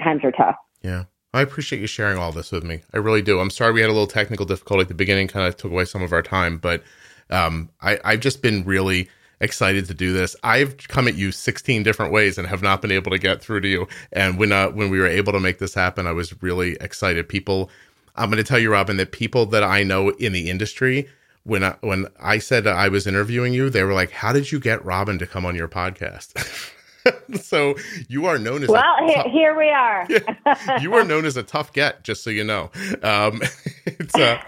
times 0.04 0.22
are 0.24 0.32
tough. 0.32 0.56
Yeah. 0.82 1.06
I 1.34 1.42
appreciate 1.42 1.82
you 1.82 1.88
sharing 1.88 2.18
all 2.18 2.32
this 2.32 2.54
with 2.54 2.64
me. 2.64 2.82
I 2.94 2.98
really 2.98 3.22
do. 3.22 3.42
I'm 3.42 3.50
sorry 3.50 3.74
we 3.74 3.82
had 3.82 3.90
a 3.90 3.94
little 3.94 4.08
technical 4.08 4.46
difficulty 4.46 4.84
at 4.84 4.88
the 4.88 4.94
beginning, 4.94 5.28
kind 5.28 5.46
of 5.46 5.58
took 5.58 5.70
away 5.70 5.84
some 5.84 6.02
of 6.02 6.14
our 6.14 6.22
time, 6.22 6.58
but 6.58 6.82
um, 7.30 7.70
I, 7.82 8.00
I've 8.06 8.22
just 8.22 8.42
been 8.42 8.64
really 8.64 9.10
excited 9.42 9.86
to 9.88 9.94
do 9.94 10.14
this. 10.14 10.36
I've 10.44 10.78
come 10.88 11.08
at 11.08 11.16
you 11.16 11.32
16 11.32 11.84
different 11.84 12.14
ways 12.14 12.38
and 12.38 12.48
have 12.48 12.62
not 12.62 12.82
been 12.82 12.92
able 12.92 13.12
to 13.12 13.18
get 13.18 13.42
through 13.42 13.62
to 13.62 13.68
you. 13.68 13.88
And 14.14 14.38
when 14.38 14.52
uh, 14.52 14.70
when 14.70 14.90
we 14.90 15.00
were 15.00 15.08
able 15.08 15.34
to 15.34 15.40
make 15.40 15.60
this 15.60 15.74
happen, 15.74 16.08
I 16.08 16.14
was 16.14 16.42
really 16.42 16.78
excited. 16.80 17.28
People 17.28 17.70
I'm 18.18 18.30
going 18.30 18.44
to 18.44 18.48
tell 18.48 18.60
you, 18.60 18.72
Robin, 18.72 18.98
that 18.98 19.12
people 19.12 19.46
that 19.48 19.64
I 19.64 19.84
know 19.84 20.10
in 20.10 20.34
the 20.34 20.50
industry, 20.50 21.08
when 21.44 21.64
I, 21.64 21.76
when 21.82 22.08
I 22.20 22.40
said 22.40 22.68
I 22.68 22.90
was 22.90 23.08
interviewing 23.08 23.54
you, 23.54 23.70
they 23.70 23.84
were 23.84 23.94
like, 23.94 24.12
"How 24.12 24.34
did 24.34 24.52
you 24.52 24.60
get 24.60 24.84
Robin 24.84 25.20
to 25.20 25.28
come 25.28 25.46
on 25.46 25.56
your 25.56 25.68
podcast?" 25.68 26.72
so 27.42 27.76
you 28.08 28.26
are 28.26 28.38
known 28.38 28.64
as 28.64 28.70
well. 28.70 28.84
Tough, 29.08 29.28
here 29.28 29.56
we 29.56 29.70
are. 29.70 30.08
you 30.82 30.94
are 30.96 31.04
known 31.04 31.26
as 31.26 31.38
a 31.38 31.44
tough 31.44 31.74
get, 31.74 32.04
just 32.04 32.24
so 32.24 32.30
you 32.30 32.44
know. 32.44 32.72
Um, 33.04 33.42
it's 33.86 34.16
uh, 34.16 34.42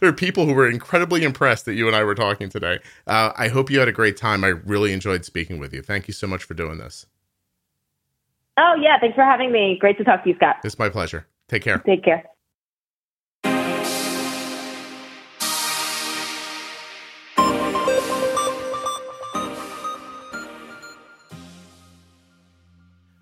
there 0.00 0.08
are 0.08 0.12
people 0.12 0.46
who 0.46 0.54
were 0.54 0.68
incredibly 0.68 1.22
impressed 1.22 1.66
that 1.66 1.74
you 1.74 1.86
and 1.86 1.96
I 1.96 2.04
were 2.04 2.14
talking 2.14 2.48
today. 2.48 2.80
Uh, 3.06 3.32
I 3.36 3.48
hope 3.48 3.70
you 3.70 3.78
had 3.78 3.88
a 3.88 3.92
great 3.92 4.16
time. 4.16 4.44
I 4.44 4.48
really 4.48 4.92
enjoyed 4.92 5.24
speaking 5.24 5.58
with 5.58 5.72
you. 5.72 5.82
Thank 5.82 6.08
you 6.08 6.14
so 6.14 6.26
much 6.26 6.44
for 6.44 6.54
doing 6.54 6.78
this. 6.78 7.06
Oh 8.58 8.74
yeah, 8.80 8.98
thanks 9.00 9.14
for 9.14 9.24
having 9.24 9.50
me. 9.52 9.78
Great 9.80 9.98
to 9.98 10.04
talk 10.04 10.24
to 10.24 10.28
you, 10.28 10.36
Scott. 10.36 10.56
It's 10.64 10.78
my 10.78 10.88
pleasure. 10.88 11.26
Take 11.48 11.62
care. 11.62 11.78
Take 11.78 12.04
care. 12.04 12.24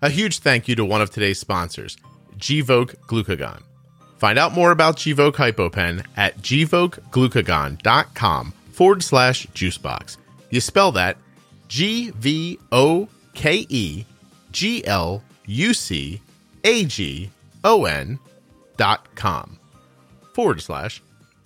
A 0.01 0.09
huge 0.09 0.39
thank 0.39 0.67
you 0.67 0.75
to 0.75 0.83
one 0.83 1.01
of 1.01 1.11
today's 1.11 1.39
sponsors, 1.39 1.95
Gvoke 2.37 2.95
Glucagon. 3.07 3.61
Find 4.17 4.39
out 4.39 4.51
more 4.51 4.71
about 4.71 4.97
Gvoke 4.97 5.33
HypoPen 5.33 6.03
at 6.17 6.37
gvokeglucagon.com 6.39 8.53
forward 8.71 9.03
slash 9.03 9.45
juicebox. 9.47 10.17
You 10.49 10.59
spell 10.59 10.91
that 10.93 11.17
G 11.67 12.09
V 12.11 12.57
O 12.71 13.07
K 13.35 13.67
E 13.69 14.05
G 14.51 14.83
L 14.85 15.23
U 15.45 15.73
C 15.73 16.21
A 16.63 16.85
G 16.85 17.29
O 17.63 17.85
N 17.85 18.17
dot 18.77 19.13
com 19.15 19.59
forward 20.33 20.61
slash 20.61 21.01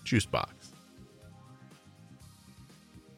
juicebox. 0.05 0.47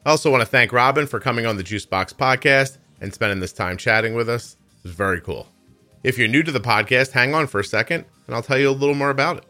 I 0.04 0.10
also 0.10 0.30
want 0.30 0.42
to 0.42 0.46
thank 0.46 0.72
Robin 0.72 1.06
for 1.06 1.20
coming 1.20 1.46
on 1.46 1.56
the 1.56 1.64
Juicebox 1.64 2.14
podcast 2.14 2.78
and 3.00 3.14
spending 3.14 3.40
this 3.40 3.52
time 3.52 3.76
chatting 3.76 4.14
with 4.14 4.28
us. 4.28 4.57
It 4.88 4.92
was 4.92 4.96
very 4.96 5.20
cool. 5.20 5.46
If 6.02 6.16
you're 6.16 6.28
new 6.28 6.42
to 6.42 6.50
the 6.50 6.60
podcast, 6.60 7.10
hang 7.10 7.34
on 7.34 7.46
for 7.46 7.60
a 7.60 7.64
second 7.64 8.06
and 8.26 8.34
I'll 8.34 8.40
tell 8.40 8.56
you 8.56 8.70
a 8.70 8.72
little 8.72 8.94
more 8.94 9.10
about 9.10 9.36
it. 9.36 9.44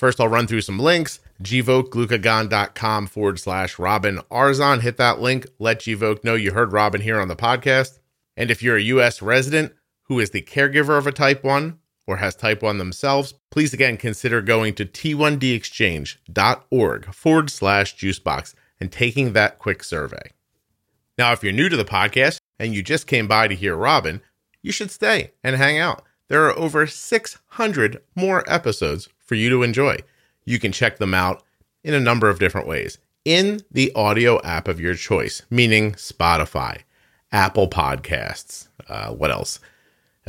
First, 0.00 0.18
I'll 0.18 0.26
run 0.26 0.48
through 0.48 0.62
some 0.62 0.80
links. 0.80 1.20
GVokeGlucagon.com 1.40 3.06
forward 3.06 3.38
slash 3.38 3.78
Robin 3.78 4.18
Arzon. 4.28 4.80
Hit 4.80 4.96
that 4.96 5.20
link. 5.20 5.46
Let 5.60 5.78
Gvoke 5.78 6.24
know 6.24 6.34
you 6.34 6.50
heard 6.50 6.72
Robin 6.72 7.00
here 7.00 7.20
on 7.20 7.28
the 7.28 7.36
podcast. 7.36 8.00
And 8.36 8.50
if 8.50 8.60
you're 8.60 8.76
a 8.76 8.82
U.S. 8.82 9.22
resident 9.22 9.72
who 10.06 10.18
is 10.18 10.30
the 10.30 10.42
caregiver 10.42 10.98
of 10.98 11.06
a 11.06 11.12
type 11.12 11.44
1 11.44 11.78
or 12.08 12.16
has 12.16 12.34
type 12.34 12.60
1 12.62 12.78
themselves, 12.78 13.34
please 13.50 13.74
again 13.74 13.98
consider 13.98 14.40
going 14.40 14.74
to 14.74 14.86
t1dexchange.org 14.86 17.14
forward 17.14 17.50
slash 17.50 17.94
juicebox 17.96 18.54
and 18.80 18.90
taking 18.90 19.34
that 19.34 19.58
quick 19.58 19.84
survey. 19.84 20.30
Now, 21.18 21.32
if 21.32 21.44
you're 21.44 21.52
new 21.52 21.68
to 21.68 21.76
the 21.76 21.84
podcast 21.84 22.38
and 22.58 22.74
you 22.74 22.82
just 22.82 23.06
came 23.06 23.28
by 23.28 23.46
to 23.46 23.54
hear 23.54 23.76
Robin, 23.76 24.22
you 24.62 24.72
should 24.72 24.90
stay 24.90 25.32
and 25.44 25.56
hang 25.56 25.78
out. 25.78 26.02
There 26.28 26.46
are 26.46 26.58
over 26.58 26.86
600 26.86 28.02
more 28.16 28.42
episodes 28.50 29.10
for 29.18 29.34
you 29.34 29.50
to 29.50 29.62
enjoy. 29.62 29.98
You 30.46 30.58
can 30.58 30.72
check 30.72 30.96
them 30.96 31.12
out 31.12 31.42
in 31.84 31.92
a 31.92 32.00
number 32.00 32.30
of 32.30 32.38
different 32.38 32.66
ways 32.66 32.96
in 33.26 33.60
the 33.70 33.92
audio 33.94 34.40
app 34.40 34.66
of 34.66 34.80
your 34.80 34.94
choice, 34.94 35.42
meaning 35.50 35.92
Spotify, 35.92 36.84
Apple 37.32 37.68
Podcasts, 37.68 38.68
uh, 38.88 39.10
what 39.10 39.30
else? 39.30 39.60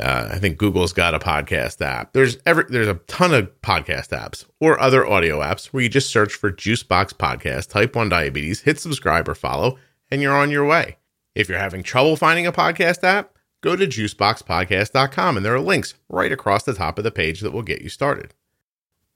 Uh, 0.00 0.30
I 0.32 0.38
think 0.38 0.56
Google's 0.56 0.94
got 0.94 1.14
a 1.14 1.18
podcast 1.18 1.82
app. 1.82 2.14
There's 2.14 2.38
every 2.46 2.64
there's 2.68 2.88
a 2.88 2.94
ton 3.06 3.34
of 3.34 3.50
podcast 3.60 4.08
apps 4.08 4.46
or 4.58 4.80
other 4.80 5.06
audio 5.06 5.40
apps 5.40 5.66
where 5.66 5.82
you 5.82 5.88
just 5.90 6.10
search 6.10 6.32
for 6.32 6.50
Juicebox 6.50 7.12
Podcast, 7.12 7.68
Type 7.68 7.94
1 7.94 8.08
Diabetes, 8.08 8.62
hit 8.62 8.80
subscribe 8.80 9.28
or 9.28 9.34
follow, 9.34 9.78
and 10.10 10.22
you're 10.22 10.36
on 10.36 10.50
your 10.50 10.64
way. 10.64 10.96
If 11.34 11.48
you're 11.48 11.58
having 11.58 11.82
trouble 11.82 12.16
finding 12.16 12.46
a 12.46 12.52
podcast 12.52 13.04
app, 13.04 13.36
go 13.60 13.76
to 13.76 13.86
juiceboxpodcast.com 13.86 15.36
and 15.36 15.44
there 15.44 15.54
are 15.54 15.60
links 15.60 15.94
right 16.08 16.32
across 16.32 16.62
the 16.62 16.74
top 16.74 16.96
of 16.96 17.04
the 17.04 17.10
page 17.10 17.40
that 17.40 17.52
will 17.52 17.62
get 17.62 17.82
you 17.82 17.90
started. 17.90 18.32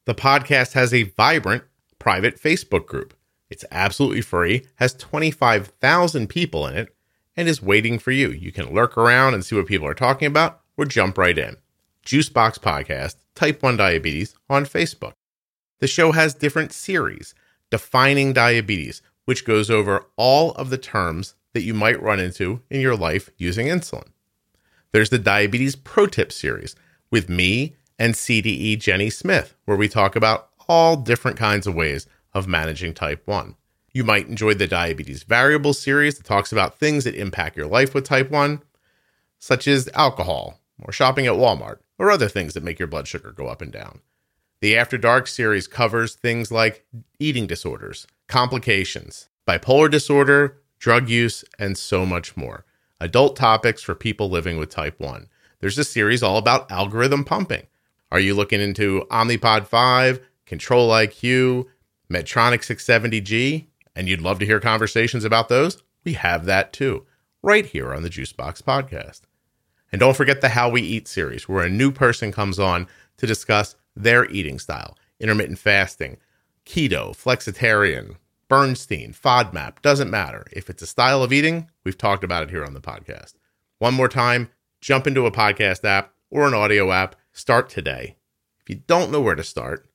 The 0.04 0.14
podcast 0.14 0.74
has 0.74 0.92
a 0.92 1.04
vibrant 1.04 1.64
private 1.98 2.38
Facebook 2.38 2.86
group. 2.86 3.14
It's 3.48 3.64
absolutely 3.70 4.20
free, 4.20 4.66
has 4.76 4.92
25,000 4.94 6.28
people 6.28 6.66
in 6.66 6.76
it, 6.76 6.94
and 7.36 7.48
is 7.48 7.62
waiting 7.62 7.98
for 7.98 8.10
you. 8.10 8.30
You 8.30 8.52
can 8.52 8.74
lurk 8.74 8.98
around 8.98 9.32
and 9.32 9.44
see 9.44 9.56
what 9.56 9.66
people 9.66 9.86
are 9.86 9.94
talking 9.94 10.26
about 10.26 10.60
or 10.76 10.84
jump 10.84 11.18
right 11.18 11.36
in. 11.36 11.56
Juicebox 12.04 12.58
Podcast, 12.58 13.16
Type 13.34 13.62
1 13.62 13.76
Diabetes 13.76 14.34
on 14.48 14.66
Facebook. 14.66 15.14
The 15.80 15.86
show 15.86 16.12
has 16.12 16.34
different 16.34 16.72
series, 16.72 17.34
Defining 17.70 18.32
Diabetes, 18.32 19.02
which 19.24 19.44
goes 19.44 19.70
over 19.70 20.06
all 20.16 20.52
of 20.52 20.70
the 20.70 20.78
terms 20.78 21.34
that 21.54 21.62
you 21.62 21.74
might 21.74 22.02
run 22.02 22.20
into 22.20 22.60
in 22.70 22.80
your 22.80 22.96
life 22.96 23.30
using 23.38 23.68
insulin. 23.68 24.08
There's 24.92 25.10
the 25.10 25.18
Diabetes 25.18 25.76
Pro 25.76 26.06
Tip 26.06 26.30
series 26.30 26.76
with 27.10 27.28
me 27.28 27.76
and 27.98 28.14
CDE 28.14 28.78
Jenny 28.78 29.10
Smith, 29.10 29.54
where 29.64 29.76
we 29.76 29.88
talk 29.88 30.14
about 30.16 30.50
all 30.68 30.96
different 30.96 31.36
kinds 31.36 31.66
of 31.66 31.74
ways 31.74 32.06
of 32.32 32.48
managing 32.48 32.94
type 32.94 33.22
1. 33.26 33.56
You 33.92 34.04
might 34.04 34.28
enjoy 34.28 34.54
the 34.54 34.66
Diabetes 34.66 35.22
Variable 35.22 35.72
series 35.72 36.16
that 36.16 36.26
talks 36.26 36.52
about 36.52 36.78
things 36.78 37.04
that 37.04 37.14
impact 37.14 37.56
your 37.56 37.66
life 37.66 37.94
with 37.94 38.04
type 38.04 38.30
1, 38.30 38.60
such 39.38 39.68
as 39.68 39.88
alcohol, 39.94 40.60
or 40.82 40.92
shopping 40.92 41.26
at 41.26 41.34
Walmart, 41.34 41.78
or 41.98 42.10
other 42.10 42.28
things 42.28 42.54
that 42.54 42.64
make 42.64 42.78
your 42.78 42.88
blood 42.88 43.06
sugar 43.06 43.32
go 43.32 43.46
up 43.46 43.62
and 43.62 43.72
down. 43.72 44.00
The 44.60 44.76
After 44.76 44.96
Dark 44.96 45.26
series 45.26 45.66
covers 45.66 46.14
things 46.14 46.50
like 46.50 46.86
eating 47.18 47.46
disorders, 47.46 48.06
complications, 48.28 49.28
bipolar 49.46 49.90
disorder, 49.90 50.58
drug 50.78 51.08
use, 51.08 51.44
and 51.58 51.76
so 51.76 52.06
much 52.06 52.36
more. 52.36 52.64
Adult 53.00 53.36
topics 53.36 53.82
for 53.82 53.94
people 53.94 54.30
living 54.30 54.56
with 54.58 54.70
type 54.70 54.98
1. 54.98 55.28
There's 55.60 55.78
a 55.78 55.84
series 55.84 56.22
all 56.22 56.38
about 56.38 56.70
algorithm 56.70 57.24
pumping. 57.24 57.66
Are 58.10 58.20
you 58.20 58.34
looking 58.34 58.60
into 58.60 59.06
Omnipod 59.10 59.66
5, 59.66 60.20
Control 60.46 60.90
IQ, 60.90 61.66
Medtronic 62.10 62.60
670G, 62.60 63.66
and 63.96 64.08
you'd 64.08 64.20
love 64.20 64.38
to 64.38 64.46
hear 64.46 64.60
conversations 64.60 65.24
about 65.24 65.48
those? 65.48 65.82
We 66.04 66.14
have 66.14 66.44
that 66.46 66.72
too, 66.72 67.06
right 67.42 67.66
here 67.66 67.92
on 67.92 68.02
the 68.02 68.10
Juicebox 68.10 68.62
Podcast. 68.62 69.22
And 69.94 70.00
don't 70.00 70.16
forget 70.16 70.40
the 70.40 70.48
How 70.48 70.68
We 70.70 70.82
Eat 70.82 71.06
series, 71.06 71.48
where 71.48 71.62
a 71.62 71.70
new 71.70 71.92
person 71.92 72.32
comes 72.32 72.58
on 72.58 72.88
to 73.16 73.28
discuss 73.28 73.76
their 73.94 74.28
eating 74.28 74.58
style 74.58 74.98
intermittent 75.20 75.60
fasting, 75.60 76.16
keto, 76.66 77.12
flexitarian, 77.12 78.16
Bernstein, 78.48 79.12
FODMAP, 79.12 79.82
doesn't 79.82 80.10
matter. 80.10 80.46
If 80.50 80.68
it's 80.68 80.82
a 80.82 80.88
style 80.88 81.22
of 81.22 81.32
eating, 81.32 81.70
we've 81.84 81.96
talked 81.96 82.24
about 82.24 82.42
it 82.42 82.50
here 82.50 82.64
on 82.64 82.74
the 82.74 82.80
podcast. 82.80 83.34
One 83.78 83.94
more 83.94 84.08
time, 84.08 84.50
jump 84.80 85.06
into 85.06 85.26
a 85.26 85.30
podcast 85.30 85.84
app 85.84 86.12
or 86.28 86.48
an 86.48 86.54
audio 86.54 86.90
app, 86.90 87.14
start 87.32 87.68
today. 87.68 88.16
If 88.62 88.68
you 88.68 88.82
don't 88.88 89.12
know 89.12 89.20
where 89.20 89.36
to 89.36 89.44
start, 89.44 89.86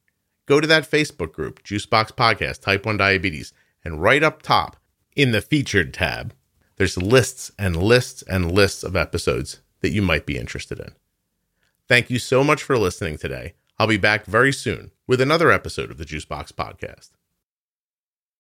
go 0.46 0.62
to 0.62 0.68
that 0.68 0.90
Facebook 0.90 1.34
group, 1.34 1.62
Juicebox 1.62 2.14
Podcast, 2.14 2.62
Type 2.62 2.86
1 2.86 2.96
Diabetes, 2.96 3.52
and 3.84 4.02
right 4.02 4.24
up 4.24 4.44
top 4.44 4.78
in 5.18 5.34
the 5.34 5.42
featured 5.42 5.94
tab, 5.94 6.34
there's 6.78 6.96
lists 6.96 7.52
and 7.60 7.76
lists 7.76 8.22
and 8.22 8.50
lists 8.50 8.82
of 8.86 8.96
episodes 8.96 9.60
that 9.82 9.92
you 9.92 10.02
might 10.02 10.26
be 10.26 10.38
interested 10.38 10.80
in. 10.80 10.94
Thank 11.88 12.10
you 12.10 12.20
so 12.20 12.44
much 12.44 12.64
for 12.64 12.78
listening 12.78 13.18
today. 13.18 13.54
I'll 13.78 13.88
be 13.88 13.98
back 13.98 14.26
very 14.26 14.54
soon 14.54 14.92
with 15.08 15.22
another 15.22 15.52
episode 15.52 15.90
of 15.90 15.98
the 15.98 16.06
Juicebox 16.06 16.52
Podcast. 16.52 17.12